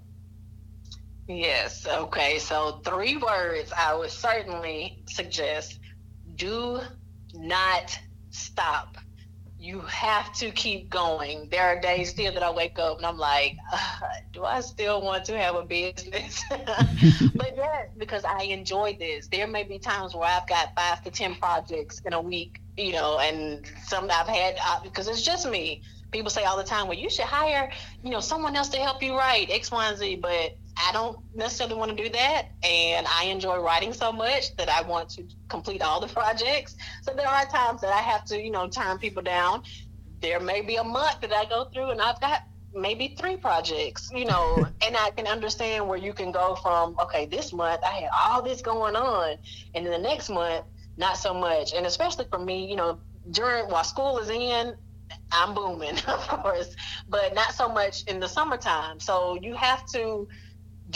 Yes. 1.28 1.88
Okay. 1.88 2.40
So, 2.40 2.82
three 2.84 3.18
words 3.18 3.72
I 3.76 3.96
would 3.96 4.12
certainly 4.12 5.04
suggest 5.08 5.80
do 6.36 6.82
not 7.34 7.98
stop. 8.30 8.98
You 9.58 9.80
have 9.82 10.32
to 10.34 10.52
keep 10.52 10.90
going. 10.92 11.48
There 11.50 11.64
are 11.64 11.80
days 11.80 12.10
still 12.10 12.32
that 12.34 12.44
I 12.44 12.52
wake 12.52 12.78
up 12.78 12.98
and 12.98 13.06
I'm 13.06 13.18
like, 13.18 13.58
do 14.34 14.44
I 14.44 14.62
still 14.62 15.02
want 15.02 15.26
to 15.26 15.38
have 15.40 15.56
a 15.56 15.64
business? 15.64 16.44
but 16.50 17.54
yes, 17.56 17.90
because 17.98 18.24
I 18.26 18.44
enjoy 18.44 18.96
this. 19.00 19.28
There 19.28 19.48
may 19.48 19.64
be 19.64 19.80
times 19.80 20.14
where 20.14 20.30
I've 20.30 20.48
got 20.48 20.76
five 20.76 21.02
to 21.04 21.10
10 21.10 21.36
projects 21.36 22.02
in 22.06 22.14
a 22.14 22.22
week, 22.22 22.62
you 22.78 22.92
know, 22.92 23.18
and 23.18 23.66
some 23.86 24.08
I've 24.12 24.28
had, 24.28 24.58
uh, 24.64 24.82
because 24.84 25.08
it's 25.08 25.24
just 25.24 25.50
me. 25.50 25.82
People 26.12 26.30
say 26.30 26.44
all 26.44 26.58
the 26.58 26.64
time, 26.64 26.88
well, 26.88 26.98
you 26.98 27.10
should 27.10 27.26
hire, 27.26 27.72
you 28.04 28.12
know, 28.12 28.20
someone 28.20 28.56
else 28.56 28.70
to 28.70 28.78
help 28.78 29.02
you 29.02 29.18
write 29.18 29.50
X, 29.50 29.72
Y, 29.72 29.90
and 29.90 29.98
Z. 29.98 30.18
But 30.18 30.58
I 30.78 30.92
don't 30.92 31.18
necessarily 31.34 31.76
want 31.76 31.96
to 31.96 32.04
do 32.04 32.10
that. 32.10 32.48
And 32.64 33.08
I 33.08 33.26
enjoy 33.26 33.58
writing 33.60 33.94
so 33.94 34.12
much 34.12 34.56
that 34.58 34.70
I 34.70 34.82
want 34.82 35.10
to 35.12 35.24
complete 35.48 35.82
all 35.82 36.00
the 36.00 36.08
projects. 36.14 36.76
So 37.04 37.14
there 37.14 37.28
are 37.28 37.46
times 37.46 37.82
that 37.82 37.94
I 37.94 38.02
have 38.02 38.26
to, 38.26 38.42
you 38.42 38.52
know, 38.52 38.68
turn 38.68 38.98
people 38.98 39.24
down. 39.24 39.64
There 40.22 40.40
may 40.40 40.62
be 40.62 40.76
a 40.76 40.84
month 40.84 41.22
that 41.22 41.34
I 41.34 41.46
go 41.46 41.66
through 41.74 41.92
and 41.92 42.02
I've 42.02 42.20
got 42.20 42.42
maybe 42.74 43.16
three 43.18 43.38
projects, 43.38 44.10
you 44.14 44.26
know, 44.26 44.68
and 44.86 44.98
I 44.98 45.12
can 45.12 45.28
understand 45.28 45.88
where 45.88 45.98
you 45.98 46.14
can 46.14 46.32
go 46.32 46.56
from, 46.56 46.98
okay, 47.00 47.26
this 47.26 47.54
month 47.54 47.82
I 47.84 47.92
had 47.92 48.10
all 48.14 48.42
this 48.42 48.62
going 48.62 48.96
on. 48.96 49.38
And 49.74 49.86
then 49.86 49.92
the 49.92 50.08
next 50.08 50.30
month, 50.30 50.66
not 50.98 51.18
so 51.18 51.34
much. 51.34 51.74
And 51.74 51.86
especially 51.86 52.26
for 52.30 52.40
me, 52.40 52.66
you 52.66 52.76
know, 52.76 53.00
during 53.32 53.66
while 53.70 53.84
school 53.84 54.18
is 54.20 54.30
in, 54.30 54.76
I'm 55.32 55.54
booming, 55.54 55.98
of 56.08 56.28
course, 56.28 56.76
but 57.10 57.34
not 57.34 57.54
so 57.54 57.70
much 57.70 58.04
in 58.04 58.20
the 58.20 58.28
summertime. 58.28 59.00
So 59.00 59.38
you 59.42 59.54
have 59.56 59.86
to 59.94 60.28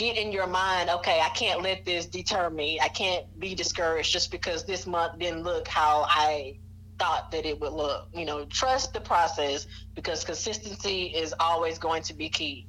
get 0.00 0.16
in 0.16 0.32
your 0.32 0.46
mind, 0.46 0.88
okay, 0.88 1.20
I 1.20 1.28
can't 1.28 1.60
let 1.60 1.84
this 1.84 2.06
deter 2.06 2.48
me. 2.48 2.80
I 2.80 2.88
can't 2.88 3.26
be 3.38 3.54
discouraged 3.54 4.10
just 4.10 4.30
because 4.30 4.64
this 4.64 4.86
month 4.86 5.18
didn't 5.18 5.42
look 5.42 5.68
how 5.68 6.06
I 6.08 6.58
thought 6.98 7.30
that 7.32 7.44
it 7.44 7.60
would 7.60 7.74
look. 7.74 8.08
You 8.14 8.24
know, 8.24 8.46
trust 8.46 8.94
the 8.94 9.00
process 9.02 9.66
because 9.94 10.24
consistency 10.24 11.04
is 11.14 11.34
always 11.38 11.78
going 11.78 12.02
to 12.04 12.14
be 12.14 12.30
key. 12.30 12.66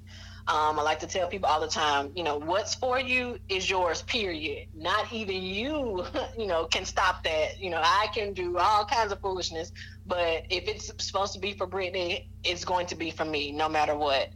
Um, 0.48 0.78
I 0.78 0.82
like 0.82 1.00
to 1.00 1.08
tell 1.08 1.30
people 1.30 1.48
all 1.48 1.62
the 1.62 1.68
time, 1.68 2.12
you 2.16 2.24
know, 2.24 2.38
what's 2.38 2.76
for 2.76 3.00
you 3.00 3.40
is 3.48 3.70
yours, 3.70 4.02
period. 4.02 4.68
Not 4.76 5.14
even 5.14 5.42
you, 5.42 6.04
you 6.38 6.48
know, 6.48 6.66
can 6.66 6.84
stop 6.84 7.24
that. 7.24 7.62
You 7.62 7.70
know, 7.70 7.80
I 7.82 8.08
can 8.14 8.34
do 8.34 8.58
all 8.58 8.84
kinds 8.84 9.14
of 9.14 9.22
foolishness, 9.22 9.72
but 10.06 10.44
if 10.50 10.68
it's 10.68 10.92
supposed 11.00 11.32
to 11.34 11.40
be 11.40 11.54
for 11.54 11.66
Brittni, 11.66 12.28
it's 12.44 12.66
going 12.66 12.88
to 12.88 12.96
be 12.96 13.10
for 13.10 13.24
me, 13.24 13.54
no 13.54 13.70
matter 13.70 13.96
what. 13.96 14.30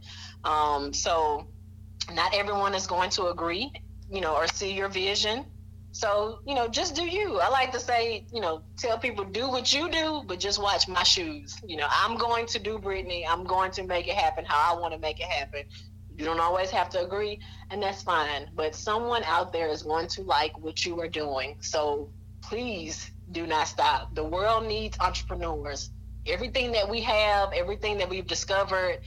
Um, 0.44 0.94
so 0.94 1.48
not 2.14 2.34
everyone 2.34 2.74
is 2.74 2.86
going 2.86 3.10
to 3.10 3.26
agree, 3.28 3.72
you 4.10 4.20
know, 4.20 4.34
or 4.34 4.46
see 4.46 4.72
your 4.72 4.88
vision. 4.88 5.44
So, 5.92 6.40
you 6.46 6.54
know, 6.54 6.68
just 6.68 6.94
do 6.94 7.04
you. 7.06 7.40
I 7.40 7.48
like 7.48 7.72
to 7.72 7.80
say, 7.80 8.26
you 8.30 8.40
know, 8.40 8.62
tell 8.76 8.98
people 8.98 9.24
do 9.24 9.48
what 9.48 9.72
you 9.72 9.90
do, 9.90 10.22
but 10.26 10.38
just 10.38 10.60
watch 10.60 10.88
my 10.88 11.02
shoes. 11.02 11.56
You 11.66 11.78
know, 11.78 11.86
I'm 11.90 12.18
going 12.18 12.44
to 12.48 12.58
do 12.58 12.78
Brittni. 12.78 13.24
I'm 13.26 13.44
going 13.44 13.70
to 13.72 13.82
make 13.82 14.06
it 14.06 14.14
happen 14.14 14.44
how 14.44 14.74
I 14.76 14.78
want 14.78 14.92
to 14.92 15.00
make 15.00 15.20
it 15.20 15.26
happen. 15.26 15.62
You 16.18 16.24
don't 16.24 16.40
always 16.40 16.70
have 16.70 16.90
to 16.90 17.02
agree, 17.02 17.40
and 17.70 17.82
that's 17.82 18.02
fine. 18.02 18.50
But 18.54 18.74
someone 18.74 19.22
out 19.24 19.52
there 19.52 19.68
is 19.68 19.82
going 19.82 20.08
to 20.08 20.22
like 20.22 20.58
what 20.58 20.84
you 20.84 21.00
are 21.00 21.08
doing. 21.08 21.56
So 21.60 22.10
please 22.42 23.10
do 23.32 23.46
not 23.46 23.66
stop. 23.66 24.14
The 24.14 24.24
world 24.24 24.66
needs 24.66 24.98
entrepreneurs. 25.00 25.90
Everything 26.26 26.72
that 26.72 26.88
we 26.88 27.00
have, 27.02 27.52
everything 27.52 27.98
that 27.98 28.08
we've 28.08 28.26
discovered 28.26 28.98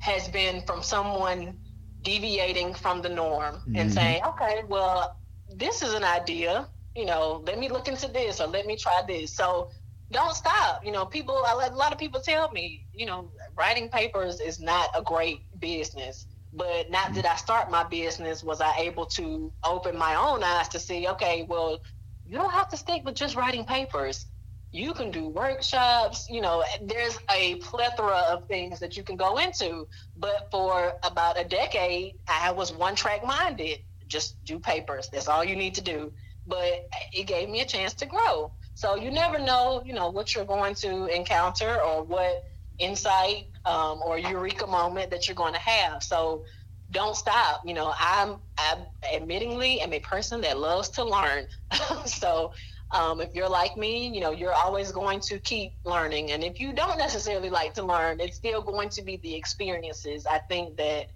has 0.00 0.28
been 0.28 0.62
from 0.66 0.82
someone 0.82 1.58
deviating 2.02 2.74
from 2.74 3.02
the 3.02 3.08
norm 3.08 3.56
mm-hmm. 3.56 3.76
and 3.76 3.92
saying, 3.92 4.22
okay, 4.26 4.62
well, 4.68 5.16
this 5.54 5.82
is 5.82 5.94
an 5.94 6.04
idea. 6.04 6.68
You 6.94 7.06
know, 7.06 7.42
let 7.46 7.58
me 7.58 7.68
look 7.68 7.88
into 7.88 8.08
this 8.08 8.40
or 8.40 8.46
let 8.46 8.66
me 8.66 8.76
try 8.76 9.02
this. 9.06 9.32
So 9.32 9.70
don't 10.10 10.34
stop. 10.34 10.84
You 10.84 10.92
know, 10.92 11.04
people, 11.04 11.42
I 11.46 11.54
let 11.54 11.72
a 11.72 11.76
lot 11.76 11.92
of 11.92 11.98
people 11.98 12.20
tell 12.20 12.50
me, 12.50 12.86
you 12.92 13.06
know, 13.06 13.30
writing 13.56 13.88
papers 13.88 14.40
is 14.40 14.60
not 14.60 14.88
a 14.96 15.02
great 15.02 15.40
business. 15.60 16.26
But 16.52 16.90
not 16.90 17.12
that 17.14 17.26
I 17.26 17.36
start 17.36 17.70
my 17.70 17.84
business, 17.84 18.42
was 18.42 18.62
I 18.62 18.74
able 18.78 19.04
to 19.06 19.52
open 19.64 19.98
my 19.98 20.14
own 20.14 20.42
eyes 20.42 20.68
to 20.68 20.80
see, 20.80 21.06
okay, 21.08 21.44
well, 21.46 21.78
you 22.24 22.38
don't 22.38 22.52
have 22.52 22.70
to 22.70 22.76
stick 22.76 23.02
with 23.04 23.16
just 23.16 23.36
writing 23.36 23.64
papers 23.64 24.24
you 24.70 24.92
can 24.92 25.10
do 25.10 25.28
workshops 25.28 26.26
you 26.28 26.40
know 26.40 26.62
there's 26.82 27.18
a 27.34 27.56
plethora 27.56 28.18
of 28.28 28.46
things 28.46 28.80
that 28.80 28.96
you 28.96 29.02
can 29.02 29.16
go 29.16 29.38
into. 29.38 29.86
But 30.16 30.48
for 30.50 30.92
about 31.02 31.40
a 31.40 31.44
decade 31.44 32.14
i 32.28 32.52
was 32.52 32.72
one 32.72 32.94
track 32.94 33.24
minded 33.24 33.78
just 34.06 34.42
do 34.44 34.58
papers 34.58 35.08
that's 35.12 35.28
all 35.28 35.44
you 35.44 35.56
need 35.56 35.74
to 35.76 35.80
do. 35.80 36.12
But 36.46 36.88
it 37.12 37.26
gave 37.26 37.48
me 37.48 37.60
a 37.60 37.66
chance 37.66 37.92
to 37.94 38.06
grow. 38.06 38.52
So 38.74 38.96
you 38.96 39.10
never 39.10 39.38
know 39.38 39.82
you 39.84 39.94
know 39.94 40.10
what 40.10 40.34
you're 40.34 40.44
going 40.44 40.74
to 40.76 41.06
encounter 41.06 41.80
or 41.80 42.04
what 42.04 42.44
insight 42.78 43.46
um, 43.64 44.00
or 44.04 44.18
eureka 44.18 44.66
moment 44.66 45.10
that 45.10 45.26
you're 45.26 45.34
going 45.34 45.54
to 45.54 45.60
have. 45.60 46.02
So 46.02 46.42
don't 46.90 47.14
stop 47.14 47.60
you 47.66 47.74
know 47.74 47.92
i'm 48.00 48.36
i 48.56 48.76
admittingly 49.14 49.78
am 49.82 49.92
a 49.92 50.00
person 50.00 50.40
that 50.42 50.58
loves 50.58 50.90
to 50.90 51.04
learn. 51.04 51.46
So 52.06 52.52
um, 52.90 53.20
if 53.20 53.34
you're 53.34 53.48
like 53.48 53.76
me, 53.76 54.08
you 54.08 54.20
know, 54.20 54.30
you're 54.30 54.54
always 54.54 54.92
going 54.92 55.20
to 55.20 55.38
keep 55.38 55.72
learning. 55.84 56.32
And 56.32 56.42
if 56.42 56.58
you 56.58 56.72
don't 56.72 56.98
necessarily 56.98 57.50
like 57.50 57.74
to 57.74 57.82
learn, 57.82 58.20
it's 58.20 58.36
still 58.36 58.62
going 58.62 58.88
to 58.90 59.02
be 59.02 59.18
the 59.18 59.34
experiences. 59.34 60.26
I 60.26 60.38
think 60.38 60.76
that 60.78 61.08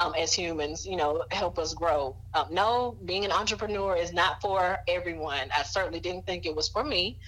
um, 0.00 0.14
as 0.18 0.32
humans, 0.32 0.84
you 0.84 0.96
know, 0.96 1.24
help 1.30 1.58
us 1.58 1.74
grow. 1.74 2.16
Um, 2.34 2.46
no, 2.50 2.96
being 3.04 3.24
an 3.24 3.32
entrepreneur 3.32 3.94
is 3.94 4.12
not 4.12 4.40
for 4.40 4.78
everyone. 4.88 5.50
I 5.56 5.62
certainly 5.62 6.00
didn't 6.00 6.26
think 6.26 6.46
it 6.46 6.56
was 6.56 6.68
for 6.68 6.82
me, 6.82 7.18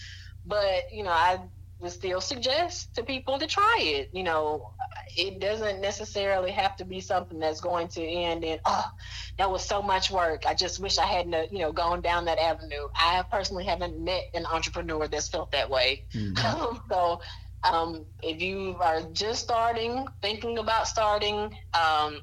but 0.44 0.84
you 0.90 1.04
know, 1.04 1.10
I 1.10 1.38
would 1.82 1.92
still 1.92 2.20
suggest 2.20 2.94
to 2.94 3.02
people 3.02 3.38
to 3.38 3.46
try 3.46 3.78
it. 3.80 4.10
You 4.12 4.22
know, 4.22 4.72
it 5.16 5.40
doesn't 5.40 5.80
necessarily 5.80 6.50
have 6.50 6.76
to 6.76 6.84
be 6.84 7.00
something 7.00 7.38
that's 7.38 7.60
going 7.60 7.88
to 7.88 8.02
end 8.02 8.44
in 8.44 8.58
oh 8.64 8.90
that 9.38 9.50
was 9.50 9.64
so 9.64 9.82
much 9.82 10.10
work 10.10 10.44
i 10.46 10.54
just 10.54 10.80
wish 10.80 10.98
i 10.98 11.06
hadn't 11.06 11.52
you 11.52 11.58
know 11.58 11.72
gone 11.72 12.00
down 12.00 12.24
that 12.24 12.38
avenue 12.38 12.88
i 12.94 13.22
personally 13.30 13.64
haven't 13.64 13.98
met 14.00 14.24
an 14.34 14.46
entrepreneur 14.46 15.06
that's 15.08 15.28
felt 15.28 15.50
that 15.52 15.68
way 15.68 16.04
mm-hmm. 16.14 16.76
so 16.90 17.20
um, 17.64 18.04
if 18.22 18.42
you 18.42 18.76
are 18.80 19.02
just 19.12 19.44
starting 19.44 20.06
thinking 20.20 20.58
about 20.58 20.88
starting 20.88 21.56
um, 21.74 22.20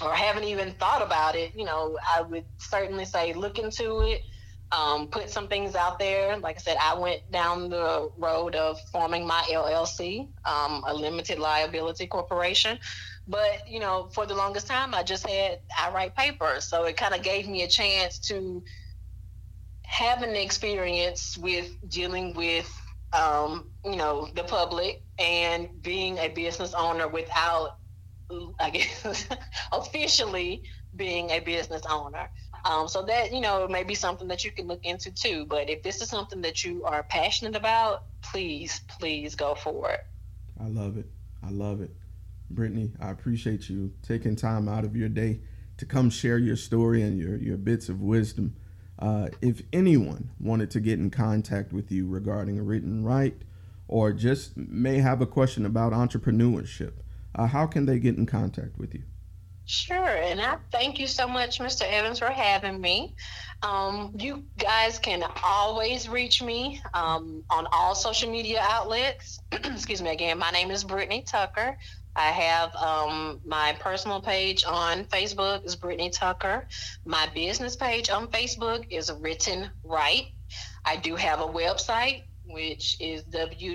or 0.00 0.12
haven't 0.12 0.44
even 0.44 0.72
thought 0.72 1.02
about 1.02 1.34
it 1.34 1.52
you 1.54 1.64
know 1.64 1.96
i 2.14 2.20
would 2.20 2.44
certainly 2.58 3.04
say 3.04 3.32
look 3.32 3.58
into 3.58 4.02
it 4.02 4.22
um, 4.70 5.08
put 5.08 5.30
some 5.30 5.48
things 5.48 5.74
out 5.74 5.98
there. 5.98 6.36
Like 6.38 6.56
I 6.56 6.60
said, 6.60 6.76
I 6.82 6.94
went 6.94 7.20
down 7.30 7.70
the 7.70 8.10
road 8.18 8.54
of 8.54 8.78
forming 8.92 9.26
my 9.26 9.42
LLC, 9.50 10.28
um, 10.44 10.84
a 10.86 10.94
limited 10.94 11.38
liability 11.38 12.06
corporation. 12.06 12.78
But 13.26 13.68
you 13.68 13.80
know, 13.80 14.08
for 14.14 14.26
the 14.26 14.34
longest 14.34 14.66
time, 14.66 14.94
I 14.94 15.02
just 15.02 15.26
had 15.28 15.58
I 15.78 15.90
write 15.92 16.16
papers, 16.16 16.64
so 16.64 16.84
it 16.84 16.96
kind 16.96 17.14
of 17.14 17.22
gave 17.22 17.48
me 17.48 17.62
a 17.62 17.68
chance 17.68 18.18
to 18.28 18.62
have 19.86 20.22
an 20.22 20.36
experience 20.36 21.36
with 21.38 21.70
dealing 21.88 22.34
with 22.34 22.70
um, 23.12 23.70
you 23.84 23.96
know 23.96 24.28
the 24.34 24.44
public 24.44 25.02
and 25.18 25.68
being 25.82 26.18
a 26.18 26.28
business 26.28 26.74
owner 26.74 27.08
without, 27.08 27.70
I 28.60 28.70
guess, 28.70 29.26
officially 29.72 30.62
being 30.94 31.30
a 31.30 31.40
business 31.40 31.82
owner. 31.90 32.30
Um, 32.64 32.88
so 32.88 33.02
that 33.02 33.32
you 33.32 33.40
know 33.40 33.68
may 33.68 33.84
be 33.84 33.94
something 33.94 34.28
that 34.28 34.44
you 34.44 34.50
can 34.50 34.66
look 34.66 34.84
into 34.84 35.10
too. 35.10 35.46
But 35.46 35.70
if 35.70 35.82
this 35.82 36.02
is 36.02 36.08
something 36.08 36.42
that 36.42 36.64
you 36.64 36.84
are 36.84 37.02
passionate 37.02 37.56
about, 37.56 38.04
please, 38.22 38.80
please 38.88 39.34
go 39.34 39.54
for 39.54 39.90
it. 39.90 40.04
I 40.60 40.66
love 40.66 40.96
it. 40.96 41.06
I 41.42 41.50
love 41.50 41.80
it. 41.80 41.90
Brittni, 42.52 42.90
I 43.00 43.10
appreciate 43.10 43.68
you 43.68 43.92
taking 44.02 44.36
time 44.36 44.68
out 44.68 44.84
of 44.84 44.96
your 44.96 45.08
day 45.08 45.40
to 45.76 45.86
come 45.86 46.10
share 46.10 46.38
your 46.38 46.56
story 46.56 47.02
and 47.02 47.18
your, 47.18 47.36
your 47.36 47.56
bits 47.56 47.88
of 47.88 48.00
wisdom. 48.00 48.56
Uh, 48.98 49.28
if 49.40 49.62
anyone 49.72 50.30
wanted 50.40 50.70
to 50.72 50.80
get 50.80 50.98
in 50.98 51.10
contact 51.10 51.72
with 51.72 51.92
you 51.92 52.08
regarding 52.08 52.58
a 52.58 52.62
Written 52.62 53.04
Write 53.04 53.42
or 53.86 54.12
just 54.12 54.56
may 54.56 54.98
have 54.98 55.20
a 55.20 55.26
question 55.26 55.64
about 55.64 55.92
entrepreneurship, 55.92 56.94
uh, 57.34 57.46
how 57.46 57.66
can 57.66 57.86
they 57.86 57.98
get 57.98 58.16
in 58.16 58.26
contact 58.26 58.76
with 58.78 58.94
you? 58.94 59.02
Sure, 59.70 60.16
and 60.16 60.40
I 60.40 60.56
thank 60.72 60.98
you 60.98 61.06
so 61.06 61.28
much, 61.28 61.58
Mr. 61.58 61.82
Evans, 61.82 62.20
for 62.20 62.30
having 62.30 62.80
me. 62.80 63.14
Um, 63.62 64.14
you 64.18 64.44
guys 64.56 64.98
can 64.98 65.22
always 65.44 66.08
reach 66.08 66.42
me 66.42 66.80
um, 66.94 67.44
on 67.50 67.66
all 67.70 67.94
social 67.94 68.30
media 68.30 68.60
outlets. 68.62 69.40
Excuse 69.52 70.00
me 70.00 70.08
again. 70.08 70.38
My 70.38 70.50
name 70.52 70.70
is 70.70 70.84
Brittni 70.84 71.22
Tucker. 71.26 71.76
I 72.16 72.28
have 72.28 72.74
um, 72.76 73.42
my 73.44 73.76
personal 73.78 74.22
page 74.22 74.64
on 74.64 75.04
Facebook 75.04 75.66
is 75.66 75.76
Brittni 75.76 76.10
Tucker. 76.10 76.66
My 77.04 77.28
business 77.34 77.76
page 77.76 78.08
on 78.08 78.28
Facebook 78.28 78.86
is 78.88 79.12
Written 79.20 79.70
Write. 79.84 80.28
I 80.86 80.96
do 80.96 81.14
have 81.14 81.40
a 81.40 81.46
website 81.46 82.22
which 82.46 82.96
is 83.00 83.22
www.written 83.24 83.74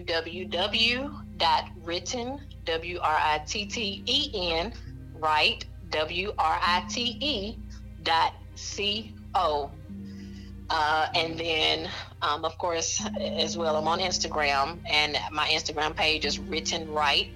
w 2.66 3.00
r 3.00 3.18
i 3.22 3.38
t 3.46 3.66
t 3.68 4.04
e 4.08 4.32
n 4.34 4.74
write 5.20 5.66
w 5.94 6.34
r 6.38 6.60
i 6.62 6.84
t 6.90 7.18
e 7.22 7.58
dot 8.04 8.34
c 8.56 9.14
o. 9.36 9.72
Uh, 10.70 11.08
and 11.14 11.40
then, 11.40 11.90
um, 12.22 12.44
of 12.44 12.58
course, 12.58 13.06
as 13.20 13.58
well, 13.58 13.76
I'm 13.76 13.88
on 13.88 14.00
Instagram, 14.00 14.80
and 14.90 15.18
my 15.32 15.48
Instagram 15.48 15.96
page 15.96 16.26
is 16.26 16.40
Written 16.40 16.92
Write 16.92 17.30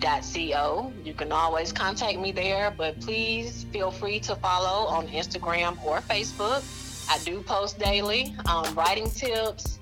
Co. 0.00 0.92
You 1.02 1.14
can 1.14 1.32
always 1.32 1.72
contact 1.72 2.18
me 2.18 2.30
there, 2.30 2.72
but 2.76 3.00
please 3.00 3.64
feel 3.72 3.90
free 3.90 4.20
to 4.20 4.36
follow 4.36 4.86
on 4.86 5.08
Instagram 5.08 5.82
or 5.84 6.00
Facebook. 6.00 6.62
I 7.10 7.18
do 7.24 7.42
post 7.42 7.78
daily 7.78 8.34
um, 8.46 8.74
writing 8.74 9.10
tips, 9.10 9.78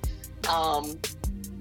um, 0.48 0.98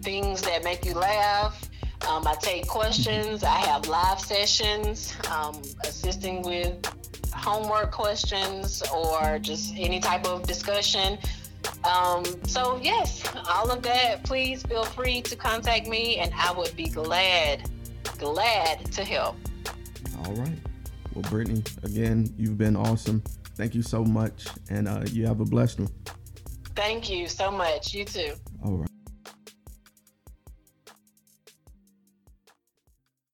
things 0.02 0.42
that 0.44 0.64
make 0.64 0.86
you 0.86 0.94
laugh. 0.94 1.70
Um, 2.08 2.28
I 2.28 2.36
take 2.42 2.68
questions. 2.68 3.44
I 3.44 3.58
have 3.58 3.88
live 3.88 4.20
sessions 4.20 5.16
um, 5.32 5.62
assisting 5.84 6.42
with 6.42 6.86
homework 7.34 7.92
questions 7.92 8.84
or 8.94 9.40
just 9.40 9.74
any 9.78 10.00
type 10.00 10.26
of 10.26 10.44
discussion. 10.44 11.18
Um, 11.84 12.24
so, 12.46 12.80
yes, 12.82 13.24
all 13.50 13.72
of 13.72 13.84
that, 13.84 14.24
please 14.24 14.64
feel 14.64 14.84
free 14.84 15.22
to 15.22 15.36
contact 15.36 15.88
me 15.88 16.18
and 16.18 16.32
I 16.36 16.52
would 16.52 16.76
be 16.76 16.90
glad 16.90 17.70
glad 18.18 18.86
to 18.92 19.04
help. 19.04 19.36
All 20.26 20.34
right. 20.34 20.60
Well, 21.14 21.24
Brittni, 21.24 21.66
again, 21.84 22.32
you've 22.38 22.58
been 22.58 22.76
awesome. 22.76 23.24
Thank 23.56 23.76
you 23.76 23.82
so 23.82 24.04
much, 24.04 24.46
and 24.70 24.88
uh, 24.88 25.04
you 25.12 25.26
have 25.26 25.40
a 25.40 25.46
blessed 25.46 25.80
one. 25.80 25.90
Thank 26.76 27.10
you 27.10 27.28
so 27.28 27.52
much. 27.52 27.94
You 27.94 28.06
too. 28.06 28.34
All 28.64 28.78
right. 28.78 28.91